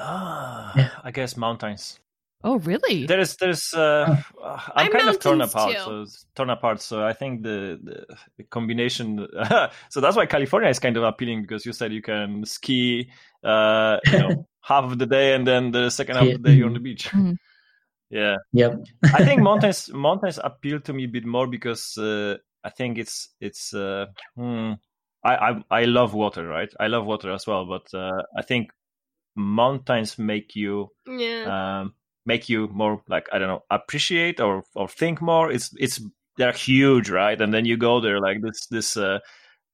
Yeah. 0.77 0.91
I 1.03 1.11
guess 1.11 1.37
mountains. 1.39 1.99
Oh, 2.45 2.59
really? 2.59 3.07
There's, 3.07 3.37
there's. 3.37 3.73
Uh, 3.73 4.23
uh, 4.43 4.61
I'm 4.75 4.87
I'm 4.87 4.93
kind 4.93 5.09
of 5.09 5.19
torn 5.19 5.41
apart. 5.41 5.73
too. 5.73 6.07
So 6.07 6.07
torn 6.35 6.51
apart. 6.51 6.83
So 6.83 7.03
I 7.03 7.15
think 7.15 7.43
the, 7.43 7.81
the, 7.83 8.17
the 8.37 8.45
combination. 8.45 9.27
so 9.89 10.01
that's 10.03 10.17
why 10.17 10.27
California 10.27 10.69
is 10.69 10.79
kind 10.79 10.97
of 10.99 11.03
appealing 11.03 11.43
because 11.43 11.65
you 11.65 11.73
said 11.73 11.93
you 11.93 12.03
can 12.03 12.45
ski, 12.45 13.11
uh, 13.43 13.97
you 14.13 14.19
know, 14.19 14.47
half 14.61 14.85
of 14.85 14.99
the 14.99 15.07
day 15.07 15.35
and 15.35 15.47
then 15.47 15.71
the 15.73 15.89
second 15.89 16.17
half 16.17 16.27
of 16.27 16.43
the 16.43 16.51
day 16.51 16.55
you're 16.57 16.67
on 16.69 16.75
the 16.75 16.81
beach. 16.81 17.09
Mhm. 17.11 17.37
Yeah, 18.09 18.37
Yep. 18.53 18.85
I 19.15 19.25
think 19.25 19.43
mountains 19.43 19.91
mountains 19.93 20.39
appeal 20.43 20.79
to 20.83 20.93
me 20.93 21.05
a 21.07 21.09
bit 21.09 21.27
more 21.27 21.49
because 21.49 21.99
uh, 21.99 22.37
I 22.67 22.71
think 22.71 22.99
it's 22.99 23.31
it's. 23.41 23.73
Uh, 23.75 24.07
hmm, 24.37 24.73
I, 25.25 25.35
I 25.37 25.65
I 25.71 25.85
love 25.87 26.15
water, 26.15 26.47
right? 26.47 26.73
I 26.81 26.89
love 26.89 27.07
water 27.07 27.31
as 27.33 27.47
well, 27.47 27.65
but 27.67 27.87
uh, 27.95 28.23
I 28.37 28.43
think 28.43 28.71
mountains 29.37 30.19
make 30.19 30.57
you 30.57 30.91
Yeah. 31.07 31.81
um, 31.81 31.95
make 32.25 32.49
you 32.49 32.69
more 32.69 33.03
like 33.09 33.29
I 33.33 33.39
don't 33.39 33.49
know 33.49 33.65
appreciate 33.71 34.41
or 34.41 34.65
or 34.75 34.89
think 34.89 35.21
more. 35.23 35.51
It's 35.53 35.71
it's 35.79 36.01
they're 36.39 36.53
huge, 36.53 37.11
right? 37.11 37.41
And 37.41 37.53
then 37.55 37.65
you 37.65 37.77
go 37.77 38.01
there 38.01 38.21
like 38.21 38.43
this 38.43 38.67
this 38.71 38.97
uh, 38.97 39.19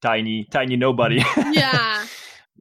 tiny 0.00 0.44
tiny 0.50 0.76
nobody. 0.76 1.22
yeah. 1.52 2.06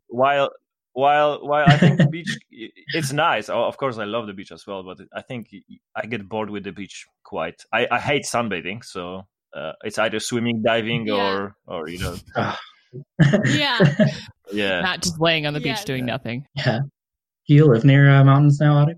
while 0.07 0.49
while 0.93 1.45
while 1.45 1.65
I 1.67 1.77
think 1.77 1.97
the 1.97 2.07
beach 2.07 2.29
it's 2.51 3.13
nice. 3.13 3.49
Of 3.49 3.77
course, 3.77 3.97
I 3.97 4.05
love 4.05 4.27
the 4.27 4.33
beach 4.33 4.51
as 4.51 4.65
well, 4.67 4.83
but 4.83 4.99
I 5.13 5.21
think 5.21 5.49
I 5.95 6.05
get 6.05 6.27
bored 6.27 6.49
with 6.49 6.63
the 6.63 6.71
beach 6.71 7.05
quite. 7.23 7.63
I, 7.71 7.87
I 7.91 7.99
hate 7.99 8.23
sunbathing, 8.23 8.83
so 8.83 9.27
uh, 9.55 9.73
it's 9.83 9.97
either 9.99 10.19
swimming, 10.19 10.61
diving, 10.63 11.07
Yeah. 11.07 11.15
or 11.15 11.55
or 11.67 11.89
you 11.89 11.99
know, 11.99 12.15
Yeah. 13.45 13.79
yeah. 14.51 14.81
Not 14.81 15.01
just 15.01 15.19
laying 15.19 15.45
on 15.47 15.53
the 15.53 15.59
beach 15.59 15.67
Yes. 15.67 15.85
doing 15.85 16.05
nothing. 16.05 16.45
Yeah. 16.55 16.79
Do 17.47 17.53
you 17.55 17.65
live 17.65 17.83
near 17.85 18.09
uh, 18.09 18.23
mountains 18.23 18.59
now, 18.59 18.77
Otto? 18.77 18.93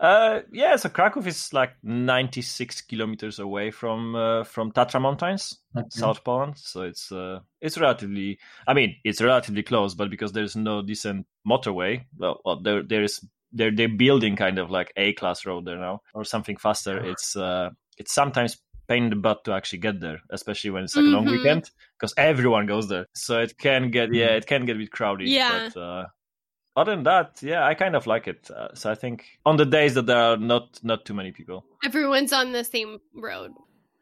Uh, 0.00 0.40
yeah, 0.52 0.74
so 0.74 0.88
Krakow 0.88 1.20
is 1.20 1.52
like 1.52 1.70
96 1.84 2.80
kilometers 2.82 3.38
away 3.38 3.70
from 3.70 4.16
uh, 4.16 4.42
from 4.42 4.72
Tatra 4.72 5.00
Mountains, 5.00 5.60
Okay. 5.76 5.86
South 5.90 6.24
Poland. 6.24 6.54
So 6.58 6.82
it's 6.82 7.12
uh, 7.12 7.38
it's 7.60 7.78
relatively. 7.78 8.38
I 8.66 8.74
mean, 8.74 8.96
it's 9.04 9.22
relatively 9.22 9.62
close, 9.62 9.94
but 9.94 10.10
because 10.10 10.32
there's 10.32 10.56
no 10.56 10.82
decent 10.82 11.26
motorway, 11.48 12.04
well, 12.18 12.40
well 12.44 12.60
there 12.60 12.82
there 12.82 13.04
is 13.04 13.24
they're 13.52 13.70
they're 13.70 13.88
building 13.96 14.34
kind 14.34 14.58
of 14.58 14.70
like 14.72 14.92
a 14.96 15.12
class 15.12 15.46
road 15.46 15.66
there 15.66 15.78
now 15.78 16.00
or 16.14 16.24
something 16.24 16.56
faster. 16.56 16.98
It's 17.04 17.36
uh, 17.36 17.70
it's 17.96 18.12
sometimes 18.12 18.58
pain 18.92 19.04
in 19.04 19.10
the 19.10 19.16
butt 19.26 19.44
to 19.44 19.52
actually 19.52 19.78
get 19.88 20.00
there, 20.00 20.18
especially 20.30 20.70
when 20.70 20.84
it's 20.84 20.96
like 20.96 21.04
a 21.04 21.14
long 21.16 21.26
Mhm. 21.26 21.32
weekend 21.36 21.70
because 21.98 22.12
everyone 22.16 22.66
goes 22.66 22.86
there. 22.88 23.06
So 23.14 23.32
it 23.46 23.52
can 23.58 23.90
get 23.90 24.08
yeah, 24.14 24.36
it 24.40 24.46
can 24.46 24.64
get 24.66 24.76
a 24.76 24.78
bit 24.78 24.90
crowded. 24.98 25.28
Yeah. 25.28 25.70
But, 25.74 25.80
uh, 25.80 26.04
other 26.80 26.92
than 26.94 27.04
that, 27.04 27.42
yeah, 27.42 27.66
I 27.70 27.74
kind 27.74 27.94
of 27.96 28.06
like 28.06 28.26
it. 28.28 28.50
Uh, 28.50 28.74
so 28.74 28.90
I 28.90 28.94
think 29.02 29.24
on 29.44 29.56
the 29.56 29.66
days 29.66 29.92
that 29.94 30.06
there 30.06 30.22
are 30.28 30.36
not 30.52 30.64
not 30.82 31.04
too 31.06 31.14
many 31.14 31.32
people. 31.32 31.64
Everyone's 31.84 32.32
on 32.32 32.52
the 32.52 32.64
same 32.64 32.98
road. 33.14 33.50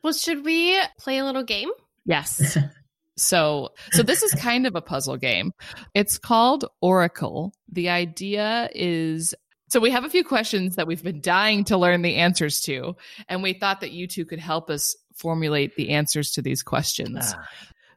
Well, 0.03 0.13
should 0.15 0.45
we 0.45 0.79
play 0.99 1.19
a 1.19 1.25
little 1.25 1.45
game? 1.45 1.71
Yes. 2.05 2.57
So, 3.17 3.69
so 3.93 4.03
this 4.03 4.23
is 4.23 4.33
kind 4.33 4.67
of 4.67 4.75
a 4.75 4.81
puzzle 4.81 5.19
game. 5.19 5.53
It's 5.95 6.17
called 6.17 6.65
Oracle. 6.81 7.53
The 7.71 7.91
idea 7.91 8.71
is 8.75 9.35
so 9.71 9.81
we 9.81 9.91
have 9.91 10.05
a 10.05 10.11
few 10.11 10.25
questions 10.25 10.77
that 10.77 10.87
we've 10.87 11.03
been 11.03 11.21
dying 11.21 11.65
to 11.65 11.79
learn 11.79 12.03
the 12.03 12.17
answers 12.17 12.61
to, 12.63 12.97
and 13.29 13.43
we 13.43 13.55
thought 13.55 13.81
that 13.81 13.93
you 13.93 14.07
two 14.07 14.25
could 14.27 14.39
help 14.41 14.69
us 14.71 14.97
formulate 15.15 15.77
the 15.77 15.91
answers 15.91 16.33
to 16.33 16.43
these 16.43 16.63
questions. 16.63 17.19
Ah. 17.23 17.49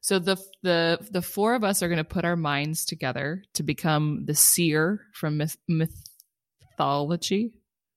So 0.02 0.20
the 0.20 0.38
the 0.62 1.00
the 1.12 1.22
four 1.22 1.56
of 1.56 1.64
us 1.64 1.82
are 1.82 1.88
going 1.88 1.98
to 1.98 2.04
put 2.04 2.26
our 2.26 2.36
minds 2.36 2.86
together 2.86 3.44
to 3.54 3.64
become 3.64 4.26
the 4.26 4.36
seer 4.36 5.02
from 5.14 5.38
myth- 5.38 5.58
mythology. 5.68 7.54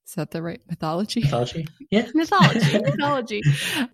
Is 0.07 0.15
that 0.15 0.31
the 0.31 0.41
right 0.43 0.61
mythology? 0.69 1.21
Mythology? 1.21 1.67
Yeah. 1.91 2.07
Mythology. 2.15 2.79
mythology. 2.79 3.43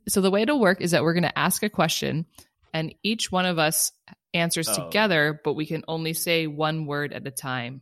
So 0.08 0.20
the 0.20 0.30
way 0.30 0.42
it'll 0.42 0.60
work 0.60 0.80
is 0.82 0.90
that 0.90 1.02
we're 1.02 1.14
going 1.14 1.22
to 1.22 1.38
ask 1.38 1.62
a 1.62 1.70
question, 1.70 2.26
and 2.74 2.94
each 3.02 3.32
one 3.32 3.46
of 3.46 3.58
us 3.58 3.92
answers 4.34 4.68
Oh. 4.68 4.84
together, 4.84 5.40
but 5.42 5.54
we 5.54 5.64
can 5.66 5.82
only 5.88 6.12
say 6.12 6.46
one 6.46 6.84
word 6.86 7.12
at 7.14 7.26
a 7.26 7.30
time. 7.30 7.80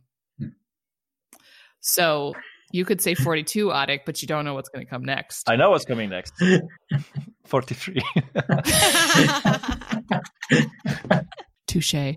So 1.81 2.33
you 2.71 2.85
could 2.85 3.01
say 3.01 3.15
42, 3.15 3.67
Arek, 3.67 4.01
but 4.05 4.21
you 4.21 4.27
don't 4.27 4.45
know 4.45 4.53
what's 4.53 4.69
going 4.69 4.85
to 4.85 4.89
come 4.89 5.03
next. 5.03 5.49
I 5.49 5.55
know 5.57 5.71
what's 5.71 5.85
coming 5.85 6.09
next. 6.09 6.33
Forty-three. 7.45 8.01
Touche. 11.67 11.95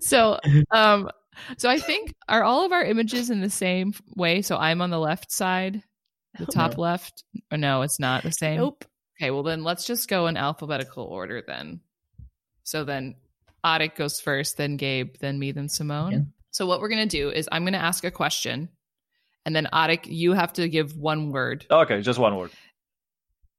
so, 0.00 0.38
um, 0.70 1.08
so 1.56 1.68
I 1.68 1.78
think 1.78 2.14
are 2.28 2.42
all 2.44 2.64
of 2.64 2.72
our 2.72 2.84
images 2.84 3.30
in 3.30 3.40
the 3.40 3.50
same 3.50 3.94
way? 4.16 4.42
So 4.42 4.56
I'm 4.56 4.80
on 4.82 4.90
the 4.90 4.98
left 4.98 5.32
side, 5.32 5.82
the 6.38 6.46
top 6.46 6.76
No. 6.76 6.82
left. 6.82 7.24
Or 7.50 7.58
no, 7.58 7.82
it's 7.82 7.98
not 8.00 8.22
the 8.22 8.32
same. 8.32 8.58
nope. 8.58 8.84
Okay, 9.20 9.30
well 9.30 9.42
then 9.42 9.64
let's 9.64 9.86
just 9.86 10.08
go 10.08 10.26
in 10.26 10.36
alphabetical 10.36 11.04
order 11.04 11.42
then. 11.46 11.80
So 12.64 12.84
then 12.84 13.14
Arek 13.64 13.96
goes 13.96 14.20
first, 14.20 14.56
then 14.56 14.76
Gabe, 14.76 15.14
then 15.20 15.38
me, 15.38 15.52
then 15.52 15.68
Simone. 15.68 16.32
Yeah. 16.54 16.58
So 16.58 16.66
what 16.66 16.80
we're 16.80 16.88
gonna 16.88 17.06
do 17.06 17.30
is 17.30 17.48
I'm 17.50 17.64
gonna 17.64 17.78
ask 17.78 18.04
a 18.04 18.10
question, 18.10 18.68
and 19.44 19.54
then 19.54 19.68
Arek, 19.72 20.06
you 20.06 20.32
have 20.32 20.52
to 20.54 20.68
give 20.68 20.96
one 20.96 21.30
word. 21.32 21.66
okay, 21.70 22.00
just 22.00 22.18
one 22.18 22.36
word. 22.36 22.50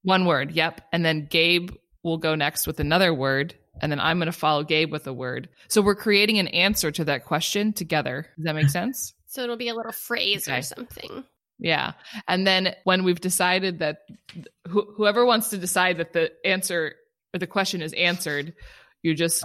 One 0.04 0.26
word, 0.26 0.52
yep. 0.52 0.82
And 0.92 1.04
then 1.04 1.28
Gabe 1.30 1.72
will 2.04 2.18
go 2.18 2.36
next 2.36 2.68
with 2.68 2.80
another 2.80 3.14
word, 3.14 3.56
and 3.82 3.92
then 3.92 4.00
I'm 4.00 4.20
gonna 4.20 4.32
follow 4.32 4.64
Gabe 4.64 4.92
with 4.92 5.08
a 5.08 5.14
word. 5.14 5.50
So 5.68 5.82
we're 5.82 5.96
creating 5.96 6.40
an 6.40 6.48
answer 6.48 6.92
to 6.92 7.06
that 7.06 7.26
question 7.26 7.74
together. 7.74 8.28
Does 8.38 8.46
that 8.46 8.56
make 8.56 8.70
sense? 8.70 9.14
So 9.28 9.44
it'll 9.44 9.58
be 9.58 9.68
a 9.68 9.76
little 9.76 9.92
phrase 9.92 10.48
Okay. 10.48 10.60
or 10.60 10.62
something. 10.62 11.26
Yeah. 11.60 11.92
And 12.26 12.48
then 12.48 12.74
when 12.86 13.04
we've 13.04 13.20
decided 13.20 13.80
that 13.80 13.98
wh- 14.66 14.88
whoever 14.96 15.26
wants 15.26 15.50
to 15.50 15.58
decide 15.58 15.98
that 15.98 16.14
the 16.14 16.32
answer 16.46 16.94
or 17.34 17.40
the 17.40 17.48
question 17.48 17.82
is 17.82 17.92
answered, 17.92 18.54
you 19.04 19.14
just 19.14 19.44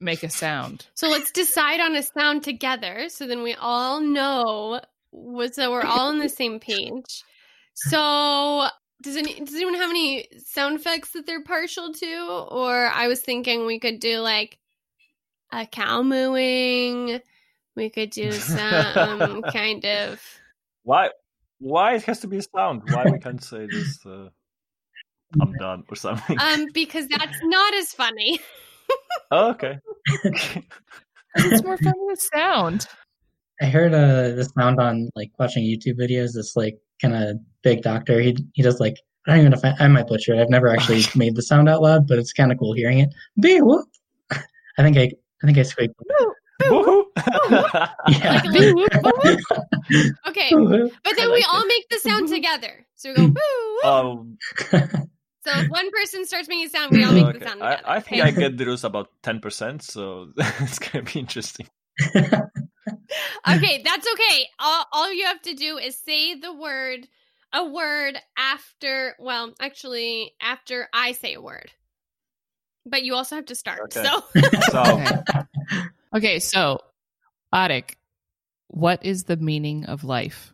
make 0.00 0.22
a 0.22 0.30
sound. 0.30 0.86
So 0.94 1.08
let's 1.08 1.30
decide 1.30 1.80
on 1.80 1.94
a 1.94 2.02
sound 2.02 2.44
together 2.44 3.08
so 3.08 3.26
then 3.26 3.42
we 3.42 3.54
all 3.54 4.00
know 4.00 4.80
what 5.10 5.54
so 5.54 5.70
we're 5.70 5.82
all 5.82 6.08
on 6.08 6.18
the 6.18 6.28
same 6.28 6.60
page. 6.60 7.22
So 7.74 8.68
does 9.02 9.16
any 9.16 9.40
does 9.40 9.54
anyone 9.54 9.74
have 9.74 9.90
any 9.90 10.28
sound 10.44 10.76
effects 10.76 11.10
that 11.10 11.26
they're 11.26 11.42
partial 11.42 11.92
to? 11.92 12.46
Or 12.50 12.86
I 12.86 13.08
was 13.08 13.20
thinking 13.20 13.66
we 13.66 13.78
could 13.78 14.00
do 14.00 14.18
like 14.18 14.58
a 15.52 15.66
cow 15.66 16.02
mooing. 16.02 17.20
We 17.74 17.90
could 17.90 18.10
do 18.10 18.32
some 18.32 19.42
kind 19.52 19.84
of 19.84 20.22
Why? 20.82 21.10
Why 21.58 21.94
it 21.94 22.02
has 22.02 22.20
to 22.20 22.26
be 22.26 22.38
a 22.38 22.42
sound? 22.42 22.82
Why 22.90 23.10
we 23.10 23.18
can't 23.18 23.42
say 23.42 23.66
this? 23.66 24.04
Uh, 24.04 24.28
I'm 25.40 25.54
done 25.54 25.84
or 25.88 25.96
something. 25.96 26.38
um 26.38 26.66
because 26.72 27.08
that's 27.08 27.38
not 27.42 27.74
as 27.74 27.92
funny. 27.92 28.40
oh, 29.30 29.50
okay. 29.50 29.78
It's 31.38 31.62
more 31.62 31.76
fun 31.76 31.92
with 31.98 32.18
sound. 32.34 32.86
I 33.60 33.66
heard 33.66 33.92
uh, 33.92 34.30
the 34.36 34.50
sound 34.58 34.80
on 34.80 35.10
like 35.14 35.30
watching 35.38 35.64
YouTube 35.64 35.98
videos. 35.98 36.32
This 36.32 36.56
like 36.56 36.78
kind 37.02 37.14
of 37.14 37.36
big 37.62 37.82
doctor. 37.82 38.20
He 38.20 38.34
he 38.54 38.62
does 38.62 38.80
like 38.80 38.96
I 39.26 39.32
don't 39.32 39.40
even 39.40 39.50
know 39.52 39.58
if 39.58 39.64
I, 39.64 39.84
I 39.84 39.88
might 39.88 40.06
butcher 40.06 40.32
it. 40.34 40.40
I've 40.40 40.48
never 40.48 40.68
actually 40.68 41.02
made 41.14 41.36
the 41.36 41.42
sound 41.42 41.68
out 41.68 41.82
loud, 41.82 42.06
but 42.06 42.18
it's 42.18 42.32
kind 42.32 42.50
of 42.52 42.58
cool 42.58 42.72
hearing 42.72 43.00
it. 43.00 43.10
Bee 43.40 43.60
whoop. 43.60 43.86
I 44.30 44.82
think 44.82 44.96
I 44.96 45.10
I 45.42 45.46
think 45.46 45.58
I 45.58 45.62
squeaked. 45.62 45.94
Woohoo! 46.62 47.04
Yeah. 48.08 48.32
Like 48.32 48.44
a 48.44 48.48
little- 48.48 48.86
Okay. 50.28 50.50
But 51.04 51.16
then 51.16 51.30
we 51.32 51.44
all 51.50 51.66
make 51.66 51.86
the 51.90 51.98
sound 51.98 52.28
together. 52.28 52.86
So 52.94 53.10
we 53.10 53.16
go 53.16 53.22
woo 53.26 53.80
woo. 53.84 53.90
um, 53.90 54.38
So 55.46 55.60
if 55.60 55.68
one 55.68 55.92
person 55.92 56.26
starts 56.26 56.48
making 56.48 56.66
a 56.66 56.70
sound, 56.70 56.92
we 56.92 57.04
all 57.04 57.12
make 57.12 57.38
the 57.38 57.46
sound 57.46 57.62
I, 57.62 57.76
together. 57.76 57.88
I 57.88 58.00
think 58.00 58.22
I 58.22 58.30
get 58.32 58.58
the 58.58 58.66
rules 58.66 58.82
about 58.82 59.10
ten 59.22 59.38
percent, 59.38 59.80
so 59.82 60.32
it's 60.36 60.80
gonna 60.80 61.04
be 61.04 61.20
interesting. 61.20 61.68
okay, 62.14 63.82
that's 63.84 64.08
okay. 64.12 64.48
All, 64.58 64.86
all 64.90 65.12
you 65.12 65.24
have 65.26 65.40
to 65.42 65.54
do 65.54 65.78
is 65.78 65.96
say 65.96 66.34
the 66.34 66.52
word, 66.52 67.06
a 67.52 67.64
word 67.64 68.18
after, 68.36 69.14
well, 69.20 69.54
actually, 69.60 70.32
after 70.40 70.88
I 70.92 71.12
say 71.12 71.34
a 71.34 71.40
word. 71.40 71.70
But 72.84 73.04
you 73.04 73.14
also 73.14 73.36
have 73.36 73.46
to 73.46 73.54
start. 73.54 73.82
Okay. 73.84 74.02
So 74.02 74.24
So 74.72 74.82
Okay. 74.82 75.22
Okay, 76.14 76.38
so 76.40 76.80
Arek, 77.54 77.94
what 78.66 79.04
is 79.04 79.24
the 79.24 79.36
meaning 79.36 79.84
of 79.86 80.02
life? 80.02 80.52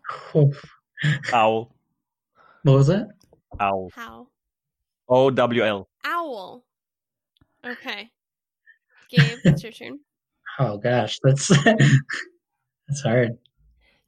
owl, 1.32 1.74
what 2.62 2.74
was 2.74 2.90
it? 2.90 3.07
owl, 3.59 3.90
how? 3.95 4.28
O 5.12 5.30
W 5.30 5.62
L. 5.64 5.88
Owl. 6.04 6.64
Okay. 7.64 8.10
Gabe, 9.10 9.38
it's 9.44 9.62
your 9.62 9.72
turn. 9.72 9.98
Oh 10.58 10.76
gosh, 10.76 11.18
that's 11.24 11.48
that's 11.64 13.00
hard. 13.02 13.30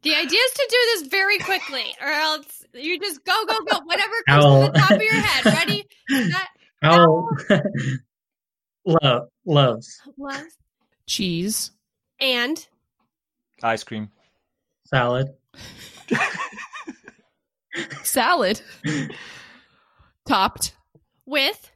The 0.02 0.14
idea 0.14 0.38
is 0.38 0.52
to 0.52 0.66
do 0.70 0.76
this 1.00 1.08
very 1.08 1.38
quickly, 1.38 1.84
or 2.02 2.08
else 2.08 2.62
you 2.74 3.00
just 3.00 3.24
go, 3.24 3.46
go, 3.46 3.58
go. 3.64 3.80
Whatever 3.86 4.12
comes 4.28 4.44
Owl. 4.44 4.66
to 4.66 4.72
the 4.72 4.78
top 4.78 4.90
of 4.90 5.00
your 5.00 5.14
head. 5.14 5.54
Ready? 5.54 5.86
Set, 6.10 6.48
Owl. 6.82 7.30
Love 8.84 9.28
loves 9.46 10.02
love, 10.18 10.42
Cheese, 11.06 11.70
and 12.20 12.66
Ice 13.62 13.82
cream. 13.84 14.10
salad. 14.84 15.28
salad, 18.02 18.60
topped, 20.26 20.74
with 21.26 21.70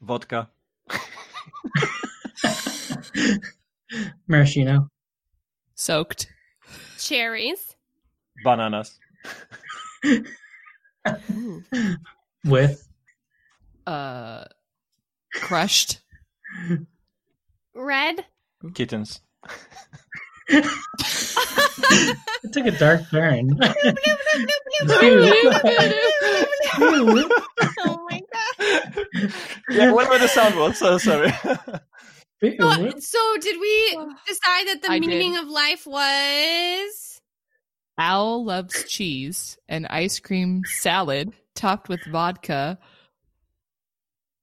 Vodka. 0.00 0.50
Maraschino. 4.26 4.90
soaked, 5.74 6.28
cherries. 6.98 7.76
Bananas. 8.44 8.98
With 12.44 12.88
uh, 13.86 14.44
crushed, 15.34 16.00
Red. 17.74 18.24
Kittens. 18.74 19.20
it 20.48 20.66
took 22.52 22.66
a 22.66 22.70
dark 22.72 23.08
turn. 23.10 23.58
oh 26.78 28.06
my 28.08 28.22
god. 28.32 29.32
yeah, 29.70 29.92
what 29.92 30.08
were 30.08 30.18
the 30.18 30.28
sound 30.28 30.56
was? 30.56 30.78
So 30.78 30.98
sorry. 30.98 31.32
So, 32.40 32.90
so 32.98 33.36
did 33.40 33.58
we 33.60 33.90
decide 34.26 34.66
that 34.66 34.82
the 34.82 34.90
I 34.90 34.98
did. 34.98 35.08
meaning 35.08 35.36
of 35.38 35.48
life 35.48 35.86
was 35.86 37.20
Owl 37.98 38.44
loves 38.44 38.84
cheese 38.84 39.56
and 39.68 39.86
ice 39.86 40.20
cream 40.20 40.62
salad 40.66 41.32
topped 41.54 41.88
with 41.88 42.04
vodka, 42.04 42.78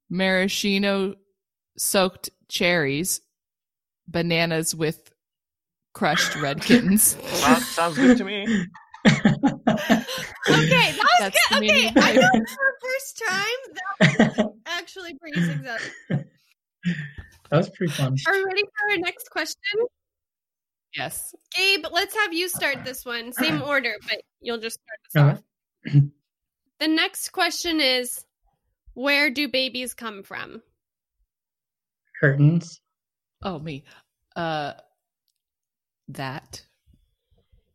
maraschino 0.09 1.15
soaked 1.77 2.31
cherries, 2.49 3.21
bananas 4.07 4.73
with 4.73 5.12
crushed 5.93 6.35
red 6.37 6.61
kittens. 6.61 7.15
Sounds, 7.25 7.67
sounds 7.69 7.97
good 7.97 8.17
to 8.17 8.23
me. 8.23 8.67
Okay, 9.05 10.91
that 10.91 10.97
was 10.97 11.19
That's 11.19 11.47
good. 11.49 11.63
Okay, 11.63 11.91
I 11.95 12.13
know 12.13 12.21
life. 12.21 12.33
for 12.33 12.41
the 12.41 12.73
first 12.81 13.21
time 13.27 13.73
that 13.73 14.37
was 14.37 14.51
actually 14.65 15.13
pretty 15.15 15.41
successful. 15.41 15.91
That 17.49 17.57
was 17.57 17.69
pretty 17.69 17.93
fun. 17.93 18.15
Are 18.27 18.33
we 18.33 18.43
ready 18.43 18.61
for 18.63 18.91
our 18.91 18.97
next 18.97 19.29
question? 19.31 19.87
Yes. 20.95 21.33
Gabe, 21.55 21.85
let's 21.91 22.15
have 22.15 22.33
you 22.33 22.47
start 22.49 22.83
this 22.85 23.05
one. 23.05 23.31
Same 23.33 23.61
order, 23.61 23.93
but 24.07 24.21
you'll 24.41 24.59
just 24.59 24.79
start 25.15 25.31
us 25.33 25.41
Okay. 25.89 25.95
off. 25.95 26.03
The 26.79 26.87
next 26.89 27.29
question 27.31 27.79
is 27.79 28.25
Where 28.93 29.29
do 29.29 29.47
babies 29.47 29.93
come 29.93 30.23
from? 30.23 30.61
Curtains. 32.19 32.81
Oh, 33.41 33.59
me. 33.59 33.83
Uh, 34.35 34.73
that. 36.09 36.65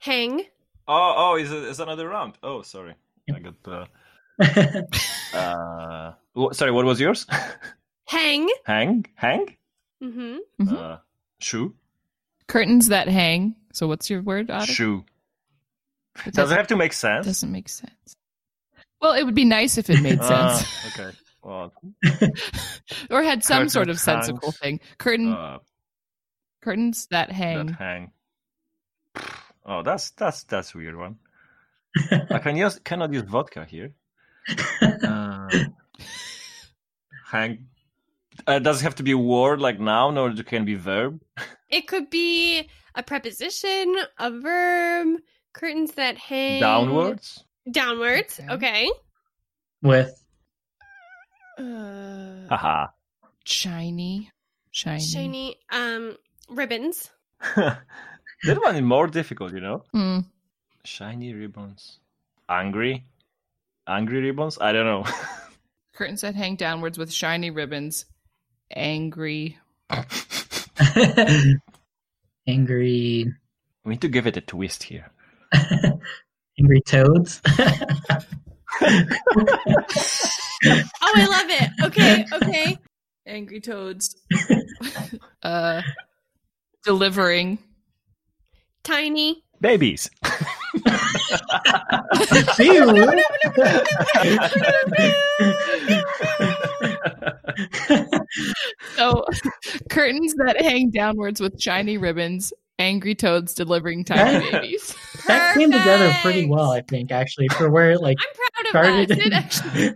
Hang, 0.01 0.43
Oh, 0.91 1.15
oh, 1.17 1.37
is 1.37 1.53
it 1.53 1.65
is 1.65 1.81
another 1.81 2.09
round? 2.09 2.39
Oh, 2.43 2.63
sorry. 2.63 2.95
I 3.35 3.41
got 3.41 3.57
uh, 3.67 3.85
uh 5.37 6.13
sorry, 6.53 6.71
what 6.73 6.87
was 6.87 6.99
yours? 6.99 7.27
hang. 8.07 8.49
hang? 8.65 9.05
Hang? 9.15 9.57
hmm 10.01 10.37
Mhm. 10.61 10.73
Uh 10.73 10.99
shoe? 11.41 11.75
Curtains 12.47 12.89
that 12.89 13.09
hang. 13.09 13.55
So 13.75 13.87
what's 13.87 14.09
your 14.09 14.23
word, 14.23 14.51
Otter? 14.51 14.73
Shoe. 14.73 15.05
It 16.25 16.33
Does 16.35 16.51
it 16.51 16.57
have 16.57 16.69
to 16.69 16.77
make 16.77 16.95
sense? 16.95 17.27
doesn't 17.27 17.53
make 17.53 17.69
sense. 17.69 18.15
Well, 19.03 19.13
it 19.13 19.25
would 19.25 19.35
be 19.35 19.45
nice 19.45 19.77
if 19.79 19.91
it 19.91 20.01
made 20.01 20.19
Ah, 20.23 20.57
sense. 20.57 20.99
okay. 20.99 21.17
Well, 21.43 21.73
or 23.11 23.23
had 23.23 23.45
some 23.45 23.59
Curtain 23.59 23.69
sort 23.69 23.89
of 23.91 24.01
sensible 24.01 24.41
hangs. 24.53 24.59
thing. 24.59 24.81
Curtain 24.99 25.33
uh, 25.33 25.59
curtains 26.63 27.07
that 27.11 27.31
hang. 27.31 27.67
that 27.67 27.75
hang. 27.77 28.11
Oh, 29.65 29.83
that's 29.83 30.11
that's 30.11 30.45
that's 30.45 30.75
a 30.75 30.79
weird 30.79 30.97
one. 30.97 31.17
I 32.31 32.39
can 32.39 32.57
use 32.57 32.79
cannot 32.85 33.13
use 33.13 33.23
vodka 33.23 33.65
here. 33.65 33.93
Uh, 34.83 35.49
hang. 37.27 37.67
Uh, 38.47 38.59
does 38.59 38.81
it 38.81 38.85
have 38.85 38.95
to 38.95 39.03
be 39.03 39.13
a 39.13 39.19
word 39.19 39.61
like 39.61 39.81
noun, 39.81 40.17
or 40.17 40.31
it 40.31 40.47
can 40.47 40.65
be 40.65 40.75
verb? 40.75 41.21
It 41.69 41.87
could 41.87 42.09
be 42.09 42.69
a 42.95 43.03
preposition, 43.03 43.95
a 44.19 44.31
verb, 44.31 45.19
curtains 45.53 45.93
that 45.93 46.17
hang. 46.17 46.61
Downwards. 46.61 47.45
Downwards. 47.71 48.41
Okay. 48.41 48.55
Okay. 48.55 48.91
With 49.83 50.25
Uh, 51.59 52.49
Haha. 52.49 52.87
shiny, 53.45 54.31
shiny. 54.71 55.01
Shiny 55.01 55.57
um 55.71 56.17
ribbons. 56.49 57.11
that 58.45 58.61
one 58.61 58.77
is 58.77 58.83
more 58.83 59.07
difficult, 59.07 59.53
you 59.53 59.61
know. 59.61 59.85
Hmm. 59.93 60.21
Shiny 60.85 61.35
ribbons. 61.35 61.99
Angry. 62.49 63.05
Angry 63.87 64.21
ribbons. 64.21 64.59
I 64.61 64.73
don't 64.73 64.87
know. 64.87 65.05
Curtains 65.95 66.21
that 66.21 66.35
hang 66.35 66.57
downwards 66.57 66.99
with 66.99 67.13
shiny 67.13 67.51
ribbons. 67.51 68.05
Angry. 68.71 69.59
angry, 72.47 73.33
we 73.85 73.91
need 73.91 74.01
to 74.03 74.09
give 74.09 74.27
it 74.27 74.37
a 74.37 74.41
twist 74.41 74.83
here. 74.85 75.11
angry 76.59 76.81
toads. 76.83 77.41
Oh, 80.61 81.13
I 81.17 81.27
love 81.27 81.49
it. 81.49 81.71
Okay, 81.85 82.27
okay. 82.33 82.79
Angry 83.27 83.61
toads. 83.61 84.17
uh, 85.43 85.83
delivering. 86.85 87.59
Tiny. 88.89 89.45
Babies. 89.61 90.11
Ew. 92.59 93.07
So, 98.97 99.25
curtains 99.91 100.35
that 100.35 100.61
hang 100.61 100.91
downwards 100.91 101.41
with 101.41 101.61
shiny 101.61 101.99
ribbons. 101.99 102.53
Angry 102.79 103.15
toads 103.17 103.55
delivering 103.55 104.05
tiny 104.05 104.51
babies. 104.53 104.95
that 105.27 105.57
came 105.57 105.73
together 105.73 106.15
pretty 106.23 106.47
well, 106.47 106.71
I 106.71 106.83
think, 106.83 107.11
actually, 107.11 107.49
for 107.49 107.71
where 107.71 107.91
it 107.91 108.01
like 108.01 108.19
I'm 108.21 108.67
proud 108.71 109.07
started. 109.07 109.11
of 109.11 109.19
us. 109.19 109.27
It 109.27 109.95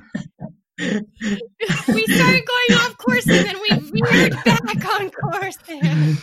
actually, 0.80 1.95
we 1.95 2.05
started 2.07 2.43
going 2.45 2.80
off 2.80 2.97
course 2.99 3.28
and 3.28 3.47
then 3.47 3.57
we 3.61 4.01
veered 4.01 4.32
back 4.45 5.01
on 5.01 5.11
course 5.11 5.57
there. 5.68 6.14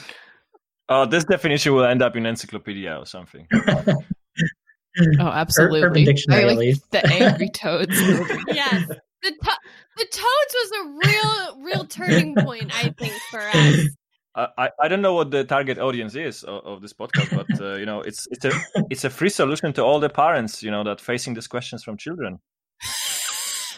Oh, 0.90 1.06
this 1.06 1.24
definition 1.24 1.74
will 1.74 1.86
end 1.86 2.02
up 2.02 2.16
in 2.16 2.26
encyclopedia 2.26 2.96
or 2.98 3.06
something. 3.06 3.48
Oh, 5.20 5.28
absolutely. 5.28 5.84
Urban 5.84 6.04
Dictionary, 6.04 6.42
I 6.42 6.44
at 6.46 6.50
like 6.50 6.58
least. 6.58 6.92
the 6.92 7.06
angry 7.08 7.50
toads. 7.50 7.96
delivering 8.00 8.44
Yes. 8.50 8.86
The, 9.22 9.32
to- 9.32 9.60
the 9.98 10.06
toads 10.06 10.56
was 10.56 10.72
a 10.72 11.08
real, 11.08 11.64
real 11.64 11.86
turning 11.86 12.36
point, 12.36 12.72
I 12.76 12.90
think, 12.98 13.14
for 13.30 13.40
us. 13.40 13.80
I, 14.36 14.48
I, 14.58 14.70
I 14.82 14.88
don't 14.88 15.02
know 15.02 15.14
what 15.14 15.32
the 15.32 15.44
target 15.44 15.78
audience 15.78 16.16
is 16.16 16.44
of, 16.44 16.66
of 16.66 16.82
this 16.82 16.94
podcast, 16.94 17.34
but 17.36 17.62
uh, 17.62 17.76
you 17.76 17.86
know, 17.86 18.02
it's 18.02 18.28
it's 18.32 18.46
a 18.46 18.52
it's 18.90 19.04
a 19.04 19.10
free 19.10 19.30
solution 19.30 19.72
to 19.74 19.84
all 19.84 20.00
the 20.00 20.10
parents, 20.10 20.64
you 20.64 20.72
know, 20.72 20.84
that 20.84 21.00
facing 21.00 21.34
these 21.34 21.48
questions 21.48 21.84
from 21.84 21.96
children. 21.96 22.40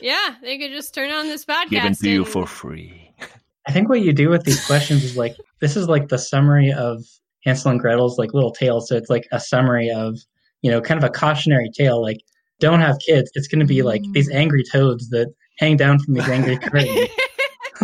Yeah, 0.01 0.36
they 0.41 0.57
could 0.57 0.72
just 0.72 0.95
turn 0.95 1.12
on 1.12 1.28
this 1.28 1.45
podcast. 1.45 1.70
Given 1.70 1.93
to 1.95 2.09
you 2.09 2.26
for 2.26 2.47
free. 2.47 3.11
I 3.68 3.72
think 3.72 3.89
what 3.89 4.01
you 4.01 4.14
do 4.14 4.30
with 4.30 4.43
these 4.43 4.66
questions 4.66 5.03
is 5.03 5.16
like 5.18 5.36
this 5.59 5.76
is 5.76 5.88
like 5.88 6.07
the 6.09 6.18
summary 6.18 6.72
of 6.72 7.03
Hansel 7.45 7.72
and 7.72 7.80
Gretel's 7.80 8.18
like 8.18 8.34
little 8.34 8.51
tale. 8.51 8.82
So 8.82 8.95
it's 8.95 9.09
like 9.09 9.28
a 9.32 9.39
summary 9.39 9.89
of 9.91 10.18
you 10.62 10.72
know 10.72 10.82
kind 10.82 10.97
of 10.97 11.03
a 11.03 11.12
cautionary 11.14 11.70
tale. 11.76 12.01
Like 12.01 12.18
don't 12.59 12.82
have 12.82 12.97
kids. 13.05 13.32
It's 13.36 13.47
going 13.47 13.59
to 13.59 13.66
be 13.66 13.82
like 13.82 14.01
Mm. 14.01 14.14
these 14.14 14.30
angry 14.30 14.64
toads 14.64 15.09
that 15.09 15.34
hang 15.57 15.78
down 15.78 15.99
from 15.99 16.14
these 16.16 16.28
angry 16.30 16.57
curtains, 16.59 17.09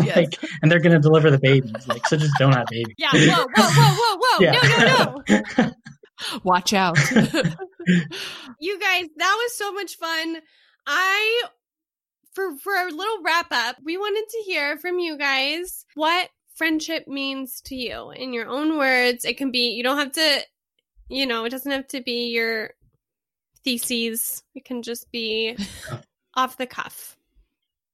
Yes. 0.04 0.16
like, 0.16 0.40
and 0.62 0.72
they're 0.72 0.80
going 0.80 0.94
to 0.94 1.00
deliver 1.00 1.30
the 1.32 1.40
babies. 1.40 1.88
Like 1.88 2.06
so, 2.08 2.18
just 2.18 2.34
don't 2.38 2.54
have 2.54 2.68
babies. 2.68 2.94
Yeah, 2.98 3.10
whoa, 3.14 3.46
whoa, 3.56 3.70
whoa, 3.70 3.96
whoa, 3.96 4.18
whoa. 4.20 4.40
Yeah. 4.40 4.52
No, 4.52 5.24
no, 5.38 5.42
no. 5.58 5.72
Watch 6.44 6.74
out. 6.74 6.98
You 8.60 8.80
guys, 8.80 9.06
that 9.18 9.36
was 9.38 9.56
so 9.56 9.72
much 9.74 9.96
fun. 9.98 10.38
I 10.86 11.44
for 12.38 12.56
for 12.58 12.74
a 12.74 12.92
little 12.92 13.24
wrap 13.24 13.48
up, 13.50 13.78
we 13.84 13.98
wanted 13.98 14.30
to 14.30 14.44
hear 14.46 14.78
from 14.78 15.00
you 15.00 15.18
guys 15.18 15.86
what 15.96 16.30
friendship 16.54 17.08
means 17.08 17.62
to 17.62 17.76
you 17.76 18.12
in 18.12 18.32
your 18.32 18.48
own 18.48 18.78
words. 18.78 19.26
It 19.26 19.38
can 19.38 19.50
be 19.50 19.72
you 19.72 19.82
don't 19.82 19.98
have 19.98 20.12
to 20.12 20.42
you 21.10 21.26
know, 21.26 21.46
it 21.46 21.50
doesn't 21.50 21.72
have 21.72 21.88
to 21.88 22.02
be 22.02 22.28
your 22.28 22.72
theses. 23.64 24.44
It 24.54 24.66
can 24.66 24.84
just 24.84 25.12
be 25.12 25.58
off 26.36 26.58
the 26.58 26.68
cuff. 26.68 27.18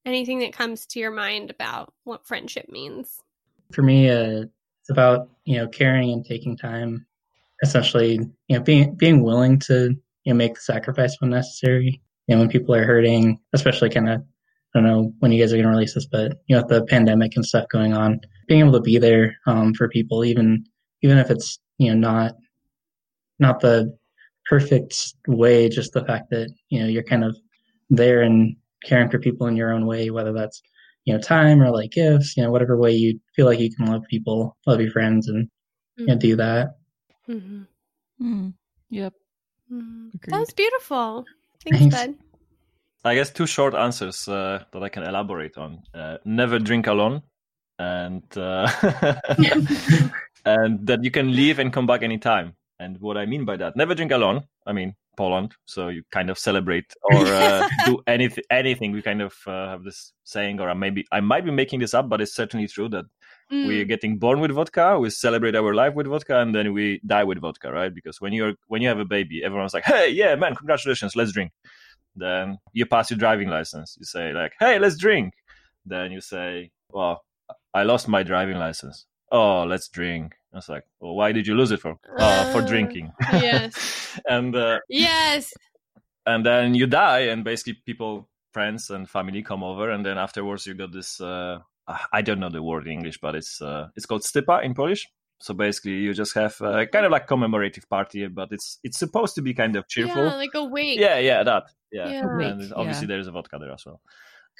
Anything 0.05 0.39
that 0.39 0.51
comes 0.51 0.85
to 0.87 0.99
your 0.99 1.11
mind 1.11 1.49
about 1.49 1.93
what 2.03 2.27
friendship 2.27 2.67
means. 2.67 3.21
For 3.71 3.81
me, 3.81 4.09
uh, 4.09 4.43
it's 4.81 4.89
about 4.89 5.29
you 5.45 5.55
know 5.57 5.69
caring 5.69 6.11
and 6.11 6.25
taking 6.25 6.57
time. 6.57 7.05
Essentially, 7.63 8.19
you 8.49 8.57
know, 8.57 8.59
being 8.59 8.95
being 8.95 9.23
willing 9.23 9.57
to 9.59 9.95
you 10.25 10.33
know 10.33 10.35
make 10.35 10.55
the 10.55 10.59
sacrifice 10.59 11.15
when 11.21 11.29
necessary. 11.29 12.01
You 12.27 12.35
know, 12.35 12.41
when 12.41 12.49
people 12.49 12.75
are 12.75 12.83
hurting, 12.83 13.39
especially 13.53 13.89
kind 13.89 14.09
of 14.09 14.23
I 14.73 14.79
don't 14.79 14.87
know 14.87 15.13
when 15.19 15.31
you 15.31 15.41
guys 15.41 15.53
are 15.53 15.57
going 15.57 15.65
to 15.65 15.71
release 15.71 15.93
this, 15.93 16.07
but 16.07 16.39
you 16.47 16.55
know, 16.55 16.61
with 16.61 16.69
the 16.69 16.85
pandemic 16.85 17.35
and 17.35 17.45
stuff 17.45 17.65
going 17.71 17.93
on, 17.93 18.19
being 18.47 18.61
able 18.61 18.73
to 18.73 18.81
be 18.81 18.97
there 18.97 19.37
um, 19.45 19.73
for 19.73 19.87
people, 19.87 20.25
even 20.25 20.65
even 21.01 21.17
if 21.17 21.29
it's 21.29 21.59
you 21.77 21.89
know 21.89 21.97
not 21.97 22.33
not 23.39 23.59
the 23.59 23.95
perfect 24.49 25.13
way, 25.27 25.69
just 25.69 25.93
the 25.93 26.05
fact 26.05 26.29
that 26.31 26.49
you 26.69 26.79
know 26.79 26.87
you're 26.87 27.03
kind 27.03 27.23
of 27.23 27.37
there 27.89 28.21
and 28.21 28.55
caring 28.83 29.09
for 29.09 29.19
people 29.19 29.47
in 29.47 29.55
your 29.55 29.71
own 29.71 29.85
way, 29.85 30.09
whether 30.09 30.33
that's 30.33 30.61
you 31.05 31.13
know 31.13 31.19
time 31.19 31.61
or 31.61 31.69
like 31.69 31.91
gifts, 31.91 32.35
you 32.35 32.43
know 32.43 32.51
whatever 32.51 32.77
way 32.77 32.91
you 32.91 33.19
feel 33.35 33.45
like 33.45 33.59
you 33.59 33.73
can 33.75 33.85
love 33.85 34.03
people, 34.09 34.57
love 34.65 34.81
your 34.81 34.91
friends, 34.91 35.27
and 35.27 35.49
you 35.97 36.07
know, 36.07 36.17
do 36.17 36.35
that. 36.35 36.75
Mm-hmm. 37.29 37.61
Mm-hmm. 38.21 38.49
Yep. 38.89 39.13
Mm-hmm. 39.71 40.07
That 40.27 40.39
was 40.39 40.53
beautiful. 40.53 41.25
Thanks, 41.63 41.95
Thanks. 41.95 41.95
bud. 41.95 42.15
I 43.05 43.15
guess 43.15 43.31
two 43.31 43.45
short 43.47 43.73
answers 43.73 44.27
uh, 44.27 44.63
that 44.71 44.83
I 44.83 44.89
can 44.89 45.03
elaborate 45.03 45.57
on. 45.57 45.83
Uh, 45.93 46.17
never 46.25 46.59
drink 46.59 46.87
alone, 46.87 47.21
and 47.77 48.23
uh, 48.37 48.71
and 50.45 50.85
that 50.87 51.03
you 51.03 51.11
can 51.11 51.35
leave 51.35 51.59
and 51.59 51.71
come 51.73 51.87
back 51.87 52.01
anytime. 52.03 52.55
And 52.79 52.99
what 52.99 53.17
I 53.17 53.25
mean 53.25 53.45
by 53.45 53.57
that, 53.57 53.75
never 53.75 53.95
drink 53.95 54.11
alone. 54.11 54.43
I 54.65 54.73
mean 54.73 54.95
Poland, 55.17 55.53
so 55.65 55.89
you 55.89 56.03
kind 56.11 56.29
of 56.29 56.39
celebrate 56.39 56.93
or 57.03 57.25
uh, 57.25 57.67
do 57.85 58.01
anything. 58.07 58.43
Anything 58.49 58.91
we 58.93 59.01
kind 59.01 59.21
of 59.21 59.33
uh, 59.47 59.69
have 59.69 59.83
this 59.83 60.13
saying, 60.23 60.59
or 60.59 60.73
maybe 60.75 61.05
I 61.11 61.19
might 61.19 61.45
be 61.45 61.51
making 61.51 61.79
this 61.81 61.93
up, 61.93 62.09
but 62.09 62.21
it's 62.21 62.33
certainly 62.35 62.67
true 62.67 62.89
that 62.89 63.05
Mm. 63.51 63.67
we're 63.67 63.83
getting 63.83 64.17
born 64.17 64.39
with 64.39 64.51
vodka, 64.51 64.97
we 64.97 65.09
celebrate 65.09 65.53
our 65.53 65.73
life 65.75 65.93
with 65.95 66.07
vodka, 66.07 66.39
and 66.39 66.55
then 66.55 66.71
we 66.71 67.01
die 67.05 67.25
with 67.25 67.39
vodka, 67.41 67.69
right? 67.73 67.93
Because 67.93 68.21
when 68.21 68.31
you're 68.31 68.53
when 68.67 68.81
you 68.81 68.87
have 68.87 68.99
a 68.99 69.05
baby, 69.05 69.43
everyone's 69.43 69.73
like, 69.73 69.83
"Hey, 69.83 70.09
yeah, 70.09 70.33
man, 70.35 70.55
congratulations, 70.55 71.13
let's 71.17 71.33
drink." 71.33 71.51
Then 72.15 72.57
you 72.73 72.85
pass 72.85 73.09
your 73.09 73.17
driving 73.17 73.49
license. 73.49 73.95
You 73.99 74.05
say 74.05 74.33
like, 74.33 74.53
"Hey, 74.59 74.79
let's 74.79 74.97
drink." 74.97 75.33
Then 75.85 76.11
you 76.11 76.21
say, 76.21 76.71
"Well, 76.89 77.23
I 77.73 77.83
lost 77.83 78.07
my 78.07 78.23
driving 78.23 78.57
license. 78.57 79.05
Oh, 79.31 79.63
let's 79.63 79.87
drink." 79.89 80.35
I 80.53 80.57
was 80.57 80.69
like, 80.69 80.83
"Well, 80.99 81.15
why 81.15 81.31
did 81.31 81.47
you 81.47 81.55
lose 81.55 81.71
it 81.71 81.81
for?" 81.81 81.95
"Oh, 82.19 82.45
for 82.51 82.61
Uh, 82.61 82.65
drinking." 82.67 83.11
yes. 83.33 84.19
and 84.27 84.55
uh, 84.55 84.79
Yes. 84.89 85.53
and 86.25 86.45
then 86.45 86.75
you 86.75 86.87
die 86.87 87.21
and 87.31 87.43
basically 87.43 87.73
people 87.85 88.29
friends 88.53 88.89
and 88.89 89.09
family 89.09 89.41
come 89.41 89.63
over 89.63 89.89
and 89.89 90.05
then 90.05 90.17
afterwards 90.17 90.65
you 90.67 90.73
got 90.75 90.91
this 90.93 91.19
uh, 91.19 91.57
i 92.13 92.21
don't 92.21 92.39
know 92.39 92.49
the 92.49 92.61
word 92.61 92.85
in 92.85 92.93
english 92.93 93.17
but 93.19 93.35
it's 93.35 93.61
uh, 93.61 93.87
it's 93.95 94.05
called 94.05 94.21
stypa 94.21 94.63
in 94.63 94.73
polish 94.73 95.07
so 95.39 95.53
basically 95.53 95.93
you 96.05 96.13
just 96.13 96.35
have 96.35 96.55
uh, 96.61 96.85
kind 96.85 97.05
of 97.05 97.11
like 97.11 97.27
commemorative 97.27 97.89
party 97.89 98.27
but 98.27 98.49
it's 98.51 98.79
it's 98.83 98.99
supposed 98.99 99.33
to 99.35 99.41
be 99.41 99.53
kind 99.53 99.75
of 99.75 99.87
cheerful 99.87 100.23
Yeah, 100.25 100.35
like 100.35 100.53
a 100.53 100.63
wake. 100.63 100.99
yeah 100.99 101.17
yeah 101.17 101.43
that 101.43 101.63
yeah, 101.93 102.09
Yeah. 102.09 102.19
and 102.27 102.37
Wake, 102.59 102.71
obviously 102.75 103.03
yeah. 103.05 103.07
there's 103.15 103.27
a 103.27 103.31
vodka 103.31 103.57
there 103.59 103.71
as 103.71 103.85
well 103.85 104.01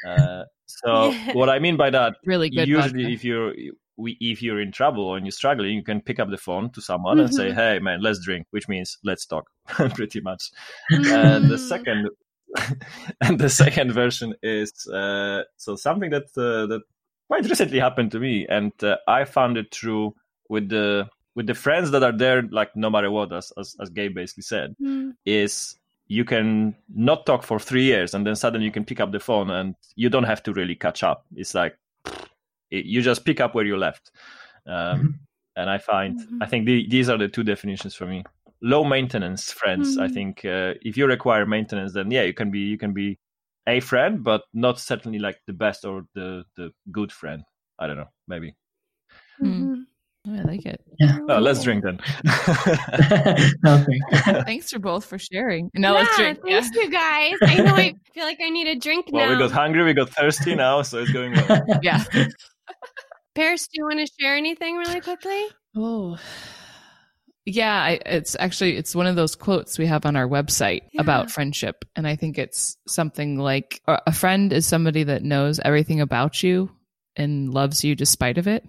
uh, 0.07 0.43
so 0.65 1.09
Yeah. 1.11 1.33
what 1.33 1.49
i 1.49 1.59
mean 1.59 1.75
by 1.77 1.89
that 1.89 2.15
Really 2.25 2.49
good. 2.49 2.67
usually 2.67 3.03
vodka. 3.03 3.13
if 3.13 3.23
you're 3.23 3.53
we, 3.95 4.17
if 4.19 4.41
you're 4.41 4.59
in 4.59 4.71
trouble 4.71 5.13
and 5.15 5.25
you're 5.25 5.31
struggling 5.43 5.75
you 5.75 5.83
can 5.83 6.01
pick 6.01 6.19
up 6.19 6.29
the 6.31 6.37
phone 6.37 6.71
to 6.71 6.81
someone 6.81 7.19
and 7.19 7.33
say 7.33 7.49
Mhm. 7.51 7.55
hey 7.55 7.79
man 7.79 8.01
let's 8.01 8.19
drink 8.23 8.47
which 8.51 8.67
means 8.67 8.97
let's 9.03 9.25
talk 9.25 9.45
pretty 9.97 10.19
much 10.21 10.49
and 10.89 11.49
the 11.49 11.57
Mm. 11.57 11.67
second 11.69 12.09
and 13.21 13.39
the 13.39 13.49
second 13.49 13.91
version 13.91 14.33
is 14.43 14.87
uh, 14.87 15.41
so 15.57 15.75
something 15.75 16.11
that 16.11 16.25
uh, 16.37 16.65
that 16.67 16.81
quite 17.27 17.45
recently 17.49 17.79
happened 17.79 18.11
to 18.11 18.19
me 18.19 18.45
and 18.47 18.71
uh, 18.83 18.97
i 19.07 19.23
found 19.25 19.57
it 19.57 19.71
true 19.71 20.13
with 20.49 20.69
the 20.69 21.07
with 21.35 21.47
the 21.47 21.55
friends 21.55 21.89
that 21.91 22.03
are 22.03 22.11
there 22.15 22.43
like 22.59 22.75
no 22.75 22.89
matter 22.89 23.09
what 23.09 23.31
as 23.33 23.51
as, 23.57 23.75
as 23.81 23.89
gabe 23.89 24.13
basically 24.15 24.43
said 24.43 24.75
Mm. 24.81 25.13
is 25.25 25.75
you 26.17 26.23
can 26.25 26.75
not 27.09 27.25
talk 27.25 27.43
for 27.43 27.59
three 27.59 27.83
years 27.83 28.13
and 28.13 28.25
then 28.27 28.35
suddenly 28.35 28.65
you 28.65 28.71
can 28.77 28.85
pick 28.85 28.99
up 28.99 29.11
the 29.11 29.19
phone 29.19 29.49
and 29.49 29.75
you 29.95 30.09
don't 30.09 30.29
have 30.31 30.41
to 30.43 30.53
really 30.59 30.75
catch 30.75 31.01
up 31.03 31.25
it's 31.35 31.53
like 31.55 31.75
it, 32.71 32.85
you 32.93 33.01
just 33.01 33.25
pick 33.25 33.39
up 33.43 33.55
where 33.55 33.65
you 33.71 33.77
left 33.77 34.11
um, 34.75 34.99
Mhm. 34.99 35.13
and 35.55 35.69
i 35.69 35.77
find 35.77 36.15
Mhm. 36.19 36.37
i 36.41 36.45
think 36.45 36.65
the, 36.65 36.87
these 36.89 37.09
are 37.11 37.17
the 37.17 37.27
two 37.35 37.43
definitions 37.43 37.95
for 37.95 38.05
me 38.13 38.23
low 38.61 38.83
maintenance 38.83 39.51
friends 39.61 39.97
i 39.97 40.07
Mhm. 40.07 40.13
think 40.13 40.45
uh, 40.45 40.73
if 40.89 40.97
you 40.97 41.05
require 41.07 41.45
maintenance 41.45 41.93
then 41.93 42.11
yeah 42.11 42.25
you 42.29 42.33
can 42.41 42.51
be 42.51 42.59
you 42.73 42.77
can 42.77 42.93
be 42.93 43.17
a 43.67 43.79
friend 43.79 44.23
but 44.23 44.41
not 44.53 44.79
certainly 44.79 45.19
like 45.19 45.39
the 45.47 45.53
best 45.65 45.85
or 45.85 46.05
the 46.15 46.27
the 46.57 46.69
good 46.91 47.11
friend 47.11 47.43
i 47.79 47.87
don't 47.87 47.97
know 47.97 48.11
maybe 48.27 48.49
Mhm. 49.41 49.72
Oh, 50.33 50.39
I 50.39 50.41
like 50.43 50.65
it. 50.65 50.81
oh, 51.29 51.39
let's 51.39 51.63
drink 51.63 51.83
then 51.83 51.99
no, 53.63 53.83
thank 53.85 54.01
Thanks 54.45 54.71
for 54.71 54.79
both 54.79 55.05
for 55.05 55.19
sharing. 55.19 55.69
Now 55.75 55.93
let's 55.93 56.09
Yeah, 56.17 56.33
drink. 56.33 56.39
Yeah. 56.45 56.61
Thanks, 56.61 56.75
you 56.77 56.89
guys. 56.89 57.33
I 57.41 57.55
know 57.61 57.75
I 57.75 57.93
feel 58.13 58.23
like 58.25 58.39
I 58.43 58.49
need 58.49 58.67
a 58.67 58.75
drink 58.79 59.07
well 59.11 59.25
now. 59.27 59.33
we 59.33 59.37
got 59.39 59.51
hungry 59.51 59.83
we 59.83 59.93
got 59.93 60.09
thirsty 60.09 60.55
now 60.55 60.81
so 60.81 60.99
it's 60.99 61.11
going 61.11 61.33
well 61.33 61.61
yeah. 61.81 62.03
Paris, 63.35 63.67
do 63.67 63.71
you 63.79 63.85
want 63.85 63.99
to 63.99 64.07
share 64.19 64.35
anything 64.35 64.75
really 64.77 65.01
quickly? 65.01 65.43
Oh. 65.75 66.17
Yeah, 67.45 67.73
I, 67.73 67.99
it's 68.05 68.35
actually 68.39 68.77
it's 68.77 68.95
one 68.95 69.05
of 69.07 69.15
those 69.17 69.35
quotes 69.35 69.77
we 69.77 69.85
have 69.87 70.05
on 70.05 70.15
our 70.15 70.27
website 70.27 70.83
Yeah. 70.93 71.01
about 71.01 71.29
friendship, 71.31 71.83
and 71.95 72.07
I 72.07 72.15
think 72.15 72.37
it's 72.37 72.77
something 72.87 73.37
like 73.37 73.81
a 73.87 73.99
a 74.07 74.11
friend 74.13 74.53
is 74.53 74.65
somebody 74.65 75.03
that 75.03 75.23
knows 75.23 75.59
everything 75.59 75.99
about 75.99 76.41
you 76.41 76.71
and 77.17 77.53
loves 77.53 77.83
you 77.83 77.95
despite 77.95 78.37
of 78.37 78.47
it, 78.47 78.63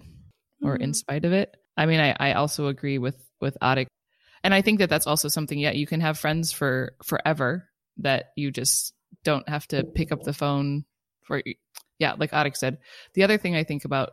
or 0.64 0.76
in 0.76 0.90
Mhm. 0.90 0.96
spite 0.96 1.24
of 1.24 1.32
it. 1.32 1.56
I 1.76 1.86
mean, 1.86 2.00
I, 2.00 2.16
I 2.18 2.32
also 2.32 2.68
agree 2.68 2.98
with 2.98 3.16
with 3.40 3.56
Arek, 3.60 3.86
and 4.42 4.54
I 4.54 4.62
think 4.62 4.78
that 4.78 4.88
that's 4.88 5.06
also 5.06 5.28
something. 5.28 5.58
Yeah, 5.58 5.72
you 5.72 5.86
can 5.86 6.00
have 6.00 6.18
friends 6.18 6.52
for 6.52 6.94
forever 7.04 7.68
that 7.98 8.32
you 8.36 8.50
just 8.50 8.94
don't 9.22 9.48
have 9.48 9.66
to 9.68 9.84
pick 9.84 10.12
up 10.12 10.22
the 10.22 10.32
phone 10.32 10.84
for. 11.22 11.42
Yeah, 11.98 12.14
like 12.18 12.32
Arek 12.32 12.56
said. 12.56 12.78
The 13.14 13.22
other 13.22 13.38
thing 13.38 13.54
I 13.54 13.64
think 13.64 13.84
about 13.84 14.12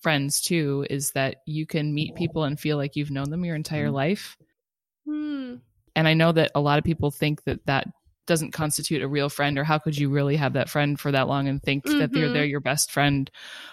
friends 0.00 0.40
too 0.40 0.84
is 0.90 1.12
that 1.12 1.36
you 1.46 1.66
can 1.66 1.94
meet 1.94 2.16
people 2.16 2.42
and 2.42 2.58
feel 2.58 2.76
like 2.76 2.96
you've 2.96 3.12
known 3.12 3.30
them 3.30 3.44
your 3.44 3.54
entire 3.54 3.88
Mhm. 3.88 3.92
life. 3.92 4.36
Hmm. 5.06 5.56
And 5.94 6.08
I 6.08 6.14
know 6.14 6.32
that 6.32 6.50
a 6.54 6.60
lot 6.60 6.78
of 6.78 6.84
people 6.84 7.10
think 7.10 7.44
that 7.44 7.64
that 7.66 7.86
doesn't 8.26 8.52
constitute 8.52 9.02
a 9.02 9.08
real 9.08 9.28
friend 9.28 9.58
or 9.58 9.64
how 9.64 9.78
could 9.78 9.96
you 9.98 10.08
really 10.08 10.36
have 10.36 10.52
that 10.52 10.68
friend 10.70 10.98
for 11.00 11.10
that 11.12 11.28
long 11.28 11.48
and 11.48 11.62
think 11.62 11.84
that 11.84 12.12
they're 12.12 12.28
Mhm. 12.28 12.32
they're 12.32 12.44
your 12.44 12.60
best 12.60 12.90
friend 12.92 13.30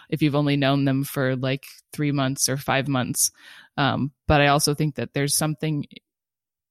if 0.10 0.22
you've 0.22 0.36
only 0.36 0.58
known 0.58 0.86
them 0.86 1.04
for 1.04 1.36
like 1.36 1.66
3 1.94 2.12
months 2.12 2.50
or 2.50 2.58
5 2.58 2.88
months. 2.88 3.32
Um, 3.78 4.12
but 4.28 4.42
I 4.42 4.48
also 4.48 4.74
think 4.74 4.96
that 4.96 5.14
there's 5.14 5.38
something 5.38 5.86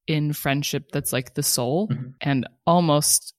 in 0.07 0.33
friendship 0.33 0.91
that's 0.93 1.12
like 1.12 1.35
the 1.35 1.43
soul 1.43 1.89
Mhm. 1.89 2.14
and 2.20 2.49
almost 2.66 3.35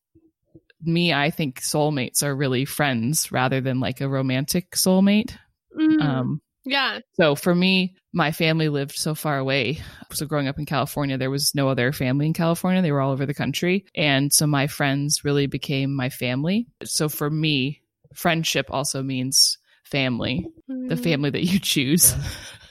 me 0.81 1.11
I 1.13 1.29
think 1.31 1.59
soulmates 1.61 2.23
are 2.23 2.33
really 2.35 2.63
friends 2.63 3.31
rather 3.31 3.59
than 3.59 3.79
like 3.79 3.99
a 4.01 4.07
romantic 4.07 4.71
soulmate. 4.71 5.35
Mm. 5.77 6.01
Um 6.01 6.41
yeah. 6.65 6.99
so 7.13 7.35
for 7.35 7.53
me, 7.55 7.95
my 8.13 8.31
family 8.31 8.69
lived 8.69 8.95
so 8.95 9.15
far 9.15 9.37
away. 9.37 9.79
So 10.11 10.25
growing 10.25 10.47
up 10.47 10.57
in 10.59 10.65
California, 10.65 11.17
there 11.17 11.29
was 11.29 11.53
no 11.55 11.69
other 11.69 11.91
family 11.91 12.25
in 12.25 12.33
California. 12.33 12.81
They 12.81 12.91
were 12.91 13.01
all 13.01 13.11
over 13.11 13.25
the 13.25 13.33
country. 13.33 13.85
And 13.95 14.33
so 14.33 14.47
my 14.47 14.67
friends 14.67 15.23
really 15.23 15.47
became 15.47 15.95
my 15.95 16.09
family. 16.09 16.67
So 16.83 17.09
for 17.09 17.29
me, 17.29 17.81
friendship 18.13 18.67
also 18.69 19.03
means 19.03 19.57
family, 19.83 20.45
the 20.67 20.95
Mm. 20.95 21.03
family 21.03 21.29
that 21.31 21.45
you 21.45 21.59
choose, 21.59 22.13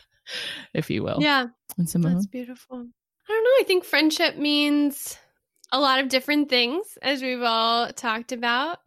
if 0.75 0.91
you 0.91 1.03
will. 1.03 1.19
Yeah. 1.21 1.47
And 1.77 1.89
Simone? 1.89 2.15
That's 2.15 2.27
beautiful. 2.27 2.77
I 2.77 3.33
don't 3.33 3.45
know. 3.45 3.51
I 3.61 3.65
think 3.67 3.85
friendship 3.85 4.37
means 4.37 5.17
a 5.73 5.79
lot 5.81 6.01
of 6.01 6.09
different 6.09 6.49
things, 6.49 6.97
as 7.03 7.23
we've 7.23 7.43
all 7.43 7.89
talked 7.93 8.33
about. 8.33 8.79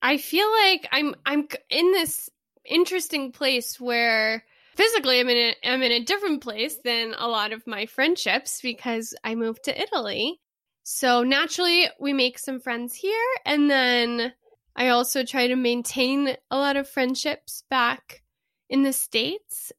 I 0.00 0.16
feel 0.16 0.48
like 0.50 0.88
I'm 0.92 1.14
I'm 1.26 1.46
in 1.70 1.92
this 1.92 2.28
interesting 2.64 3.32
place 3.32 3.80
where 3.80 4.44
physically 4.76 5.20
I'm 5.20 5.28
in 5.28 5.36
a 5.36 5.68
I'm 5.68 5.82
in 5.82 5.92
a 5.92 6.04
different 6.04 6.42
place 6.42 6.78
than 6.84 7.14
a 7.16 7.28
lot 7.28 7.52
of 7.52 7.66
my 7.66 7.86
friendships 7.86 8.60
because 8.62 9.14
I 9.24 9.34
moved 9.34 9.64
to 9.64 9.80
Italy. 9.80 10.40
So 10.84 11.22
naturally 11.22 11.88
we 12.00 12.12
make 12.12 12.38
some 12.38 12.60
friends 12.60 12.94
here 12.94 13.28
and 13.44 13.70
then 13.70 14.32
I 14.74 14.88
also 14.88 15.24
try 15.24 15.48
to 15.48 15.56
maintain 15.56 16.36
a 16.50 16.56
lot 16.56 16.76
of 16.76 16.88
friendships 16.88 17.64
back 17.68 18.22
in 18.70 18.82
the 18.82 18.92
states. 18.92 19.72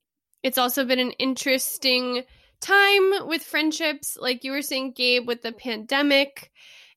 It's 0.43 0.57
also 0.57 0.85
been 0.85 0.99
an 0.99 1.11
interesting 1.11 2.23
time 2.61 3.27
with 3.27 3.43
friendships 3.43 4.17
like 4.19 4.43
you 4.43 4.51
were 4.51 4.61
saying 4.61 4.93
gabe 4.95 5.27
with 5.27 5.41
the 5.41 5.51
pandemic 5.51 6.49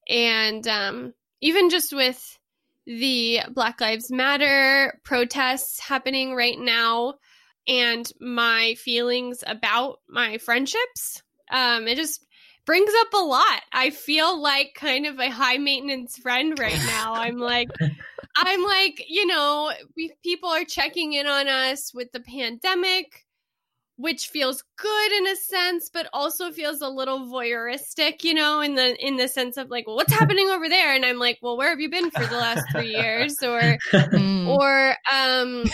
and 0.09 0.67
um, 0.69 1.13
even 1.41 1.71
just 1.71 1.93
with 1.93 2.39
the 2.87 3.41
black 3.51 3.81
lives 3.81 4.11
matter 4.11 5.01
protests 5.05 5.81
happening 5.81 6.35
right 6.35 6.59
now 6.59 7.15
and 7.69 8.11
my 8.21 8.75
feelings 8.79 9.43
about 9.47 9.99
my 10.09 10.39
friendships. 10.39 11.23
Um, 11.51 11.89
it 11.89 11.97
just 11.97 12.25
brings 12.65 12.93
up 13.01 13.13
a 13.15 13.25
lot. 13.25 13.63
I 13.73 13.91
feel 13.91 14.41
like 14.41 14.75
kind 14.75 15.07
of 15.07 15.19
a 15.19 15.31
high 15.31 15.59
maintenance 15.59 16.17
friend 16.17 16.59
right 16.59 16.81
now. 16.87 17.15
I'm 17.15 17.39
like 17.39 17.69
i'm 18.37 18.63
like 18.63 19.05
you 19.09 19.27
know 19.27 19.73
we, 19.97 20.13
people 20.23 20.49
are 20.49 20.65
checking 20.65 21.15
in 21.15 21.27
on 21.27 21.49
us 21.49 21.93
with 21.95 22.13
the 22.13 22.21
pandemic 22.21 23.26
which 23.99 24.29
feels 24.29 24.63
good 24.77 25.13
in 25.13 25.27
a 25.27 25.37
sense 25.37 25.91
but 25.93 26.07
also 26.13 26.51
feels 26.53 26.83
a 26.83 26.89
little 26.89 27.21
voyeuristic 27.21 28.23
you 28.25 28.35
know 28.35 28.61
in 28.61 28.75
the 28.75 28.95
in 29.07 29.17
the 29.17 29.27
sense 29.27 29.57
of 29.57 29.71
like 29.71 29.87
well 29.87 29.97
what's 29.97 30.13
happening 30.13 30.49
over 30.51 30.69
there 30.69 30.95
and 30.95 31.05
i'm 31.05 31.19
like 31.19 31.39
well 31.41 31.57
where 31.57 31.71
have 31.71 31.81
you 31.81 31.91
been 31.91 32.11
for 32.11 32.25
the 32.27 32.37
last 32.37 32.65
three 32.73 32.91
years 32.91 33.43
or 33.43 33.61
Mm. 33.93 34.47
or 34.49 34.97
um 35.13 35.65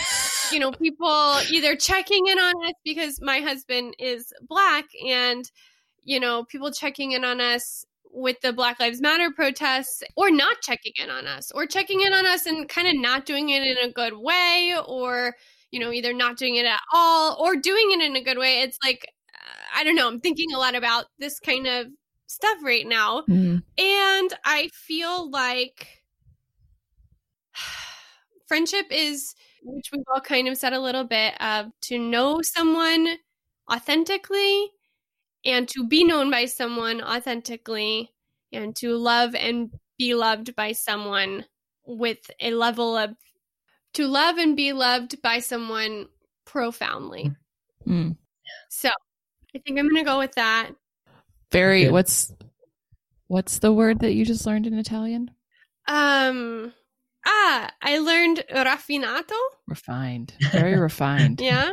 you 0.51 0.59
know 0.59 0.71
people 0.71 1.37
either 1.51 1.75
checking 1.75 2.27
in 2.27 2.39
on 2.39 2.65
us 2.65 2.73
because 2.83 3.19
my 3.21 3.39
husband 3.39 3.95
is 3.99 4.31
black 4.47 4.85
and 5.07 5.49
you 6.03 6.19
know 6.19 6.43
people 6.45 6.71
checking 6.71 7.11
in 7.11 7.23
on 7.23 7.41
us 7.41 7.85
with 8.11 8.39
the 8.41 8.53
black 8.53 8.79
lives 8.79 9.01
matter 9.01 9.31
protests 9.31 10.03
or 10.15 10.29
not 10.29 10.61
checking 10.61 10.93
in 11.01 11.09
on 11.09 11.25
us 11.27 11.51
or 11.51 11.65
checking 11.65 12.01
in 12.01 12.13
on 12.13 12.25
us 12.27 12.45
and 12.45 12.69
kind 12.69 12.87
of 12.87 12.93
not 12.95 13.25
doing 13.25 13.49
it 13.49 13.63
in 13.63 13.77
a 13.77 13.91
good 13.91 14.13
way 14.15 14.73
or 14.87 15.35
you 15.73 15.79
know 15.79 15.91
either 15.91 16.13
not 16.13 16.37
doing 16.37 16.55
it 16.55 16.65
at 16.65 16.79
all 16.93 17.35
or 17.43 17.55
doing 17.55 17.91
it 17.91 18.01
in 18.01 18.15
a 18.15 18.23
good 18.23 18.37
way 18.37 18.61
it's 18.61 18.77
like 18.85 19.11
uh, 19.33 19.79
i 19.79 19.83
don't 19.83 19.95
know 19.95 20.07
i'm 20.07 20.19
thinking 20.21 20.53
a 20.53 20.57
lot 20.57 20.75
about 20.75 21.05
this 21.19 21.39
kind 21.39 21.67
of 21.67 21.87
stuff 22.27 22.57
right 22.63 22.87
now 22.87 23.23
Mm. 23.29 23.61
and 23.77 24.33
I 24.43 24.69
feel 24.73 25.29
like 25.29 26.03
friendship 28.47 28.87
is, 28.89 29.35
which 29.63 29.89
we've 29.91 30.03
all 30.13 30.21
kind 30.21 30.47
of 30.47 30.57
said 30.57 30.73
a 30.73 30.79
little 30.79 31.03
bit 31.03 31.33
of 31.41 31.67
to 31.81 31.97
know 31.99 32.41
someone 32.43 33.07
authentically 33.71 34.69
and 35.45 35.67
to 35.69 35.87
be 35.87 36.03
known 36.03 36.31
by 36.31 36.45
someone 36.45 37.01
authentically 37.01 38.11
and 38.51 38.75
to 38.77 38.95
love 38.97 39.35
and 39.35 39.71
be 39.97 40.15
loved 40.15 40.55
by 40.55 40.71
someone 40.71 41.45
with 41.85 42.29
a 42.39 42.51
level 42.51 42.97
of 42.97 43.11
to 43.93 44.07
love 44.07 44.37
and 44.37 44.55
be 44.55 44.73
loved 44.73 45.21
by 45.21 45.39
someone 45.39 46.07
profoundly. 46.45 47.31
Mm. 47.87 48.17
So 48.69 48.89
I 48.89 49.59
think 49.59 49.79
I'm 49.79 49.89
going 49.89 50.03
to 50.03 50.09
go 50.09 50.19
with 50.19 50.33
that. 50.33 50.71
Very. 51.51 51.83
Good. 51.83 51.91
What's 51.91 52.33
what's 53.27 53.59
the 53.59 53.73
word 53.73 53.99
that 53.99 54.13
you 54.13 54.25
just 54.25 54.45
learned 54.45 54.67
in 54.67 54.73
Italian? 54.73 55.31
Um, 55.87 56.73
ah, 57.25 57.71
I 57.81 57.99
learned 57.99 58.43
raffinato. 58.51 59.37
Refined. 59.67 60.33
Very 60.51 60.77
refined. 60.77 61.41
Yeah. 61.41 61.71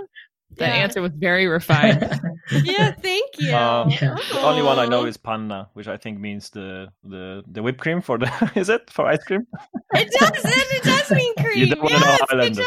That 0.57 0.69
yeah. 0.69 0.83
answer 0.83 1.01
was 1.03 1.13
very 1.17 1.47
refined. 1.47 2.21
Yeah, 2.65 2.91
thank 2.91 3.31
you. 3.39 3.55
Um, 3.55 3.91
Yeah. 3.91 4.17
The 4.33 4.41
only 4.43 4.63
one 4.63 4.79
I 4.81 4.87
know 4.87 5.05
is 5.07 5.17
panna, 5.17 5.69
which 5.75 5.87
I 5.87 5.97
think 5.97 6.19
means 6.19 6.51
the 6.51 6.89
the, 7.05 7.45
the 7.47 7.63
whipped 7.63 7.79
cream 7.79 8.01
for 8.01 8.19
the 8.19 8.27
is 8.57 8.69
it 8.69 8.91
for 8.91 9.07
ice 9.07 9.23
cream? 9.23 9.47
It 9.95 10.11
does. 10.19 10.45
It, 10.45 10.67
it 10.79 10.83
does 10.83 11.11
mean 11.13 11.33
cream. 11.37 11.59
You 11.61 11.67
don't 11.75 11.83
wanna 11.83 12.01
know 12.01 12.07
yes, 12.07 12.21
good 12.29 12.41
Islanders. 12.41 12.67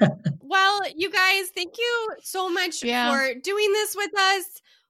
job. 0.00 0.18
Well, 0.42 0.80
you 0.96 1.10
guys, 1.10 1.48
thank 1.54 1.76
you 1.76 2.08
so 2.22 2.48
much 2.48 2.82
Yeah. 2.84 3.10
for 3.10 3.34
doing 3.42 3.72
this 3.72 3.96
with 3.96 4.16
us. 4.18 4.44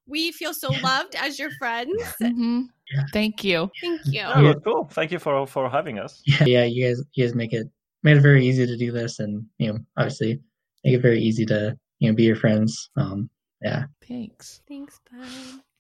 We 0.06 0.32
feel 0.32 0.52
so 0.54 0.70
loved 0.82 1.14
as 1.16 1.38
your 1.38 1.50
friends. 1.58 2.00
hmm 2.20 2.62
Yeah. 2.92 3.02
Thank 3.12 3.42
you. 3.44 3.70
Thank 3.80 4.00
you. 4.06 4.22
Oh, 4.26 4.42
that's 4.42 4.60
cool. 4.64 4.84
Thank 4.92 5.12
you 5.12 5.18
for 5.18 5.46
for 5.46 5.68
having 5.70 5.98
us. 5.98 6.20
yeah, 6.26 6.44
yeah, 6.46 6.64
you 6.64 6.86
guys, 6.88 7.02
you 7.14 7.24
guys 7.24 7.34
make 7.34 7.52
it 7.54 7.66
made 8.02 8.16
it 8.18 8.20
very 8.20 8.46
easy 8.46 8.66
to 8.66 8.76
do 8.76 8.92
this, 8.92 9.18
and 9.18 9.44
you 9.58 9.72
know, 9.72 9.78
obviously, 9.96 10.40
make 10.84 10.94
it 10.94 11.02
very 11.02 11.20
easy 11.20 11.44
to 11.46 11.76
you 11.98 12.10
know 12.10 12.14
be 12.14 12.24
your 12.24 12.36
friends. 12.36 12.90
Um, 12.96 13.30
yeah, 13.62 13.84
Thanks. 14.06 14.60
Thanks, 14.68 15.00
bud. 15.10 15.26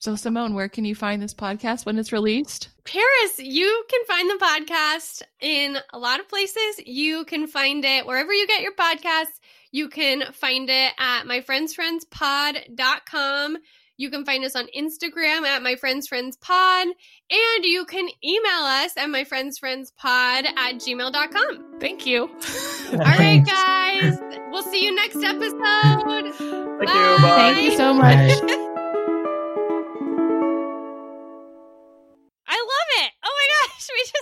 So 0.00 0.14
Simone, 0.14 0.54
where 0.54 0.68
can 0.68 0.84
you 0.84 0.94
find 0.94 1.20
this 1.20 1.34
podcast 1.34 1.84
when 1.84 1.98
it's 1.98 2.12
released? 2.12 2.68
Paris, 2.84 3.38
you 3.38 3.84
can 3.90 4.04
find 4.04 4.30
the 4.30 4.38
podcast 4.44 5.22
in 5.40 5.76
a 5.92 5.98
lot 5.98 6.20
of 6.20 6.28
places. 6.28 6.78
You 6.86 7.24
can 7.24 7.48
find 7.48 7.84
it 7.84 8.06
wherever 8.06 8.32
you 8.32 8.46
get 8.46 8.62
your 8.62 8.74
podcasts. 8.74 9.40
You 9.72 9.88
can 9.88 10.32
find 10.32 10.70
it 10.70 10.92
at 10.98 11.24
myfriendsfriendspod.com. 11.24 13.56
You 13.98 14.10
can 14.10 14.24
find 14.24 14.44
us 14.44 14.54
on 14.54 14.68
Instagram 14.76 15.42
at 15.42 15.60
my 15.60 15.74
friends 15.74 16.06
friends 16.06 16.36
pod, 16.36 16.86
and 16.86 17.64
you 17.64 17.84
can 17.84 18.08
email 18.24 18.62
us 18.62 18.96
at 18.96 19.10
my 19.10 19.24
friends 19.24 19.58
friends 19.58 19.90
pod 19.96 20.46
at 20.46 20.74
gmail.com. 20.76 21.80
Thank 21.80 22.06
you. 22.06 22.22
All 22.92 22.98
right, 22.98 23.44
guys. 23.44 24.16
We'll 24.50 24.62
see 24.62 24.84
you 24.84 24.94
next 24.94 25.16
episode. 25.16 25.58
Thank 25.60 26.06
Bye. 26.06 26.22
you. 26.28 26.86
Bye. 26.86 27.52
Thank 27.54 27.62
you 27.62 27.76
so 27.76 27.92
much. 27.92 28.30
I 32.46 32.56
love 32.56 33.04
it. 33.04 33.10
Oh 33.24 33.34
my 33.34 33.46
gosh. 33.66 33.88
We 33.92 34.00
just 34.00 34.17